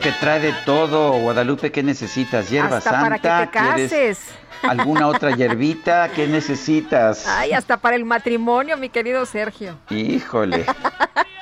[0.06, 1.72] Que trae de todo, Guadalupe?
[1.72, 2.48] ¿Qué necesitas?
[2.48, 3.00] ¿Hierba Hasta santa?
[3.00, 4.20] para que te ¿Quieres cases.
[4.62, 6.08] ¿Alguna otra hierbita?
[6.14, 7.26] ¿Qué necesitas?
[7.26, 9.76] Ay, hasta para el matrimonio, mi querido Sergio.
[9.90, 10.64] Híjole.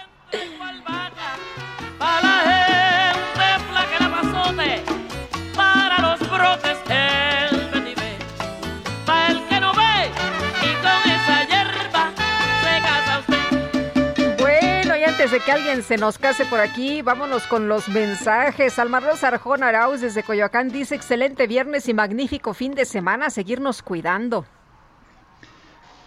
[15.24, 18.78] antes de que alguien se nos case por aquí, vámonos con los mensajes.
[18.78, 24.44] Almarroz Arjón Arauz desde Coyoacán dice, excelente viernes y magnífico fin de semana, seguirnos cuidando.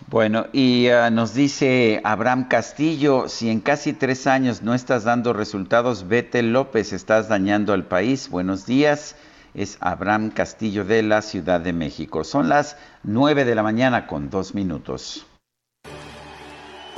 [0.07, 5.33] Bueno, y uh, nos dice Abraham Castillo, si en casi tres años no estás dando
[5.33, 8.29] resultados, vete López, estás dañando al país.
[8.29, 9.15] Buenos días,
[9.55, 12.23] es Abraham Castillo de la Ciudad de México.
[12.23, 15.25] Son las nueve de la mañana con dos minutos.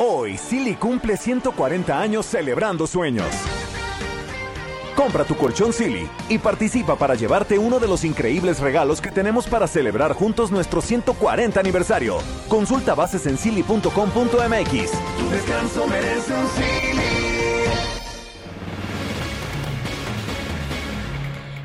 [0.02, 3.28] Hoy, Silly cumple 140 años celebrando sueños.
[4.96, 9.46] Compra tu colchón Silly y participa para llevarte uno de los increíbles regalos que tenemos
[9.46, 12.20] para celebrar juntos nuestro 140 aniversario.
[12.48, 13.92] Consulta bases en silly.com.mx.
[13.92, 16.48] Tu descanso merece un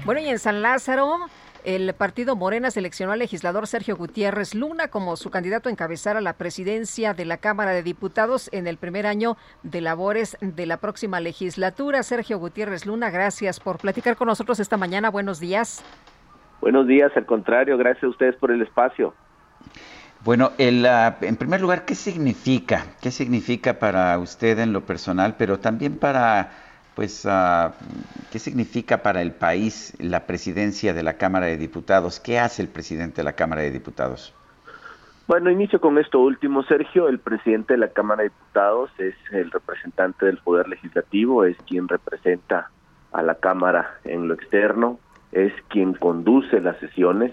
[0.05, 1.21] Bueno, y en San Lázaro,
[1.65, 6.21] el partido Morena seleccionó al legislador Sergio Gutiérrez Luna como su candidato a encabezar a
[6.21, 10.77] la presidencia de la Cámara de Diputados en el primer año de labores de la
[10.77, 12.03] próxima legislatura.
[12.03, 15.11] Sergio Gutiérrez Luna, gracias por platicar con nosotros esta mañana.
[15.11, 15.83] Buenos días.
[16.61, 19.15] Buenos días, al contrario, gracias a ustedes por el espacio.
[20.25, 22.87] Bueno, el, uh, en primer lugar, ¿qué significa?
[23.03, 26.51] ¿Qué significa para usted en lo personal, pero también para
[26.95, 27.73] pues, uh,
[28.31, 32.21] ¿qué significa para el país la presidencia de la Cámara de Diputados?
[32.21, 34.33] ¿Qué hace el presidente de la Cámara de Diputados?
[35.27, 37.09] Bueno, inicio con esto último, Sergio.
[37.09, 41.89] El presidente de la Cámara de Diputados es el representante del Poder Legislativo, es quien
[41.89, 42.71] representa
[43.13, 44.99] a la Cámara en lo externo,
[45.33, 47.33] es quien conduce las sesiones,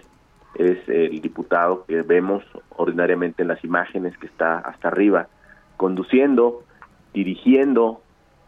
[0.55, 5.27] es el diputado que vemos ordinariamente en las imágenes que está hasta arriba,
[5.77, 6.63] conduciendo,
[7.13, 8.01] dirigiendo,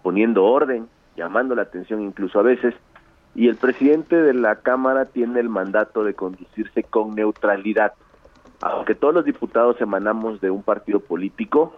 [0.04, 2.74] poniendo orden, llamando la atención incluso a veces,
[3.36, 7.94] y el presidente de la Cámara tiene el mandato de conducirse con neutralidad.
[8.62, 11.76] Aunque todos los diputados emanamos de un partido político,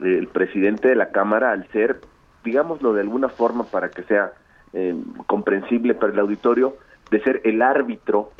[0.00, 2.00] el presidente de la Cámara, al ser,
[2.42, 4.32] digámoslo de alguna forma para que sea
[4.72, 4.96] eh,
[5.26, 6.76] comprensible para el auditorio,
[7.10, 8.32] de ser el árbitro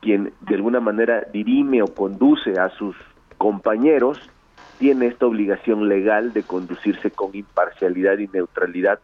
[0.00, 2.96] quien de alguna manera dirime o conduce a sus
[3.38, 4.18] compañeros,
[4.78, 8.98] tiene esta obligación legal de conducirse con imparcialidad y neutralidad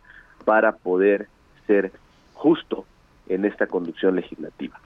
[0.47, 1.29] para poder
[1.67, 1.93] ser
[2.33, 2.87] justo
[3.29, 4.81] en esta conducción legislativa.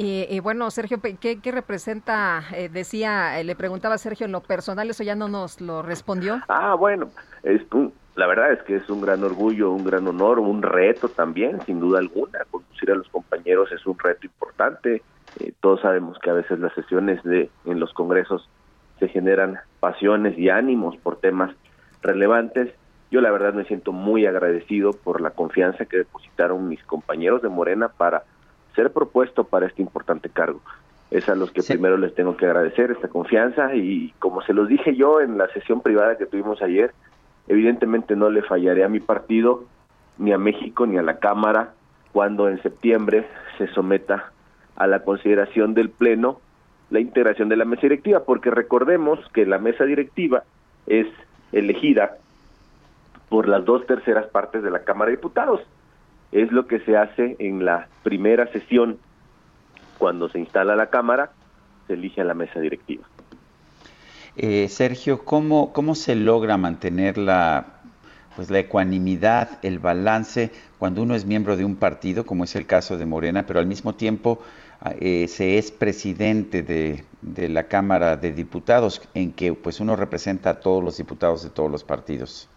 [0.00, 2.44] Y, bueno, Sergio, ¿qué, qué representa?
[2.52, 5.82] Eh, decía, eh, le preguntaba a Sergio en lo personal, eso ya no nos lo
[5.82, 6.40] respondió.
[6.46, 7.10] Ah, bueno,
[7.42, 7.62] es
[8.14, 11.80] la verdad es que es un gran orgullo, un gran honor, un reto también, sin
[11.80, 12.40] duda alguna.
[12.48, 15.02] Conducir a los compañeros es un reto importante.
[15.40, 18.48] Eh, todos sabemos que a veces las sesiones de en los congresos
[19.00, 21.50] se generan pasiones y ánimos por temas
[22.02, 22.72] relevantes
[23.10, 27.48] yo la verdad me siento muy agradecido por la confianza que depositaron mis compañeros de
[27.48, 28.24] Morena para
[28.74, 30.60] ser propuesto para este importante cargo.
[31.10, 34.68] Es a los que primero les tengo que agradecer esta confianza y como se los
[34.68, 36.92] dije yo en la sesión privada que tuvimos ayer,
[37.46, 39.64] evidentemente no le fallaré a mi partido,
[40.18, 41.72] ni a México, ni a la Cámara
[42.12, 43.26] cuando en septiembre
[43.56, 44.32] se someta
[44.76, 46.40] a la consideración del Pleno
[46.90, 50.44] la integración de la mesa directiva, porque recordemos que la mesa directiva
[50.86, 51.06] es
[51.52, 52.16] elegida
[53.28, 55.60] por las dos terceras partes de la Cámara de Diputados.
[56.32, 58.98] Es lo que se hace en la primera sesión
[59.98, 61.30] cuando se instala la Cámara,
[61.86, 63.04] se elige a la mesa directiva.
[64.36, 67.66] Eh, Sergio, ¿cómo, ¿cómo se logra mantener la,
[68.36, 72.66] pues, la ecuanimidad, el balance, cuando uno es miembro de un partido, como es el
[72.66, 74.40] caso de Morena, pero al mismo tiempo
[74.80, 79.96] ah, eh, se es presidente de, de, la Cámara de Diputados, en que pues uno
[79.96, 82.48] representa a todos los diputados de todos los partidos?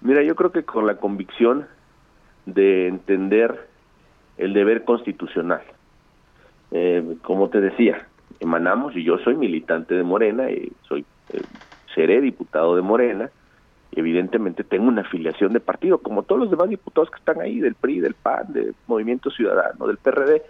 [0.00, 1.66] Mira, yo creo que con la convicción
[2.46, 3.68] de entender
[4.38, 5.62] el deber constitucional.
[6.70, 8.06] Eh, como te decía,
[8.38, 11.42] emanamos y yo soy militante de Morena y soy eh,
[11.94, 13.30] seré diputado de Morena.
[13.92, 17.58] Y evidentemente tengo una afiliación de partido, como todos los demás diputados que están ahí,
[17.58, 20.42] del PRI, del PAN, del Movimiento Ciudadano, del PRD.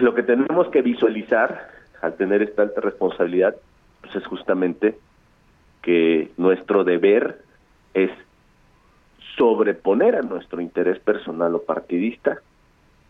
[0.00, 1.68] Lo que tenemos que visualizar
[2.00, 3.54] al tener esta alta responsabilidad
[4.00, 4.98] pues es justamente
[5.82, 7.42] que nuestro deber
[7.94, 8.10] es
[9.36, 12.38] sobreponer a nuestro interés personal o partidista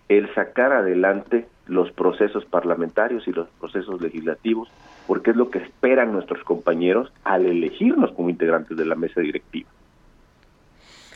[0.09, 4.69] el sacar adelante los procesos parlamentarios y los procesos legislativos,
[5.06, 9.69] porque es lo que esperan nuestros compañeros al elegirnos como integrantes de la mesa directiva.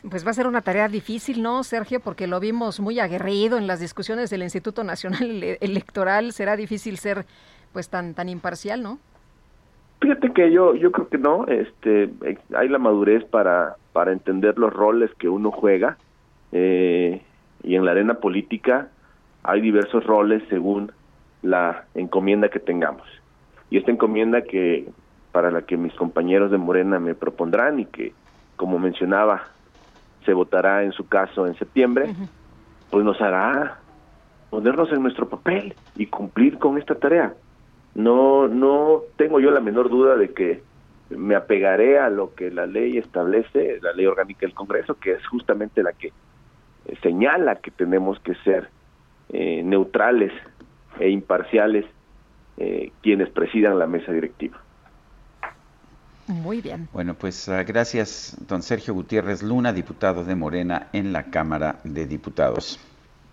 [0.09, 1.99] Pues va a ser una tarea difícil, ¿no, Sergio?
[1.99, 6.31] Porque lo vimos muy aguerrido en las discusiones del Instituto Nacional Electoral.
[6.31, 7.25] Será difícil ser
[7.73, 8.99] pues tan tan imparcial, ¿no?
[10.01, 12.09] Fíjate que yo yo creo que no, este
[12.55, 15.97] hay la madurez para para entender los roles que uno juega
[16.51, 17.21] eh,
[17.63, 18.89] y en la arena política
[19.43, 20.91] hay diversos roles según
[21.41, 23.07] la encomienda que tengamos
[23.69, 24.87] y esta encomienda que
[25.31, 28.13] para la que mis compañeros de Morena me propondrán y que
[28.59, 29.43] como mencionaba,
[30.25, 32.13] se votará en su caso en septiembre,
[32.91, 33.79] pues nos hará
[34.49, 37.33] ponernos en nuestro papel y cumplir con esta tarea.
[37.99, 40.63] No, no tengo yo la menor duda de que
[41.09, 45.27] me apegaré a lo que la ley establece, la ley orgánica del Congreso, que es
[45.27, 48.69] justamente la que eh, señala que tenemos que ser
[49.33, 50.31] eh, neutrales
[50.97, 51.85] e imparciales
[52.55, 54.57] eh, quienes presidan la mesa directiva.
[56.27, 56.87] Muy bien.
[56.93, 62.05] Bueno, pues ah, gracias, don Sergio Gutiérrez Luna, diputado de Morena en la Cámara de
[62.05, 62.79] Diputados.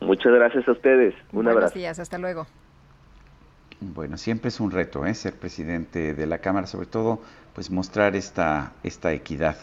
[0.00, 1.14] Muchas gracias a ustedes.
[1.30, 1.78] Un Buenos abrazo.
[1.78, 2.48] días, hasta luego.
[3.80, 5.14] Bueno, siempre es un reto, ¿eh?
[5.14, 7.20] Ser presidente de la Cámara, sobre todo,
[7.54, 9.56] pues mostrar esta, esta equidad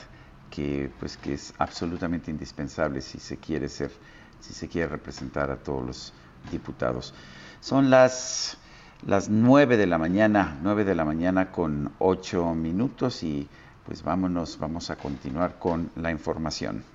[0.52, 3.92] que, pues, que es absolutamente indispensable si se quiere ser,
[4.40, 6.14] si se quiere representar a todos los
[6.52, 7.14] diputados.
[7.60, 8.58] Son las
[9.06, 13.50] las 9 de la mañana, 9 de la mañana con 8 minutos y
[13.86, 16.86] pues vámonos, vamos a continuar con la información.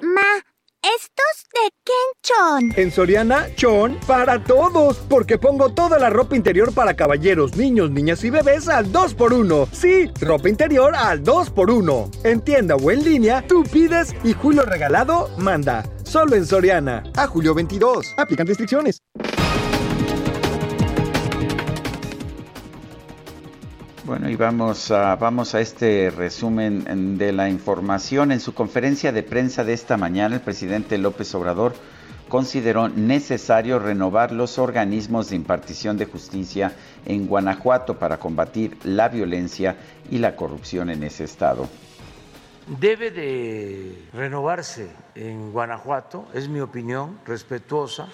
[0.00, 0.30] Ma,
[0.80, 1.72] ¿estos de
[2.76, 8.24] En Soriana, Chon para todos, porque pongo toda la ropa interior para caballeros, niños, niñas
[8.24, 9.68] y bebés al 2x1.
[9.72, 12.24] Sí, ropa interior al 2x1.
[12.24, 15.84] En tienda o en línea, tú pides y Julio Regalado manda.
[16.02, 17.04] Solo en Soriana.
[17.16, 18.14] A julio 22.
[18.16, 19.00] Aplican restricciones.
[24.04, 28.32] Bueno, y vamos a, vamos a este resumen de la información.
[28.32, 31.74] En su conferencia de prensa de esta mañana, el presidente López Obrador
[32.28, 36.72] consideró necesario renovar los organismos de impartición de justicia
[37.04, 39.76] en Guanajuato para combatir la violencia
[40.10, 41.68] y la corrupción en ese estado.
[42.66, 48.08] Debe de renovarse en Guanajuato, es mi opinión respetuosa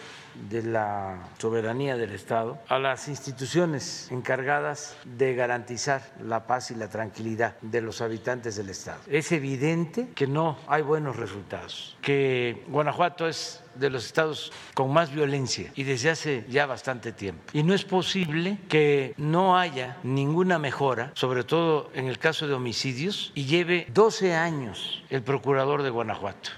[0.48, 6.88] de la soberanía del Estado, a las instituciones encargadas de garantizar la paz y la
[6.88, 9.00] tranquilidad de los habitantes del Estado.
[9.06, 15.12] Es evidente que no hay buenos resultados, que Guanajuato es de los estados con más
[15.12, 17.42] violencia y desde hace ya bastante tiempo.
[17.52, 22.54] Y no es posible que no haya ninguna mejora, sobre todo en el caso de
[22.54, 26.50] homicidios, y lleve 12 años el procurador de Guanajuato.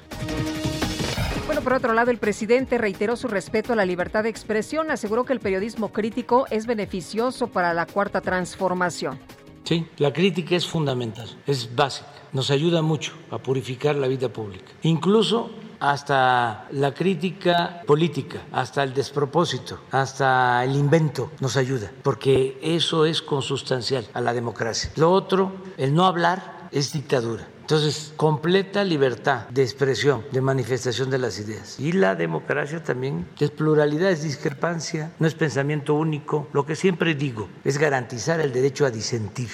[1.47, 5.25] Bueno, por otro lado, el presidente reiteró su respeto a la libertad de expresión, aseguró
[5.25, 9.19] que el periodismo crítico es beneficioso para la cuarta transformación.
[9.65, 14.73] Sí, la crítica es fundamental, es básica, nos ayuda mucho a purificar la vida pública.
[14.83, 15.51] Incluso
[15.83, 23.21] hasta la crítica política, hasta el despropósito, hasta el invento nos ayuda, porque eso es
[23.21, 24.93] consustancial a la democracia.
[24.95, 27.49] Lo otro, el no hablar, es dictadura.
[27.61, 31.79] Entonces, completa libertad de expresión, de manifestación de las ideas.
[31.81, 36.49] Y la democracia también es pluralidad, es discrepancia, no es pensamiento único.
[36.53, 39.51] Lo que siempre digo es garantizar el derecho a disentir.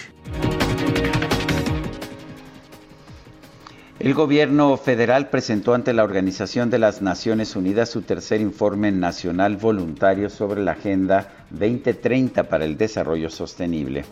[4.00, 9.56] El gobierno federal presentó ante la Organización de las Naciones Unidas su tercer informe nacional
[9.56, 14.04] voluntario sobre la Agenda 2030 para el Desarrollo Sostenible.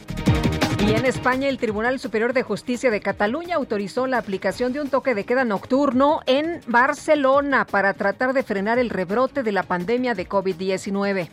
[0.84, 4.88] Y en España, el Tribunal Superior de Justicia de Cataluña autorizó la aplicación de un
[4.88, 10.14] toque de queda nocturno en Barcelona para tratar de frenar el rebrote de la pandemia
[10.14, 11.28] de COVID-19.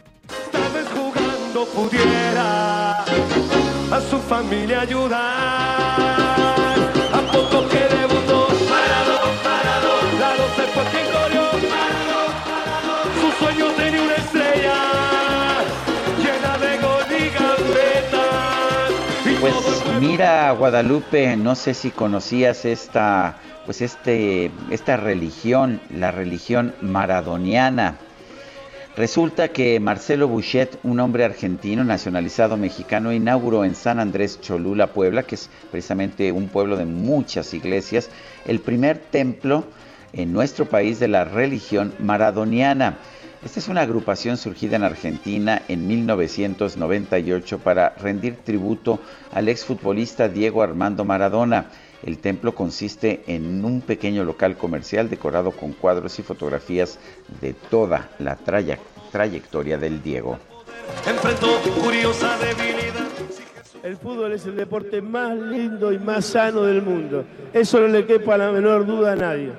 [0.93, 6.22] jugando pudiera a su familia ayudar.
[19.43, 27.97] Pues mira, Guadalupe, no sé si conocías esta, pues este, esta religión, la religión maradoniana.
[28.95, 35.23] Resulta que Marcelo Bouchet, un hombre argentino nacionalizado mexicano, inauguró en San Andrés Cholula, Puebla,
[35.23, 38.09] que es precisamente un pueblo de muchas iglesias,
[38.45, 39.65] el primer templo
[40.13, 42.97] en nuestro país de la religión maradoniana.
[43.45, 48.99] Esta es una agrupación surgida en Argentina en 1998 para rendir tributo
[49.33, 51.65] al exfutbolista Diego Armando Maradona.
[52.03, 56.99] El templo consiste en un pequeño local comercial decorado con cuadros y fotografías
[57.41, 58.79] de toda la traya-
[59.11, 60.39] trayectoria del Diego.
[61.07, 61.47] enfrentó
[61.81, 63.03] curiosa debilidad.
[63.83, 67.25] El fútbol es el deporte más lindo y más sano del mundo.
[67.53, 69.51] Eso no le quepa la menor duda a nadie.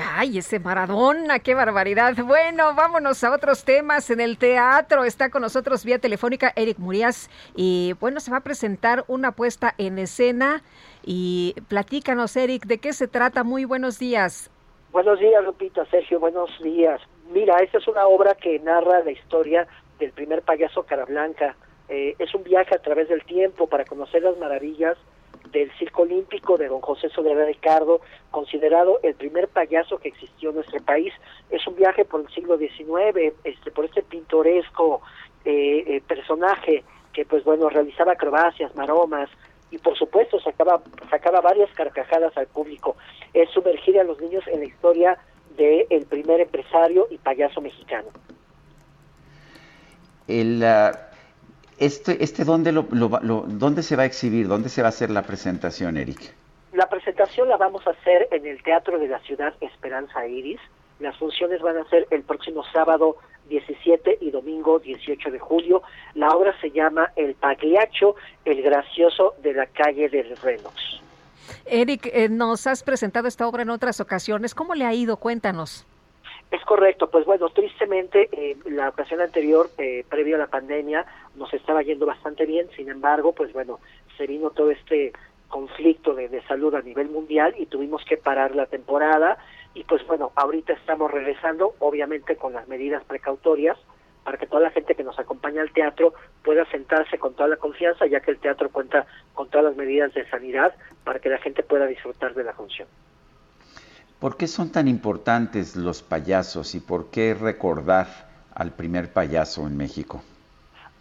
[0.00, 2.14] Ay, ese Maradona, qué barbaridad.
[2.24, 4.10] Bueno, vámonos a otros temas.
[4.10, 8.42] En el teatro está con nosotros vía telefónica Eric Murias y bueno, se va a
[8.42, 10.62] presentar una puesta en escena
[11.04, 13.42] y platícanos, Eric, ¿de qué se trata?
[13.42, 14.50] Muy buenos días.
[14.92, 17.00] Buenos días, Lupita, Sergio, buenos días.
[17.32, 19.66] Mira, esta es una obra que narra la historia
[19.98, 21.56] del primer payaso cara blanca
[21.90, 24.98] Eh, es un viaje a través del tiempo para conocer las maravillas
[25.52, 28.00] del Circo Olímpico de don José Soledad Ricardo,
[28.30, 31.12] considerado el primer payaso que existió en nuestro país.
[31.50, 35.02] Es un viaje por el siglo XIX, este, por este pintoresco
[35.44, 39.28] eh, eh, personaje que, pues bueno, realizaba acrobacias, maromas,
[39.70, 40.80] y por supuesto sacaba,
[41.10, 42.96] sacaba varias carcajadas al público.
[43.34, 45.18] Es sumergir a los niños en la historia
[45.56, 48.08] del primer empresario y payaso mexicano.
[50.26, 51.07] El, ah,
[51.78, 54.48] este, este ¿dónde, lo, ¿Dónde se va a exhibir?
[54.48, 56.32] ¿Dónde se va a hacer la presentación, Eric?
[56.72, 60.60] La presentación la vamos a hacer en el Teatro de la Ciudad Esperanza Iris.
[61.00, 63.16] Las funciones van a ser el próximo sábado
[63.48, 65.82] 17 y domingo 18 de julio.
[66.14, 68.14] La obra se llama El Pagliaccio,
[68.44, 71.00] el gracioso de la calle del Renox.
[71.66, 74.54] Eric, eh, nos has presentado esta obra en otras ocasiones.
[74.54, 75.16] ¿Cómo le ha ido?
[75.16, 75.86] Cuéntanos.
[76.50, 81.04] Es correcto, pues bueno, tristemente eh, la ocasión anterior, eh, previo a la pandemia,
[81.38, 83.80] nos estaba yendo bastante bien, sin embargo, pues bueno,
[84.16, 85.12] se vino todo este
[85.48, 89.38] conflicto de, salud a nivel mundial y tuvimos que parar la temporada
[89.74, 93.78] y pues bueno, ahorita estamos regresando, obviamente con las medidas precautorias,
[94.24, 96.12] para que toda la gente que nos acompaña al teatro
[96.44, 100.12] pueda sentarse con toda la confianza, ya que el teatro cuenta con todas las medidas
[100.12, 100.74] de sanidad
[101.04, 102.88] para que la gente pueda disfrutar de la función.
[104.18, 109.76] ¿Por qué son tan importantes los payasos y por qué recordar al primer payaso en
[109.76, 110.22] México?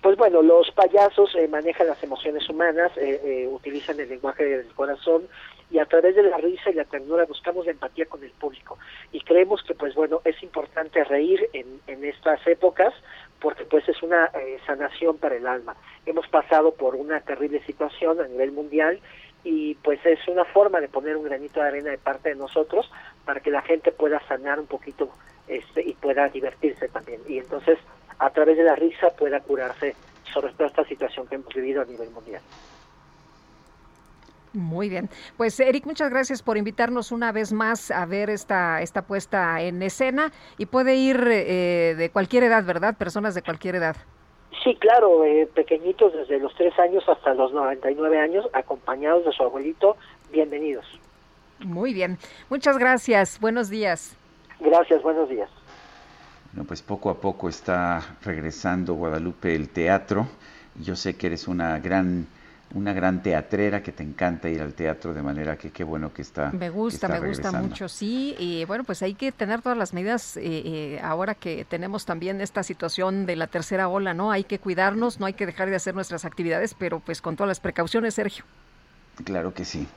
[0.07, 4.73] Pues bueno, los payasos eh, manejan las emociones humanas, eh, eh, utilizan el lenguaje del
[4.73, 5.27] corazón
[5.69, 8.77] y a través de la risa y la ternura buscamos la empatía con el público
[9.11, 12.93] y creemos que pues bueno es importante reír en, en estas épocas
[13.41, 14.31] porque pues es una
[14.65, 15.75] sanación para el alma.
[16.05, 19.01] Hemos pasado por una terrible situación a nivel mundial
[19.43, 22.89] y pues es una forma de poner un granito de arena de parte de nosotros
[23.25, 25.09] para que la gente pueda sanar un poquito
[25.49, 27.19] este, y pueda divertirse también.
[27.27, 27.77] Y entonces
[28.19, 29.95] a través de la risa pueda curarse
[30.33, 32.41] sobre toda esta situación que hemos vivido a nivel mundial.
[34.53, 35.09] Muy bien.
[35.35, 39.81] Pues Eric, muchas gracias por invitarnos una vez más a ver esta, esta puesta en
[39.83, 42.97] escena y puede ir eh, de cualquier edad, ¿verdad?
[42.97, 43.95] Personas de cualquier edad.
[44.63, 49.43] Sí, claro, eh, pequeñitos desde los tres años hasta los 99 años, acompañados de su
[49.43, 49.95] abuelito,
[50.31, 50.85] bienvenidos.
[51.59, 52.17] Muy bien,
[52.49, 54.17] muchas gracias, buenos días.
[54.59, 55.49] Gracias, buenos días.
[56.57, 60.27] Bueno, pues poco a poco está regresando Guadalupe el teatro.
[60.81, 62.25] Yo sé que eres una gran
[62.73, 66.23] una gran teatrera que te encanta ir al teatro, de manera que qué bueno que
[66.23, 66.49] está.
[66.51, 68.35] Me gusta, me gusta mucho, sí.
[68.39, 72.41] Y bueno, pues hay que tener todas las medidas eh, eh, ahora que tenemos también
[72.41, 74.31] esta situación de la tercera ola, ¿no?
[74.31, 77.49] Hay que cuidarnos, no hay que dejar de hacer nuestras actividades, pero pues con todas
[77.49, 78.45] las precauciones, Sergio.
[79.23, 79.87] Claro que sí.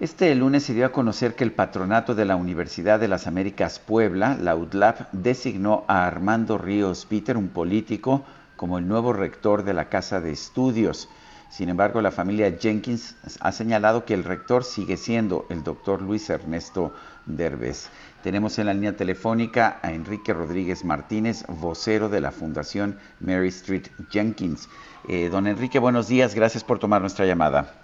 [0.00, 3.78] Este lunes se dio a conocer que el patronato de la Universidad de las Américas
[3.78, 8.24] Puebla, la UDLAP, designó a Armando Ríos Peter, un político,
[8.56, 11.10] como el nuevo rector de la Casa de Estudios.
[11.50, 16.30] Sin embargo, la familia Jenkins ha señalado que el rector sigue siendo el doctor Luis
[16.30, 16.94] Ernesto
[17.26, 17.90] Derbez.
[18.22, 23.88] Tenemos en la línea telefónica a Enrique Rodríguez Martínez, vocero de la Fundación Mary Street
[24.08, 24.66] Jenkins.
[25.08, 27.79] Eh, don Enrique, buenos días, gracias por tomar nuestra llamada.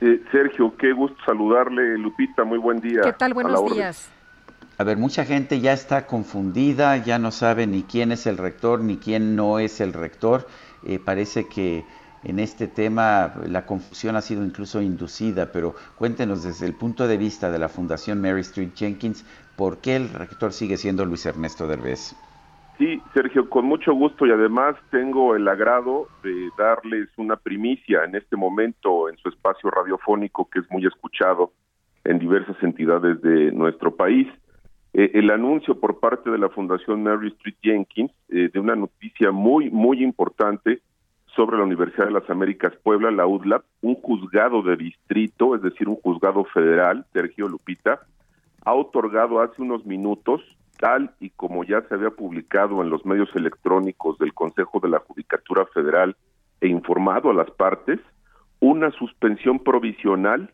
[0.00, 3.00] Eh, Sergio, qué gusto saludarle, Lupita, muy buen día.
[3.02, 3.32] ¿Qué tal?
[3.32, 4.10] Buenos días.
[4.78, 8.82] A ver, mucha gente ya está confundida, ya no sabe ni quién es el rector
[8.82, 10.46] ni quién no es el rector.
[10.84, 11.86] Eh, parece que
[12.24, 17.16] en este tema la confusión ha sido incluso inducida, pero cuéntenos desde el punto de
[17.16, 19.24] vista de la Fundación Mary Street Jenkins,
[19.56, 22.14] ¿por qué el rector sigue siendo Luis Ernesto Derbez?
[22.78, 28.14] Sí, Sergio, con mucho gusto y además tengo el agrado de darles una primicia en
[28.14, 31.52] este momento en su espacio radiofónico que es muy escuchado
[32.04, 34.28] en diversas entidades de nuestro país.
[34.92, 39.30] Eh, el anuncio por parte de la Fundación Mary Street Jenkins eh, de una noticia
[39.30, 40.82] muy, muy importante
[41.34, 45.88] sobre la Universidad de las Américas Puebla, la UDLAP, un juzgado de distrito, es decir,
[45.88, 48.00] un juzgado federal, Sergio Lupita,
[48.64, 50.42] ha otorgado hace unos minutos
[50.78, 55.00] tal y como ya se había publicado en los medios electrónicos del Consejo de la
[55.00, 56.16] Judicatura Federal
[56.60, 58.00] e informado a las partes,
[58.60, 60.52] una suspensión provisional,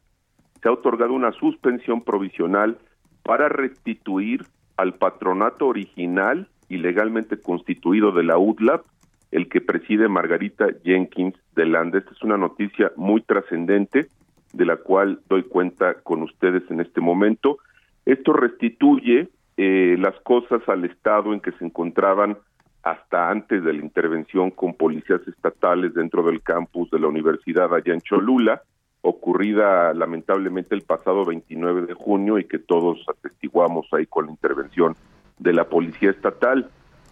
[0.60, 2.78] se ha otorgado una suspensión provisional
[3.22, 4.44] para restituir
[4.76, 8.84] al patronato original y legalmente constituido de la UDLAP,
[9.30, 11.98] el que preside Margarita Jenkins de Landa.
[11.98, 14.08] Esta es una noticia muy trascendente
[14.52, 17.58] de la cual doy cuenta con ustedes en este momento.
[18.04, 22.38] Esto restituye eh, las cosas al estado en que se encontraban
[22.82, 27.94] hasta antes de la intervención con policías estatales dentro del campus de la universidad allá
[27.94, 28.62] en Cholula,
[29.02, 34.96] ocurrida lamentablemente el pasado 29 de junio y que todos atestiguamos ahí con la intervención
[35.38, 36.70] de la policía estatal.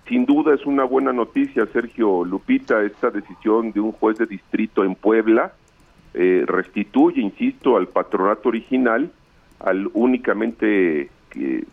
[0.08, 4.82] sin duda es una buena noticia, Sergio Lupita, esta decisión de un juez de distrito
[4.82, 5.52] en Puebla
[6.14, 9.10] eh, restituye, insisto, al patronato original,
[9.60, 11.10] al únicamente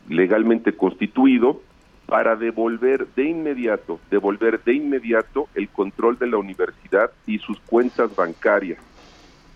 [0.07, 1.61] legalmente constituido,
[2.07, 8.15] para devolver de inmediato, devolver de inmediato el control de la universidad y sus cuentas
[8.15, 8.79] bancarias.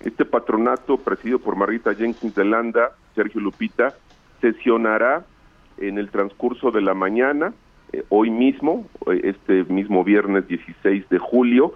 [0.01, 3.95] Este patronato, presidido por Marita Jenkins de Landa, Sergio Lupita,
[4.41, 5.25] sesionará
[5.77, 7.53] en el transcurso de la mañana,
[7.93, 11.73] eh, hoy mismo, eh, este mismo viernes 16 de julio,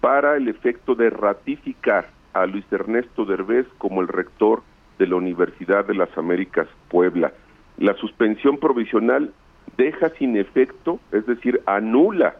[0.00, 4.62] para el efecto de ratificar a Luis Ernesto Derbez como el rector
[4.98, 7.32] de la Universidad de las Américas Puebla.
[7.78, 9.32] La suspensión provisional
[9.76, 12.36] deja sin efecto, es decir, anula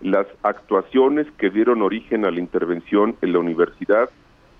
[0.00, 4.10] las actuaciones que dieron origen a la intervención en la universidad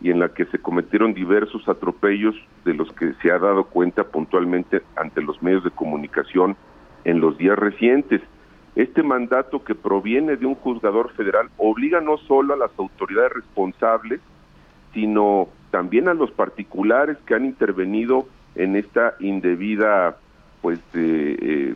[0.00, 2.34] y en la que se cometieron diversos atropellos
[2.64, 6.56] de los que se ha dado cuenta puntualmente ante los medios de comunicación
[7.04, 8.20] en los días recientes.
[8.74, 14.20] Este mandato que proviene de un juzgador federal obliga no solo a las autoridades responsables,
[14.92, 20.16] sino también a los particulares que han intervenido en esta indebida
[20.60, 21.74] pues eh, eh,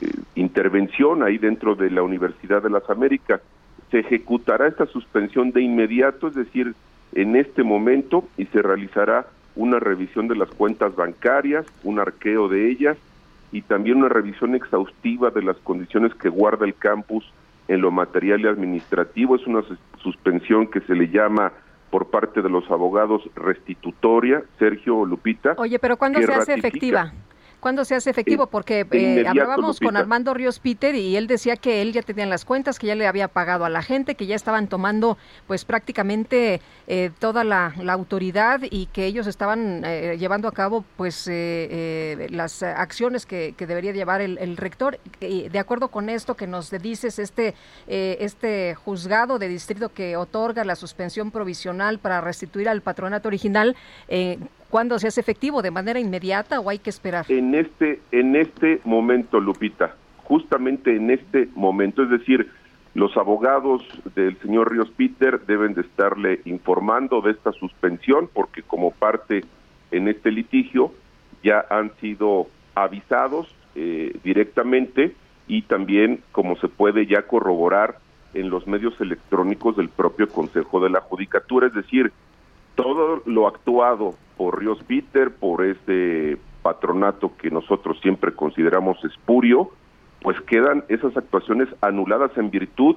[0.00, 3.40] eh, intervención ahí dentro de la Universidad de las Américas.
[3.90, 6.74] Se ejecutará esta suspensión de inmediato, es decir,
[7.14, 12.68] en este momento, y se realizará una revisión de las cuentas bancarias, un arqueo de
[12.70, 12.96] ellas
[13.52, 17.24] y también una revisión exhaustiva de las condiciones que guarda el campus
[17.68, 19.36] en lo material y administrativo.
[19.36, 19.62] Es una
[20.02, 21.52] suspensión que se le llama
[21.90, 25.54] por parte de los abogados restitutoria, Sergio Lupita.
[25.58, 27.12] Oye, pero ¿cuándo se hace efectiva?
[27.66, 28.46] ¿Cuándo se hace efectivo?
[28.46, 32.44] Porque eh, hablábamos con Armando Ríos Peter y él decía que él ya tenía las
[32.44, 35.18] cuentas, que ya le había pagado a la gente, que ya estaban tomando
[35.48, 41.28] pues prácticamente eh, toda la, autoridad y que ellos estaban eh, llevando a cabo pues
[41.28, 45.00] las acciones que, debería llevar el, rector.
[45.18, 47.56] de acuerdo con esto que nos dices, este,
[47.88, 53.74] este juzgado de distrito que otorga la suspensión provisional para restituir al patronato original,
[54.70, 55.62] ¿Cuándo se hace efectivo?
[55.62, 57.26] ¿De manera inmediata o hay que esperar?
[57.28, 59.94] En este, en este momento, Lupita,
[60.24, 62.50] justamente en este momento, es decir,
[62.94, 63.82] los abogados
[64.14, 69.44] del señor Ríos Peter deben de estarle informando de esta suspensión porque como parte
[69.90, 70.92] en este litigio
[71.42, 75.14] ya han sido avisados eh, directamente
[75.46, 77.98] y también como se puede ya corroborar
[78.34, 82.12] en los medios electrónicos del propio Consejo de la Judicatura, es decir,
[82.74, 89.70] todo lo actuado por Ríos Peter, por este patronato que nosotros siempre consideramos espurio,
[90.20, 92.96] pues quedan esas actuaciones anuladas en virtud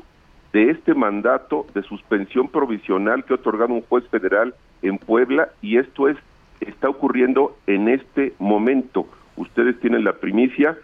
[0.53, 5.78] de este mandato de suspensión provisional que ha otorgado un juez federal en Puebla y
[5.78, 6.18] esto es
[6.60, 9.07] está ocurriendo en este momento.
[9.38, 10.78] Ustedes tienen la primicia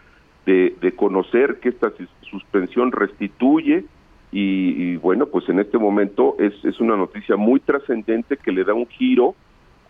[0.45, 1.91] de, de conocer que esta
[2.21, 3.85] suspensión restituye
[4.31, 8.73] y, bueno, pues en este momento es, es una noticia muy trascendente que le da
[8.73, 9.33] un giro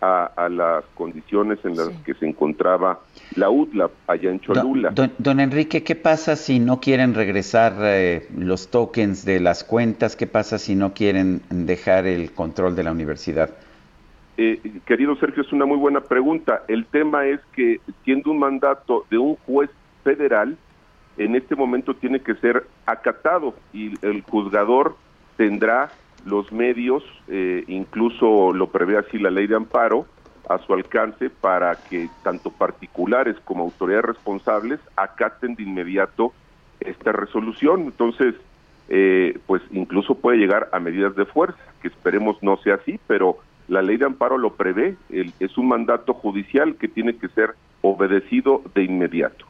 [0.00, 3.00] a, las condiciones en las que se encontraba
[3.34, 4.92] la UTLA allá en Cholula.
[5.18, 10.16] Don, Enrique, ¿qué pasa si no quieren regresar eh, los tokens de las cuentas?
[10.16, 13.50] ¿Qué pasa si no quieren dejar el control de la universidad?
[14.38, 16.62] Eh, querido Sergio, es una muy buena pregunta.
[16.68, 19.70] El tema es que siendo un mandato de un juez
[20.04, 20.56] federal,
[21.16, 24.96] en este momento tiene que ser acatado y el juzgador
[25.38, 25.90] tendrá
[26.24, 30.06] los medios, eh, incluso lo prevé así la ley de amparo,
[30.48, 36.32] a su alcance para que tanto particulares como autoridades responsables acaten de inmediato
[36.78, 37.82] esta resolución.
[37.82, 38.34] Entonces,
[38.88, 43.38] eh, pues incluso puede llegar a medidas de fuerza, que esperemos no sea así, pero
[43.68, 48.62] la ley de amparo lo prevé, es un mandato judicial que tiene que ser obedecido
[48.74, 49.44] de inmediato.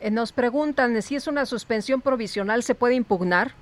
[0.00, 3.52] Eh, nos preguntan si es una suspensión provisional, ¿se puede impugnar?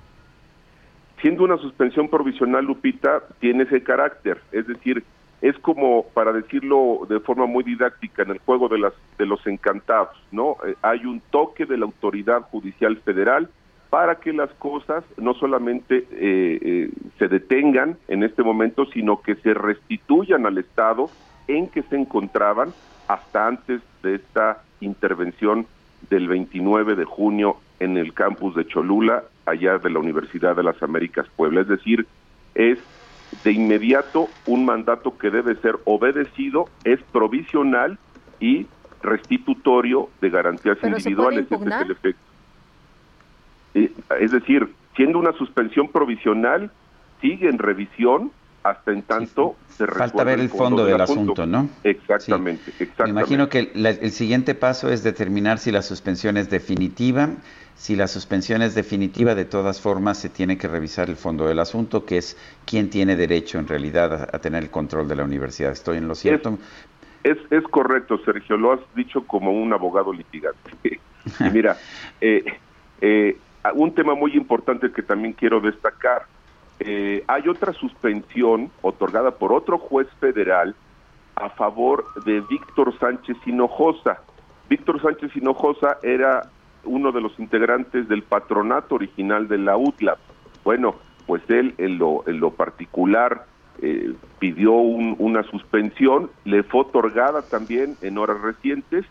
[1.21, 5.03] Siendo una suspensión provisional, Lupita, tiene ese carácter, es decir,
[5.41, 9.45] es como, para decirlo de forma muy didáctica, en el juego de, las, de los
[9.45, 10.57] encantados, ¿no?
[10.65, 13.49] Eh, hay un toque de la autoridad judicial federal
[13.89, 19.53] para que las cosas no solamente eh, se detengan en este momento, sino que se
[19.53, 21.09] restituyan al Estado
[21.47, 22.73] en que se encontraban
[23.07, 25.65] hasta antes de esta intervención
[26.09, 30.81] del 29 de junio en el campus de Cholula, allá de la Universidad de las
[30.83, 31.61] Américas Puebla.
[31.61, 32.05] Es decir,
[32.53, 32.77] es
[33.43, 37.97] de inmediato un mandato que debe ser obedecido, es provisional
[38.39, 38.67] y
[39.01, 41.45] restitutorio de garantías individuales.
[41.49, 42.21] es el efecto.
[44.19, 46.71] Es decir, siendo una suspensión provisional,
[47.21, 48.31] sigue en revisión
[48.63, 51.69] hasta en tanto se Falta ver el fondo, del, asunto, ¿no?
[51.83, 53.03] Exactamente, exactamente.
[53.03, 57.29] Me imagino que el siguiente paso es determinar si la suspensión es definitiva.
[57.77, 61.59] Si la suspensión es definitiva, de todas formas se tiene que revisar el fondo del
[61.59, 62.35] asunto, que es
[62.65, 65.71] quién tiene derecho en realidad a, tener el control de la universidad.
[65.71, 66.57] ¿Estoy en lo cierto?
[67.23, 70.99] Es, es, correcto, Sergio, lo has dicho como un abogado litigante.
[71.39, 71.77] y mira,
[72.21, 72.43] eh,
[73.01, 73.37] eh,
[73.75, 76.25] un tema muy importante que también quiero destacar
[76.79, 80.75] eh, hay otra suspensión otorgada por otro juez federal
[81.35, 84.21] a favor de Víctor Sánchez Hinojosa.
[84.69, 86.49] Víctor Sánchez Hinojosa era
[86.87, 90.17] uno de los integrantes del patronato original de la UTLAP.
[90.63, 90.95] Bueno,
[91.25, 93.45] pues él en lo, en lo particular
[93.81, 99.05] eh, pidió una suspensión, le fue otorgada también en horas recientes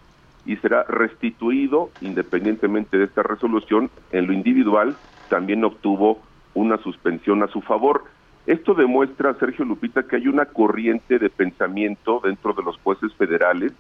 [0.45, 3.91] y será restituido independientemente de esta resolución.
[4.13, 4.97] En lo individual
[5.29, 6.21] también obtuvo
[6.55, 8.05] una suspensión a su favor.
[8.47, 13.73] Esto demuestra, Sergio Lupita, que hay una corriente de pensamiento dentro de los jueces federales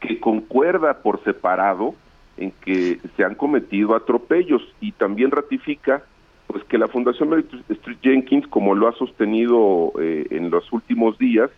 [0.00, 1.94] que concuerda por separado
[2.36, 6.02] en que se han cometido atropellos y también ratifica
[6.46, 11.18] pues que la Fundación Mary Street Jenkins, como lo ha sostenido eh, en los últimos
[11.18, 11.50] días,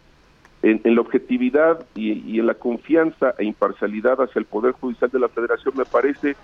[0.62, 5.28] en, la objetividad y, en la confianza e imparcialidad hacia el Poder Judicial de la
[5.28, 6.36] Federación, me parece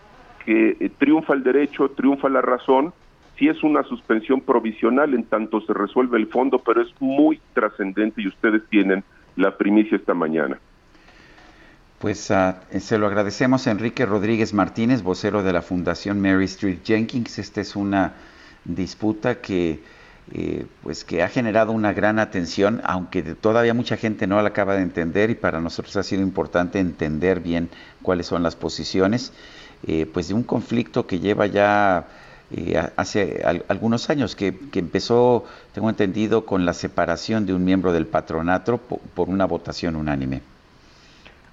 [0.45, 2.93] que eh, triunfa el derecho, triunfa la razón
[3.39, 8.23] sí es una suspensión provisional en tanto se resuelve el fondo, pero es muy trascendente
[8.23, 9.03] y ustedes tienen
[9.37, 10.59] la primicia esta mañana.
[12.05, 16.81] Pues uh, se lo agradecemos a Enrique Rodríguez Martínez, vocero de la Fundación Mary Street
[16.85, 17.39] Jenkins.
[17.39, 18.13] Esta es una
[18.67, 19.83] disputa que,
[20.31, 24.75] eh, pues que ha generado una gran atención, aunque todavía mucha gente no la acaba
[24.75, 27.71] de entender y para nosotros ha sido importante entender bien
[28.03, 29.33] cuáles son las posiciones,
[29.87, 32.07] eh, pues de un conflicto que lleva ya
[32.51, 38.07] eh, hace algunos años, que, empezó, tengo entendido, con la separación de un miembro del
[38.07, 40.54] patronato por, una votación unánime.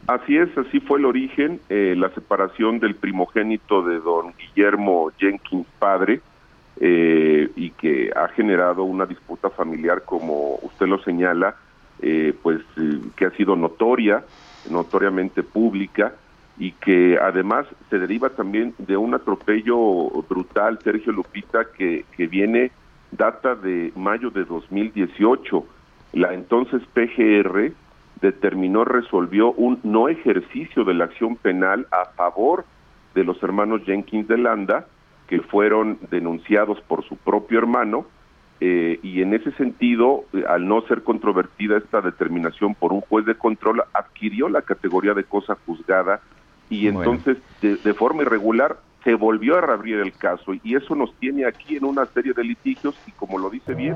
[0.07, 5.68] Así es, así fue el origen, eh, la separación del primogénito de don Guillermo Jenkins
[5.80, 6.22] padre,
[6.80, 11.56] eh, y que ha generado una disputa familiar, como usted lo señala,
[12.41, 12.61] pues
[13.15, 14.23] que ha sido notoria,
[14.72, 16.15] notoriamente pública,
[16.57, 22.72] y que además se deriva también de un atropello brutal, Sergio Lupita, que, que viene,
[23.11, 25.65] data de mayo de 2018.
[26.14, 27.72] La entonces PGR
[28.22, 32.65] determinó, resolvió un no ejercicio de la acción penal a favor
[33.15, 34.85] de los hermanos Jenkins de Landa,
[35.27, 38.06] que fueron denunciados por su propio hermano,
[38.64, 43.35] eh, y en ese sentido, al no ser controvertida esta determinación por un juez de
[43.35, 46.22] control, adquirió la categoría de cosa juzgada
[46.69, 51.45] y entonces de, forma irregular se volvió a reabrir el caso y eso nos tiene
[51.45, 53.95] aquí en una serie de litigios y como lo dice bien.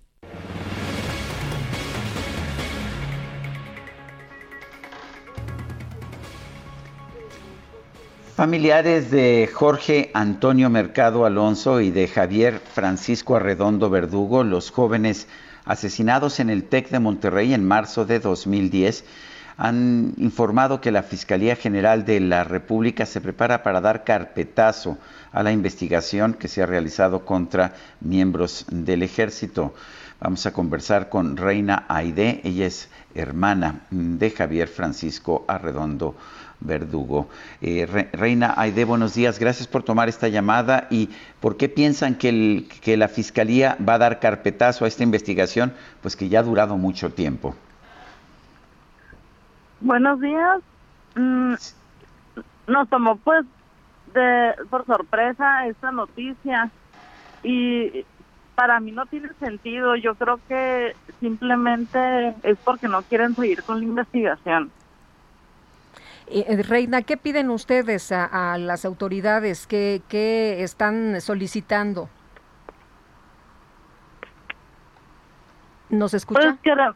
[8.35, 15.27] Familiares de Jorge Antonio Mercado Alonso y de Javier Francisco Arredondo Verdugo, los jóvenes
[15.65, 19.03] asesinados en el TEC de Monterrey en marzo de 2010,
[19.57, 24.97] han informado que la Fiscalía General de la República se prepara para dar carpetazo
[25.33, 29.73] a la investigación que se ha realizado contra miembros del ejército.
[30.21, 36.40] Vamos a conversar con Reina Aide, ella es hermana de Javier Francisco Arredondo Verdugo.
[37.61, 41.09] Eh, Reina Aide, buenos días, gracias por tomar esta llamada y
[41.39, 46.15] por qué piensan que, que la Fiscalía va a dar carpetazo a esta investigación, pues
[46.15, 47.55] que ya ha durado mucho tiempo.
[49.79, 50.61] Buenos días.
[51.15, 51.53] Mm,
[52.67, 53.45] nos tomó pues
[54.13, 56.69] de, por sorpresa esta noticia
[57.43, 58.05] y
[58.53, 59.95] para mí no tiene sentido.
[59.95, 64.71] Yo creo que simplemente es porque no quieren seguir con la investigación.
[66.27, 69.67] Eh, Reina, ¿qué piden ustedes a, a las autoridades?
[69.67, 72.09] ¿Qué, ¿Qué están solicitando?
[75.89, 76.57] ¿Nos escucha?
[76.63, 76.89] Pues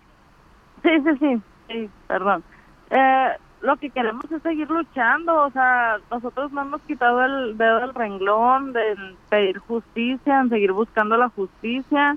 [0.83, 2.43] sí, sí, sí, perdón.
[2.89, 3.29] Eh,
[3.61, 7.93] lo que queremos es seguir luchando, o sea, nosotros no hemos quitado el dedo del
[7.93, 8.95] renglón de
[9.29, 12.15] pedir justicia, en seguir buscando la justicia.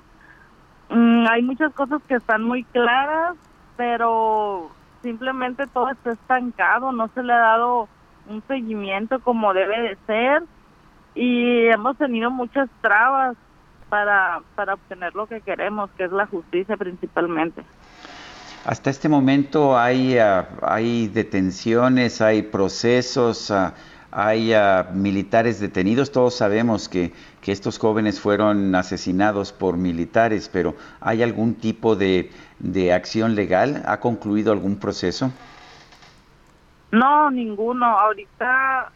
[0.90, 3.34] Mm, hay muchas cosas que están muy claras,
[3.76, 4.70] pero
[5.02, 7.88] simplemente todo está estancado, no se le ha dado
[8.28, 10.42] un seguimiento como debe de ser
[11.14, 13.36] y hemos tenido muchas trabas
[13.88, 17.62] para, para obtener lo que queremos, que es la justicia principalmente.
[18.64, 23.74] Hasta este momento hay, ah, hay detenciones, hay procesos, ah,
[24.10, 24.52] hay
[24.94, 26.12] militares detenidos.
[26.12, 32.30] Todos sabemos que, que estos jóvenes fueron asesinados por militares, pero ¿hay algún tipo de,
[32.58, 33.82] de acción legal?
[33.86, 35.30] ¿Ha concluido algún proceso?
[36.90, 37.86] No, ninguno.
[37.86, 38.90] Ahorita,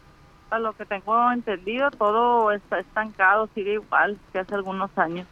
[0.49, 5.27] a lo que tengo entendido, todo está estancado, sigue igual que hace algunos años.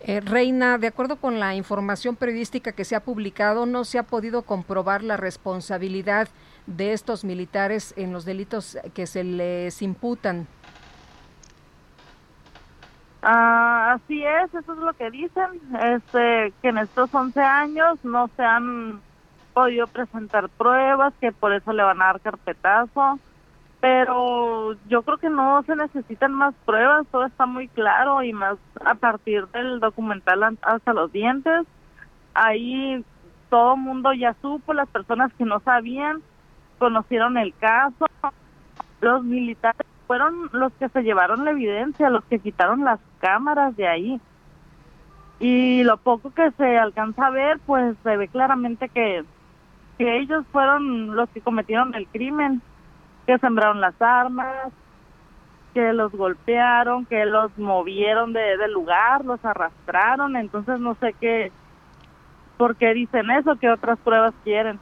[0.00, 4.02] Eh, Reina, de acuerdo con la información periodística que se ha publicado, no se ha
[4.02, 6.28] podido comprobar la responsabilidad
[6.66, 10.46] de estos militares en los delitos que se les imputan.
[13.22, 15.48] Ah, así es, eso es lo que dicen,
[15.82, 19.00] este, que en estos 11 años no se han
[19.54, 23.18] podido presentar pruebas, que por eso le van a dar carpetazo,
[23.80, 28.58] pero yo creo que no se necesitan más pruebas, todo está muy claro y más
[28.84, 31.66] a partir del documental hasta los dientes,
[32.34, 33.02] ahí
[33.48, 36.20] todo mundo ya supo, las personas que no sabían
[36.78, 38.06] conocieron el caso,
[39.00, 43.88] los militares fueron los que se llevaron la evidencia, los que quitaron las cámaras de
[43.88, 44.20] ahí.
[45.40, 49.24] Y lo poco que se alcanza a ver, pues se ve claramente que,
[49.98, 52.62] que ellos fueron los que cometieron el crimen,
[53.26, 54.72] que sembraron las armas,
[55.74, 61.50] que los golpearon, que los movieron de, del lugar, los arrastraron, entonces no sé qué,
[62.56, 64.78] por qué dicen eso, qué otras pruebas quieren.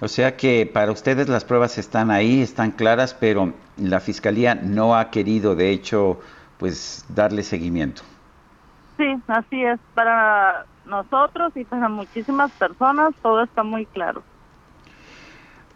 [0.00, 4.96] O sea que para ustedes las pruebas están ahí, están claras, pero la fiscalía no
[4.96, 6.20] ha querido, de hecho,
[6.58, 8.02] pues darle seguimiento.
[8.96, 14.22] Sí, así es, para nosotros y para muchísimas personas todo está muy claro.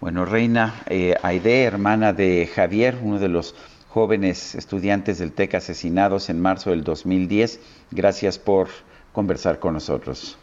[0.01, 3.55] Bueno, Reina eh, Aide, hermana de Javier, uno de los
[3.89, 8.69] jóvenes estudiantes del TEC asesinados en marzo del 2010, gracias por
[9.13, 10.39] conversar con nosotros.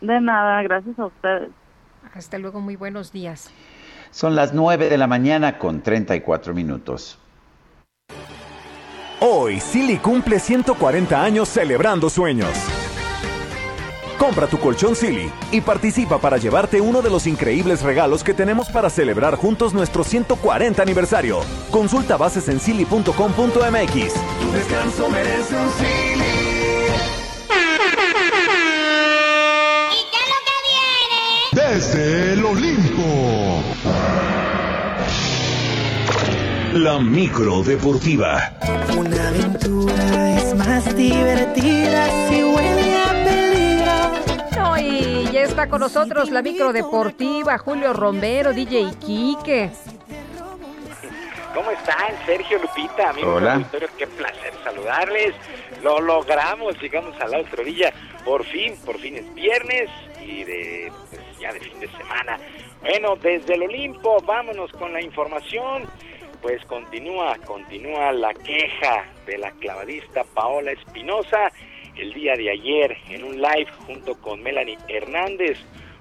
[0.00, 1.50] De nada, gracias a ustedes.
[2.16, 3.50] Hasta luego, muy buenos días.
[4.10, 7.18] Son las 9 de la mañana con 34 minutos.
[9.20, 12.50] Hoy, Silly cumple 140 años celebrando sueños.
[14.18, 18.70] Compra tu colchón Silly y participa para llevarte uno de los increíbles regalos que tenemos
[18.70, 21.40] para celebrar juntos nuestro 140 aniversario.
[21.70, 23.12] Consulta bases en silly.com.mx.
[23.12, 26.25] Tu descanso merece un Silly.
[31.76, 33.62] Desde el Olimpo.
[36.72, 38.50] La micro deportiva.
[38.96, 44.58] Una aventura es más divertida si huele a peligro.
[44.58, 49.70] No, y ya está con nosotros la micro deportiva, Julio Romero, DJ Quique.
[51.54, 53.10] ¿Cómo están, Sergio Lupita?
[53.10, 53.52] Amigos Hola.
[53.52, 55.34] auditorio, qué placer saludarles.
[55.82, 57.92] Lo logramos, llegamos a la otra orilla.
[58.24, 59.90] Por fin, por fin es viernes
[60.26, 62.38] y de pues, ya de fin de semana.
[62.80, 65.84] Bueno, desde el Olimpo, vámonos con la información.
[66.42, 71.50] Pues continúa, continúa la queja de la clavadista Paola Espinosa.
[71.96, 75.58] El día de ayer, en un live junto con Melanie Hernández,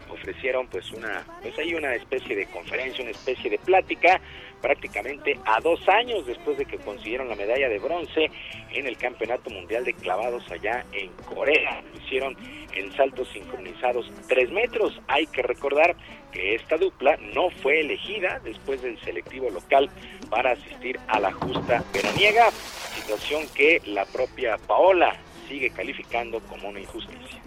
[0.09, 4.19] ofrecieron pues una, pues hay una especie de conferencia, una especie de plática,
[4.65, 8.31] prácticamente a dos años después de que consiguieron la medalla de bronce
[8.71, 11.83] en el Campeonato Mundial de Clavados allá en Corea.
[11.93, 12.35] Lo hicieron
[12.73, 14.99] en saltos sincronizados tres metros.
[15.07, 15.95] Hay que recordar
[16.31, 19.87] que esta dupla no fue elegida después del selectivo local
[20.31, 22.49] para asistir a la justa veraniega,
[22.95, 25.15] situación que la propia Paola
[25.47, 27.39] sigue calificando como una injusticia.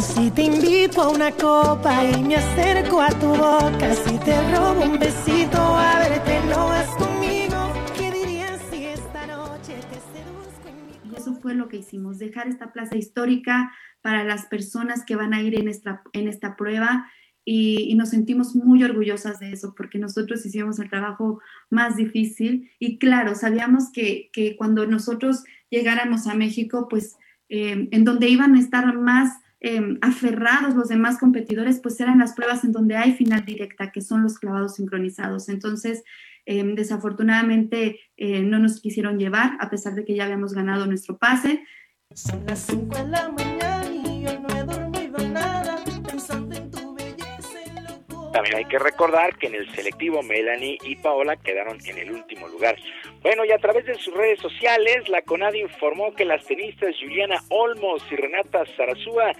[0.00, 4.82] Si te invito a una copa y me acerco a tu boca, si te robo
[4.84, 7.72] un besito a verte, no vas conmigo.
[7.96, 12.18] ¿Qué dirías si esta noche te seduzco en mi Y eso fue lo que hicimos,
[12.18, 13.72] dejar esta plaza histórica
[14.02, 17.06] para las personas que van a ir en esta, en esta prueba
[17.44, 21.40] y, nos sentimos muy orgullosas de eso porque nosotros hicimos el trabajo
[21.70, 27.16] más difícil y claro, sabíamos que, que cuando nosotros llegáramos a México, pues
[27.48, 32.34] eh, en donde iban a estar más eh, aferrados los demás competidores, pues eran las
[32.34, 35.48] pruebas en donde hay final directa, que son los clavados sincronizados.
[35.48, 36.04] Entonces,
[36.46, 41.62] eh, desafortunadamente no nos quisieron llevar, a pesar de que ya habíamos ganado nuestro pase.
[42.14, 43.77] Son las 5 de la mañana
[48.38, 52.46] también hay que recordar que en el selectivo Melanie y Paola quedaron en el último
[52.46, 52.76] lugar.
[53.20, 57.42] Bueno, y a través de sus redes sociales, la CONAD informó que las tenistas Juliana
[57.48, 59.32] Olmos y Renata Zarazúa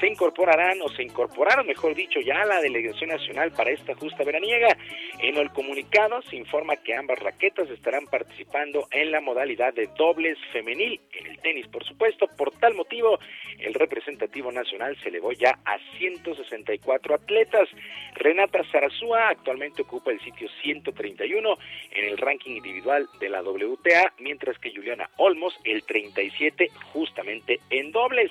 [0.00, 4.24] se incorporarán, o se incorporaron, mejor dicho, ya a la delegación nacional para esta justa
[4.24, 4.74] veraniega.
[5.20, 10.38] En el comunicado se informa que ambas raquetas estarán participando en la modalidad de dobles
[10.54, 12.26] femenil, en el tenis, por supuesto.
[12.38, 13.18] Por tal motivo,
[13.58, 17.68] el representativo nacional se elevó ya a 164 atletas.
[18.14, 21.58] Renata Zarazúa actualmente ocupa el sitio 131
[21.92, 27.92] en el ranking individual de la WTA, mientras que Juliana Olmos el 37 justamente en
[27.92, 28.30] dobles.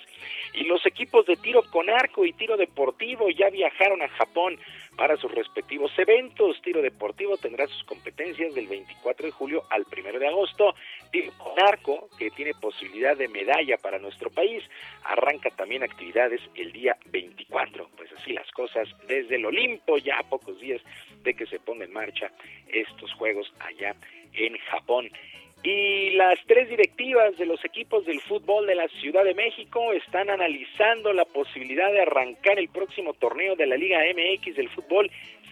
[0.54, 4.58] Y los equipos de tiro con arco y tiro deportivo ya viajaron a Japón
[4.98, 6.62] para sus respectivos eventos.
[6.62, 10.76] Tiro deportivo tendrá sus competencias del 24 de julio al 1 de agosto.
[11.12, 14.64] Tiro con arco, que tiene posibilidad de medalla para nuestro país,
[15.04, 17.90] arranca también actividades el día 24.
[17.96, 20.82] Pues así las cosas desde el Olimpo, ya a pocos días
[21.24, 22.32] de que se ponga en marcha
[22.68, 23.96] estos juegos allá
[24.34, 25.10] en Japón.
[25.66, 30.30] Y las tres directivas de los equipos del fútbol de la Ciudad de México están
[30.30, 35.10] analizando la posibilidad de arrancar el próximo torneo de la Liga MX del fútbol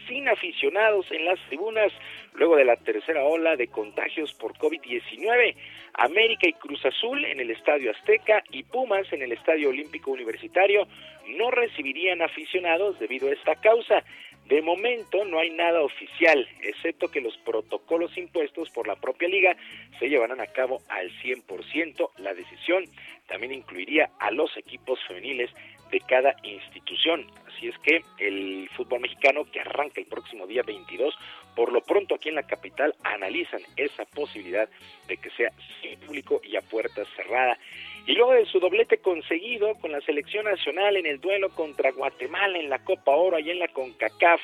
[0.08, 1.92] sin aficionados en las tribunas
[2.36, 5.56] luego de la tercera ola de contagios por COVID-19.
[5.96, 10.88] América y Cruz Azul en el Estadio Azteca y Pumas en el Estadio Olímpico Universitario
[11.28, 14.04] no recibirían aficionados debido a esta causa.
[14.46, 19.56] De momento no hay nada oficial, excepto que los protocolos impuestos por la propia liga
[20.00, 22.10] se llevarán a cabo al 100%.
[22.18, 22.84] La decisión
[23.28, 25.50] también incluiría a los equipos femeniles
[25.92, 27.26] de cada institución.
[27.48, 31.16] Así es que el fútbol mexicano que arranca el próximo día 22,
[31.56, 34.68] por lo pronto aquí en la capital analizan esa posibilidad
[35.08, 35.52] de que sea
[35.82, 37.58] sin público y a puerta cerrada.
[38.06, 42.60] Y luego de su doblete conseguido con la selección nacional en el duelo contra Guatemala
[42.60, 44.42] en la Copa Oro y en la CONCACAF,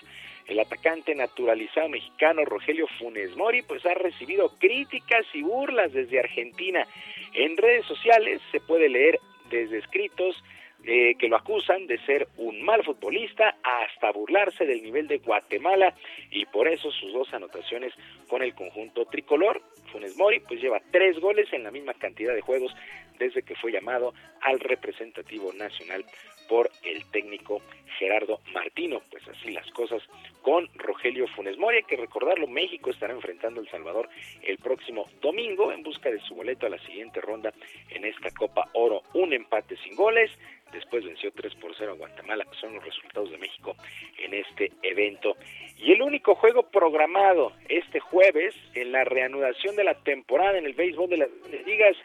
[0.48, 6.88] el atacante naturalizado mexicano Rogelio Funes Mori pues ha recibido críticas y burlas desde Argentina.
[7.34, 9.20] En redes sociales se puede leer
[9.52, 10.42] desde escritos
[10.86, 15.94] eh, que lo acusan de ser un mal futbolista hasta burlarse del nivel de Guatemala
[16.32, 17.94] y por eso sus dos anotaciones
[18.30, 19.62] con el conjunto tricolor.
[19.92, 22.74] Funes Mori pues lleva tres goles en la misma cantidad de juegos
[23.20, 26.06] desde que fue llamado al representativo nacional
[26.48, 27.62] por el técnico
[28.00, 29.02] Gerardo Martino.
[29.12, 30.02] Pues así las cosas
[30.42, 31.78] con Rogelio Funes Mori.
[31.78, 34.10] Hay que recordarlo, México estará enfrentando a El Salvador
[34.42, 37.54] el próximo domingo en busca de su boleto a la siguiente ronda
[37.90, 39.04] en esta Copa Oro.
[39.14, 40.32] Un empate sin goles,
[40.74, 42.46] después venció 3 por 0 a Guatemala.
[42.60, 43.76] Son los resultados de México
[44.18, 45.36] en este evento.
[45.78, 50.74] Y el único juego programado este jueves en la reanudación de la temporada en el
[50.74, 51.30] béisbol de las
[51.66, 51.96] ligas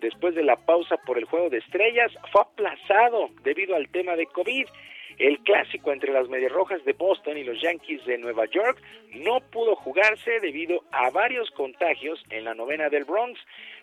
[0.00, 4.26] después de la pausa por el juego de estrellas fue aplazado debido al tema de
[4.26, 4.66] COVID.
[5.18, 8.80] El clásico entre las Medias Rojas de Boston y los Yankees de Nueva York
[9.14, 13.38] no pudo jugarse debido a varios contagios en la novena del Bronx.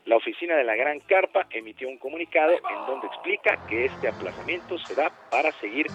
[0.06, 4.78] La oficina de la Gran Carpa emitió un comunicado en donde explica que este aplazamiento
[4.80, 5.88] se da para seguir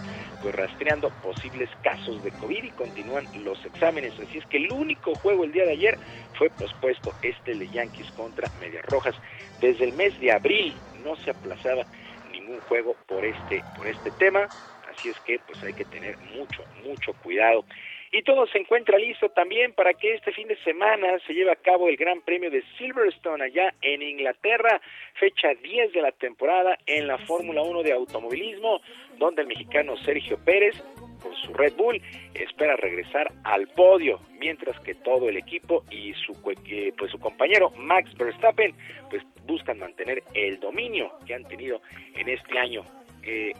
[0.42, 4.18] pues, rastreando posibles casos de COVID y continúan los exámenes.
[4.18, 5.98] Así es que el único juego el día de ayer
[6.34, 9.16] fue pospuesto, este de Yankees contra Medias Rojas.
[9.60, 10.72] Desde el mes de abril
[11.04, 11.84] no se aplazaba
[12.32, 14.48] ningún juego por este, por este tema
[14.96, 17.64] así es que pues hay que tener mucho, mucho cuidado.
[18.12, 21.56] Y todo se encuentra listo también para que este fin de semana se lleve a
[21.56, 24.80] cabo el Gran Premio de Silverstone allá en Inglaterra,
[25.14, 28.80] fecha 10 de la temporada en la Fórmula 1 de automovilismo,
[29.18, 30.82] donde el mexicano Sergio Pérez
[31.20, 32.00] con su Red Bull
[32.34, 36.32] espera regresar al podio, mientras que todo el equipo y su
[36.68, 38.72] eh, pues su compañero Max Verstappen
[39.10, 41.82] pues buscan mantener el dominio que han tenido
[42.14, 42.84] en este año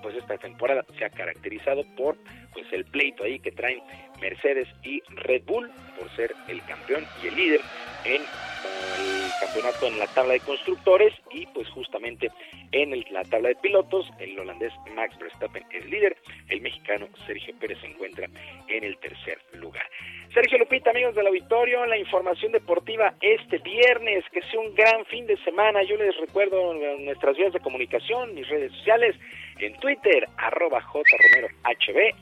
[0.03, 2.17] pues esta temporada se ha caracterizado por
[2.53, 3.81] pues el pleito ahí que traen
[4.21, 7.61] Mercedes y Red Bull por ser el campeón y el líder
[8.05, 12.31] en el campeonato en la tabla de constructores y pues justamente
[12.73, 16.17] en la tabla de pilotos el holandés Max Verstappen es líder,
[16.49, 18.29] el mexicano Sergio Pérez se encuentra
[18.69, 19.87] en el tercer lugar.
[20.33, 25.27] Sergio Lupita, amigos del auditorio, la información deportiva este viernes, que sea un gran fin
[25.27, 25.83] de semana.
[25.83, 29.17] Yo les recuerdo nuestras vías de comunicación, mis redes sociales,
[29.59, 31.51] en Twitter, arroba jromerohb,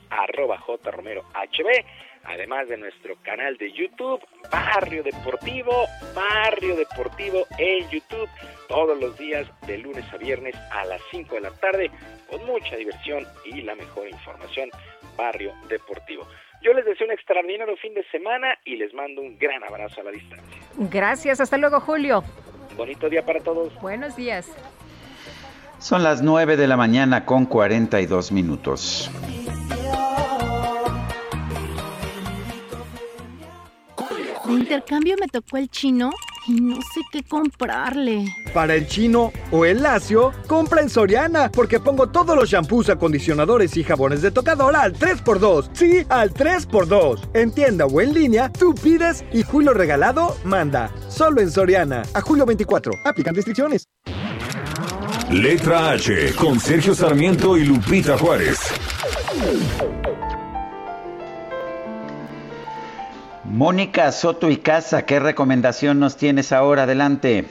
[0.09, 1.25] arroba jromerohb,
[2.23, 8.29] además de nuestro canal de YouTube, Barrio Deportivo, Barrio Deportivo en YouTube,
[8.67, 11.91] todos los días de lunes a viernes a las 5 de la tarde,
[12.29, 14.69] con mucha diversión y la mejor información,
[15.17, 16.27] Barrio Deportivo.
[16.61, 20.05] Yo les deseo un extraordinario fin de semana y les mando un gran abrazo a
[20.05, 20.61] la distancia.
[20.77, 22.23] Gracias, hasta luego Julio.
[22.75, 23.73] Bonito día para todos.
[23.81, 24.51] Buenos días.
[25.79, 29.09] Son las 9 de la mañana con 42 minutos.
[34.45, 36.11] De intercambio me tocó el chino
[36.47, 38.25] y no sé qué comprarle.
[38.53, 43.75] Para el chino o el lacio, compra en Soriana, porque pongo todos los shampoos, acondicionadores
[43.77, 45.69] y jabones de tocador al 3x2.
[45.73, 47.29] Sí, al 3x2.
[47.33, 50.91] En tienda o en línea, tú pides y Julio Regalado manda.
[51.09, 52.03] Solo en Soriana.
[52.13, 52.91] A julio 24.
[53.03, 53.87] Aplican restricciones.
[55.31, 58.59] Letra H con Sergio Sarmiento y Lupita Juárez.
[63.43, 66.83] Mónica Soto y Casa, ¿qué recomendación nos tienes ahora?
[66.83, 67.45] Adelante.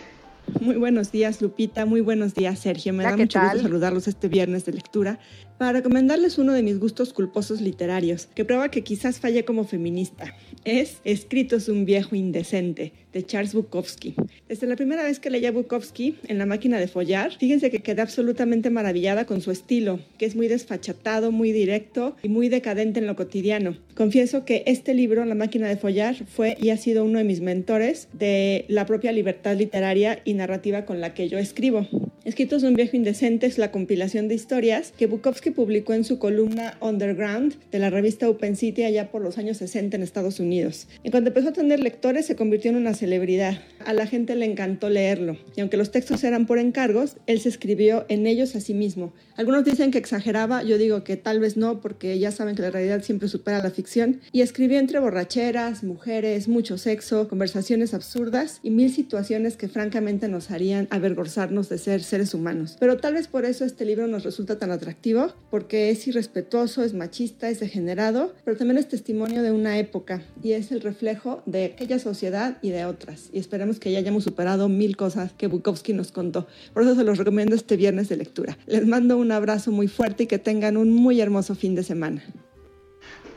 [0.61, 1.85] Muy buenos días, Lupita.
[1.85, 2.93] Muy buenos días, Sergio.
[2.93, 5.19] Me da mucho gusto saludarlos este viernes de lectura
[5.59, 10.35] para recomendarles uno de mis gustos culposos literarios, que prueba que quizás falle como feminista.
[10.65, 14.15] Es Escritos un viejo indecente, de Charles Bukowski.
[14.49, 17.79] Desde la primera vez que leí a Bukowski en La máquina de follar, fíjense que
[17.79, 22.99] quedé absolutamente maravillada con su estilo, que es muy desfachatado, muy directo y muy decadente
[22.99, 23.77] en lo cotidiano.
[23.95, 27.41] Confieso que este libro, La máquina de follar, fue y ha sido uno de mis
[27.41, 31.87] mentores de la propia libertad literaria y narrativa con la que yo escribo.
[32.25, 36.77] Escritos un viejo indecente es la compilación de historias que Bukowski publicó en su columna
[36.81, 40.89] Underground de la revista Open City allá por los años 60 en Estados Unidos.
[41.03, 43.61] Y cuando empezó a tener lectores se convirtió en una celebridad.
[43.85, 45.37] A la gente le encantó leerlo.
[45.57, 49.13] Y aunque los textos eran por encargos, él se escribió en ellos a sí mismo.
[49.37, 52.71] Algunos dicen que exageraba, yo digo que tal vez no, porque ya saben que la
[52.71, 54.21] realidad siempre supera la ficción.
[54.33, 60.51] Y escribió entre borracheras, mujeres, mucho sexo, conversaciones absurdas y mil situaciones que francamente nos
[60.51, 62.77] harían avergonzarnos de ser seres humanos.
[62.79, 66.95] Pero tal vez por eso este libro nos resulta tan atractivo, porque es irrespetuoso, es
[66.95, 71.67] machista, es degenerado, pero también es testimonio de una época y es el reflejo de
[71.67, 73.31] aquella sociedad y de otras.
[73.33, 76.49] Y esperemos que ya hayamos superado mil cosas que Bukowski nos contó.
[76.73, 78.59] Por eso se los recomiendo este viernes de lectura.
[78.67, 82.25] Les mando un abrazo muy fuerte y que tengan un muy hermoso fin de semana.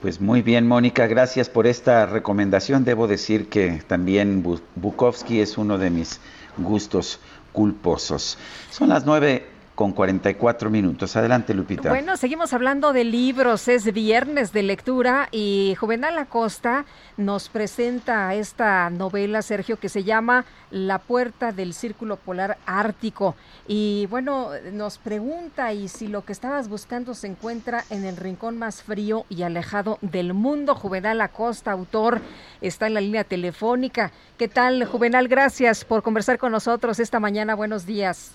[0.02, 2.84] Pues muy bien, Mónica, gracias por esta recomendación.
[2.84, 4.44] Debo decir que también
[4.76, 6.20] Bukowski es uno de mis
[6.58, 7.20] gustos
[7.52, 8.38] culposos.
[8.72, 9.46] Son las nueve
[9.78, 11.16] con 44 minutos.
[11.16, 11.90] Adelante, Lupita.
[11.90, 13.68] Bueno, seguimos hablando de libros.
[13.68, 16.84] Es viernes de lectura y Juvenal Acosta
[17.16, 23.36] nos presenta esta novela, Sergio, que se llama La puerta del Círculo Polar Ártico.
[23.68, 28.58] Y bueno, nos pregunta y si lo que estabas buscando se encuentra en el rincón
[28.58, 30.74] más frío y alejado del mundo.
[30.74, 32.20] Juvenal Acosta, autor,
[32.62, 34.12] está en la línea telefónica.
[34.40, 35.28] ¿Qué tal, Juvenal?
[35.28, 37.54] Gracias por conversar con nosotros esta mañana.
[37.54, 38.32] Buenos días.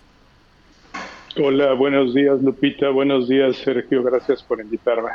[1.41, 5.11] Hola, buenos días Lupita, buenos días Sergio, gracias por invitarme.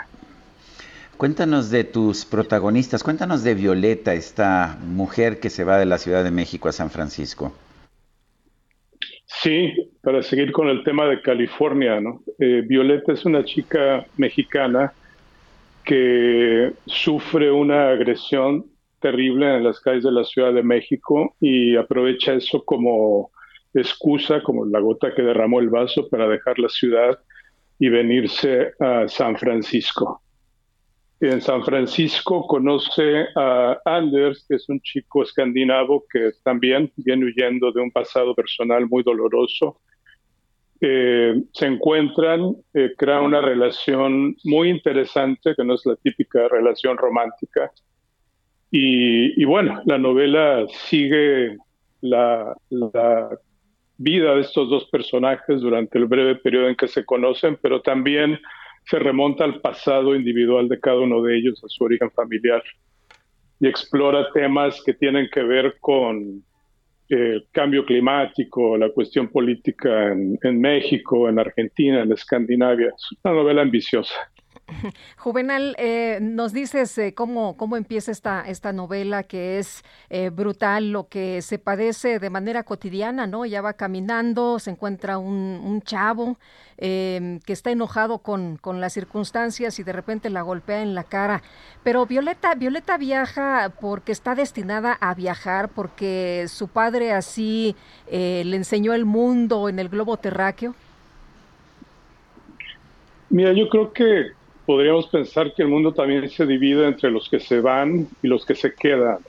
[1.15, 6.23] Cuéntanos de tus protagonistas, cuéntanos de Violeta, esta mujer que se va de la Ciudad
[6.23, 7.53] de México a San Francisco.
[9.25, 12.21] Sí, para seguir con el tema de California, ¿no?
[12.39, 14.93] Eh, Violeta es una chica mexicana
[15.83, 18.65] que sufre una agresión
[18.99, 23.29] terrible en las calles de la Ciudad de México y aprovecha eso como
[23.81, 27.19] excusa, como la gota que derramó el vaso, para dejar la ciudad
[27.79, 30.21] y venirse a San Francisco.
[31.19, 37.71] En San Francisco conoce a Anders, que es un chico escandinavo que también viene huyendo
[37.71, 39.79] de un pasado personal muy doloroso.
[40.79, 46.97] Eh, se encuentran, eh, crean una relación muy interesante, que no es la típica relación
[46.97, 47.71] romántica.
[48.69, 51.57] Y, bueno, la novela sigue
[52.01, 53.29] la, la
[53.97, 58.39] vida de estos dos personajes durante el breve periodo en que se conocen, pero también
[58.85, 62.63] se remonta al pasado individual de cada uno de ellos, a su origen familiar,
[63.59, 66.43] y explora temas que tienen que ver con
[67.09, 72.87] el eh, cambio climático, la cuestión política en, en México, en Argentina, en Escandinavia.
[72.87, 74.15] Es una novela ambiciosa.
[75.17, 80.91] Juvenal, eh, nos dices eh, cómo, cómo empieza esta, esta novela que es eh, brutal,
[80.91, 83.45] lo que se padece de manera cotidiana, ¿no?
[83.45, 86.37] Ya va caminando, se encuentra un, un chavo
[86.77, 91.03] em, que está enojado con, con, las circunstancias y de repente la golpea en la
[91.03, 91.41] cara.
[91.83, 97.75] Pero Violeta, Violeta viaja porque está destinada a viajar, porque su padre así
[98.09, 100.75] le enseñó el mundo en el globo terráqueo.
[103.29, 104.37] Mira, yo creo que
[104.67, 108.45] podríamos pensar que el mundo también se divide entre los que se van y los
[108.45, 109.19] que se quedan.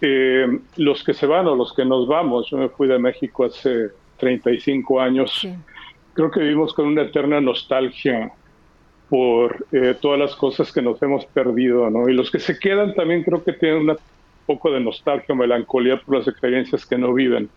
[0.00, 3.46] Eh, los que se van o los que nos vamos, yo me fui de México
[3.46, 5.46] hace 35 años,
[6.14, 8.32] creo que vivimos con una eterna nostalgia
[9.08, 12.08] por eh, todas las cosas que nos hemos perdido, ¿no?
[12.08, 13.96] Y los que se quedan también creo que tienen un
[14.46, 17.50] poco de nostalgia o melancolía por las experiencias que no viven.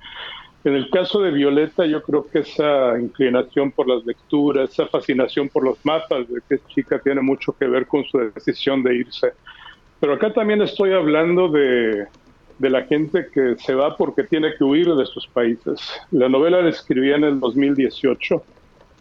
[0.63, 5.49] En el caso de Violeta, yo creo que esa inclinación por las lecturas, esa fascinación
[5.49, 9.33] por los mapas de que chica tiene mucho que ver con su decisión de irse.
[9.99, 12.05] Pero acá también estoy hablando de,
[12.61, 15.79] de la gente que se va porque tiene que huir de sus países.
[16.11, 18.43] La novela la escribí en el 2018,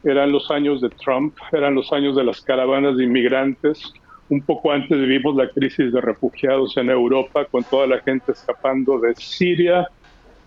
[0.04, 3.92] eran los años de Trump, eran los años de las caravanas de inmigrantes.
[4.30, 8.98] Un poco antes vivimos la crisis de refugiados en Europa, con toda la gente escapando
[8.98, 9.88] de Siria,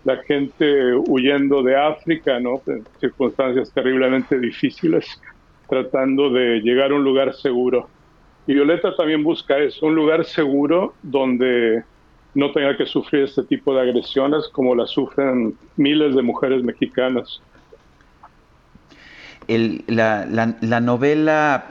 [0.04, 2.62] la gente huyendo de África, ¿no?
[2.66, 5.20] En circunstancias terriblemente difíciles,
[5.68, 7.88] tratando de llegar a un lugar seguro.
[8.46, 11.82] Y Violeta también busca eso, un lugar seguro donde
[12.34, 17.40] no tenga que sufrir este tipo de agresiones como las sufren miles de mujeres mexicanas.
[19.48, 20.26] la,
[20.60, 21.64] la, novela,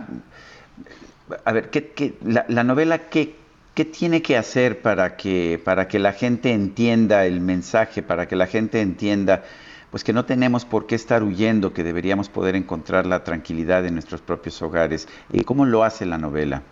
[1.46, 3.36] a ver, ¿qué, la, novela qué,
[3.74, 8.36] qué tiene que hacer para que, para que la gente entienda el mensaje, para que
[8.36, 9.44] la gente entienda
[9.90, 13.94] pues que no tenemos por qué estar huyendo, que deberíamos poder encontrar la tranquilidad en
[13.94, 15.08] nuestros propios hogares?
[15.32, 16.64] ¿Y cómo lo hace la novela?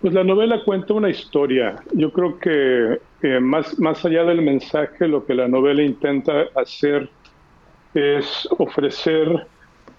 [0.00, 1.82] Pues la novela cuenta una historia.
[1.94, 3.00] Yo creo que
[3.40, 7.10] más, más allá del mensaje, lo que la novela intenta hacer
[7.92, 9.46] es ofrecer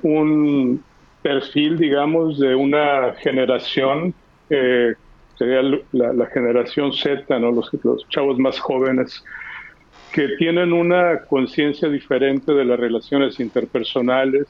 [0.03, 0.81] un
[1.23, 4.13] perfil, digamos, de una generación,
[4.49, 4.95] eh,
[5.37, 5.61] sería
[5.91, 7.51] la, generación Z, ¿no?
[7.51, 9.23] los, los chavos más jóvenes,
[10.11, 14.47] que tienen una conciencia diferente de las relaciones interpersonales,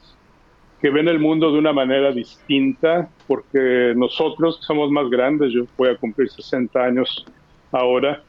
[0.81, 5.89] que ven el mundo de una manera distinta, porque nosotros somos más grandes, yo voy
[5.89, 7.25] a cumplir 60 años
[7.71, 8.21] ahora,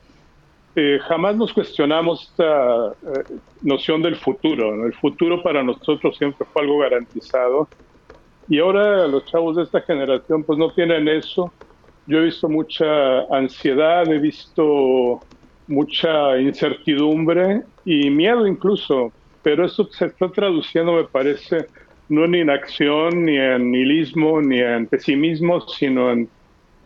[0.80, 3.24] eh, jamás nos cuestionamos esta eh,
[3.62, 4.86] noción del futuro.
[4.86, 7.68] El futuro para nosotros siempre fue algo garantizado.
[8.48, 11.52] Y ahora los chavos de esta generación pues no tienen eso.
[12.06, 15.20] Yo he visto mucha ansiedad, he visto
[15.66, 19.12] mucha incertidumbre y miedo incluso,
[19.42, 21.66] pero eso se está traduciendo, me parece,
[22.08, 26.28] no en inacción, ni en nihilismo, ni en pesimismo, sino en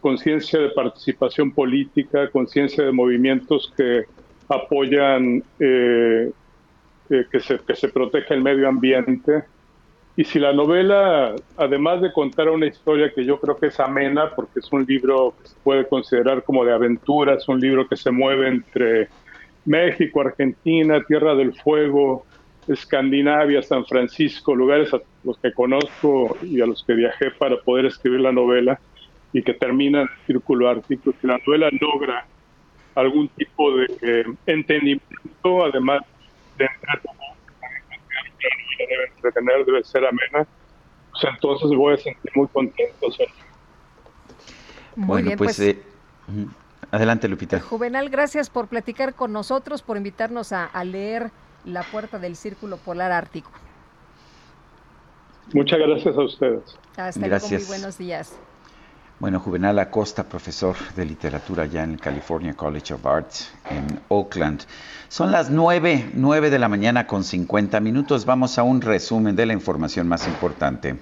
[0.01, 4.03] conciencia de participación política, conciencia de movimientos que
[4.49, 6.31] apoyan eh,
[7.09, 9.45] eh, que, se, que se proteja el medio ambiente.
[10.15, 14.31] Y si la novela, además de contar una historia que yo creo que es amena,
[14.37, 17.97] porque es un libro que se puede considerar como de aventura, es un libro que
[17.97, 19.09] se mueve entre
[19.65, 22.27] México, Argentina, Tierra del Fuego,
[22.69, 27.87] Escandinavia, San Francisco, lugares a los que conozco y a los que viajé para poder
[27.87, 28.79] escribir la novela
[29.33, 32.27] y que termina en el círculo ártico, si la novela logra
[32.95, 36.03] algún tipo de eh, entendimiento, además
[36.59, 36.69] de
[38.79, 40.47] debe entretener, debe ser amena,
[41.11, 43.07] pues entonces voy a sentir muy contento.
[44.97, 45.83] Muy bueno, bien, pues, pues eh,
[46.91, 47.61] adelante Lupita.
[47.61, 51.31] Juvenal, gracias por platicar con nosotros, por invitarnos a, a leer
[51.65, 53.51] La Puerta del Círculo Polar Ártico.
[55.53, 56.79] Muchas gracias a ustedes.
[56.97, 58.39] Hasta luego, muy buenos días.
[59.23, 64.65] Bueno, Juvenal Acosta, profesor de literatura ya en el California College of Arts en Oakland.
[65.09, 68.25] Son las 9, 9 de la mañana con 50 minutos.
[68.25, 70.97] Vamos a un resumen de la información más importante.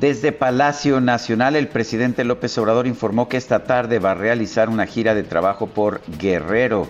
[0.00, 4.86] Desde Palacio Nacional, el presidente López Obrador informó que esta tarde va a realizar una
[4.86, 6.88] gira de trabajo por Guerrero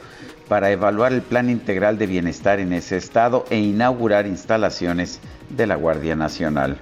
[0.49, 5.77] para evaluar el plan integral de bienestar en ese estado e inaugurar instalaciones de la
[5.77, 6.79] Guardia Nacional.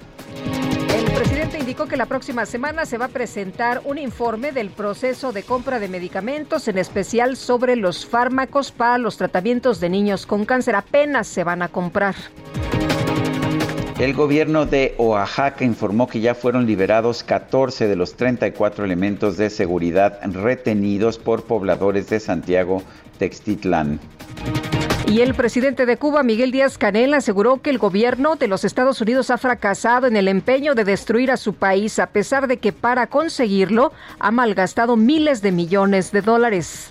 [0.95, 5.31] El presidente indicó que la próxima semana se va a presentar un informe del proceso
[5.31, 10.45] de compra de medicamentos, en especial sobre los fármacos para los tratamientos de niños con
[10.45, 10.75] cáncer.
[10.75, 12.15] Apenas se van a comprar.
[13.99, 19.49] El gobierno de Oaxaca informó que ya fueron liberados 14 de los 34 elementos de
[19.49, 22.81] seguridad retenidos por pobladores de Santiago
[23.19, 23.99] Textitlán.
[25.07, 28.99] Y el presidente de Cuba, Miguel Díaz Canel, aseguró que el gobierno de los Estados
[28.99, 32.71] Unidos ha fracasado en el empeño de destruir a su país, a pesar de que
[32.73, 36.89] para conseguirlo ha malgastado miles de millones de dólares.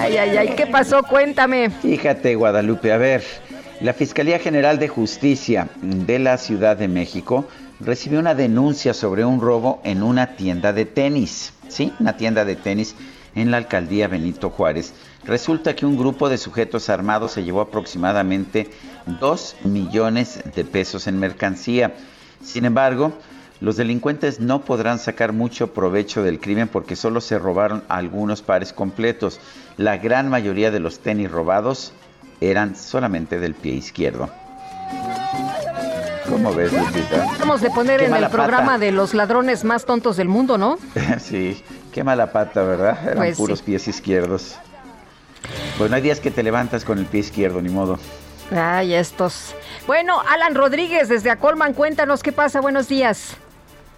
[0.00, 1.02] Ay, ay, ay, ¿qué pasó?
[1.02, 1.70] Cuéntame.
[1.70, 3.22] Fíjate, Guadalupe, a ver,
[3.80, 7.46] la Fiscalía General de Justicia de la Ciudad de México
[7.80, 11.52] recibió una denuncia sobre un robo en una tienda de tenis.
[11.68, 12.94] Sí, una tienda de tenis
[13.34, 14.94] en la alcaldía Benito Juárez.
[15.24, 18.70] Resulta que un grupo de sujetos armados se llevó aproximadamente
[19.20, 21.94] 2 millones de pesos en mercancía.
[22.42, 23.12] Sin embargo,
[23.60, 28.72] los delincuentes no podrán sacar mucho provecho del crimen porque solo se robaron algunos pares
[28.72, 29.40] completos.
[29.76, 31.92] La gran mayoría de los tenis robados
[32.40, 34.30] eran solamente del pie izquierdo.
[36.28, 37.26] ¿Cómo ves, Lupita?
[37.40, 40.78] Vamos de poner en el programa de los ladrones más tontos del mundo, ¿no?
[41.18, 41.62] sí,
[41.92, 42.98] qué mala pata, ¿verdad?
[43.02, 44.56] Eran Pues puros pies izquierdos.
[45.78, 47.98] Pues no hay días que te levantas con el pie izquierdo, ni modo.
[48.54, 49.54] Ay, estos.
[49.86, 52.60] Bueno, Alan Rodríguez desde Acolman, cuéntanos qué pasa.
[52.60, 53.36] Buenos días.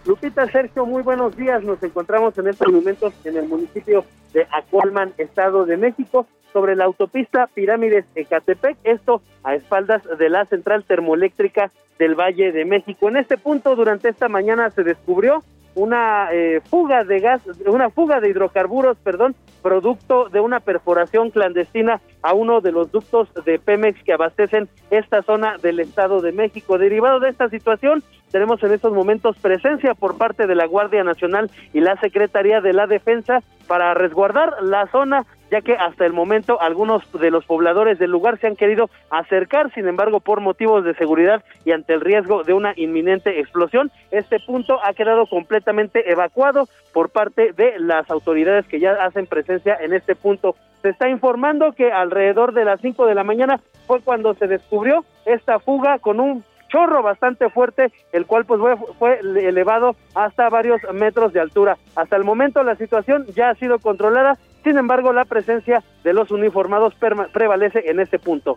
[0.07, 1.63] Lupita, Sergio, muy buenos días.
[1.63, 6.85] Nos encontramos en estos momentos en el municipio de Acolman, Estado de México, sobre la
[6.85, 13.09] autopista Pirámides Ecatepec, esto a espaldas de la central termoeléctrica del Valle de México.
[13.09, 15.43] En este punto, durante esta mañana se descubrió
[15.75, 22.01] una eh, fuga de gas, una fuga de hidrocarburos, perdón, producto de una perforación clandestina
[22.23, 26.79] a uno de los ductos de Pemex que abastecen esta zona del Estado de México.
[26.79, 31.51] Derivado de esta situación, tenemos en estos momentos presencia por parte de la Guardia Nacional
[31.73, 36.61] y la Secretaría de la Defensa para resguardar la zona ya que hasta el momento
[36.61, 40.95] algunos de los pobladores del lugar se han querido acercar, sin embargo, por motivos de
[40.95, 46.69] seguridad y ante el riesgo de una inminente explosión, este punto ha quedado completamente evacuado
[46.93, 50.55] por parte de las autoridades que ya hacen presencia en este punto.
[50.83, 55.05] Se está informando que alrededor de las 5 de la mañana fue cuando se descubrió
[55.27, 60.81] esta fuga con un chorro bastante fuerte, el cual pues fue, fue elevado hasta varios
[60.95, 61.77] metros de altura.
[61.97, 66.31] Hasta el momento la situación ya ha sido controlada, sin embargo la presencia de los
[66.31, 66.95] uniformados
[67.33, 68.57] prevalece en este punto.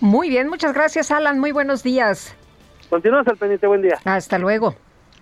[0.00, 1.40] Muy bien, muchas gracias, Alan.
[1.40, 2.36] Muy buenos días.
[2.88, 3.98] Continuamos al pendiente, buen día.
[4.04, 4.76] Hasta luego.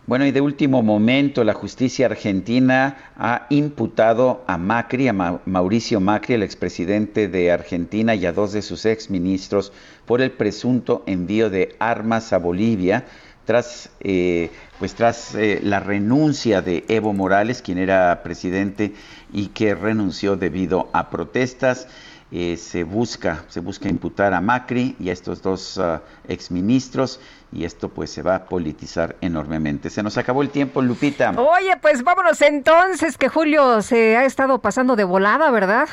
[0.05, 6.01] Bueno, y de último momento, la justicia argentina ha imputado a Macri, a Ma- Mauricio
[6.01, 9.73] Macri, el expresidente de Argentina, y a dos de sus exministros
[10.05, 13.05] por el presunto envío de armas a Bolivia
[13.45, 14.51] tras, eh,
[14.81, 18.95] pues tras eh, la renuncia de Evo Morales, quien era presidente
[19.33, 21.87] y que renunció debido a protestas.
[22.35, 27.21] Eh, se busca se busca imputar a Macri y a estos dos ah, exministros
[27.53, 29.91] y esto pues se va a politizar enormemente.
[29.91, 31.33] Se nos acabó el tiempo, Lupita.
[31.37, 35.89] Oye, pues vámonos entonces, que Julio se ha estado pasando de volada, ¿verdad?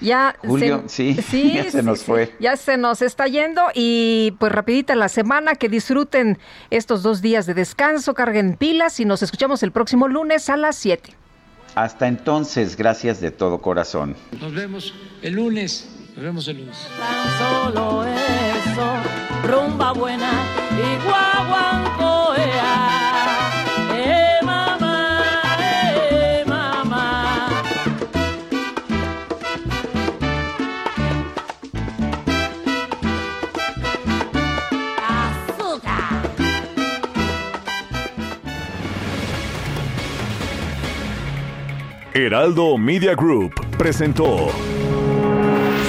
[0.00, 2.34] Ya Julio, se, sí, ya se nos fue.
[2.40, 6.38] Ya se nos está yendo y pues rapidita la semana, que disfruten
[6.70, 10.76] estos dos días de descanso, carguen pilas y nos escuchamos el próximo lunes a las
[10.76, 11.14] 7.
[11.74, 14.16] Hasta entonces, gracias de todo corazón.
[14.40, 15.97] Nos vemos el lunes.
[16.18, 16.76] Nos vemos el lunes.
[16.98, 18.86] Tan solo eso,
[19.46, 20.32] rumba buena
[20.72, 22.74] y guaguancoea.
[23.94, 25.22] Eh, mamá,
[25.60, 27.62] eh, mamá.
[35.06, 36.22] Azúcar.
[42.12, 44.48] Heraldo Media Group presentó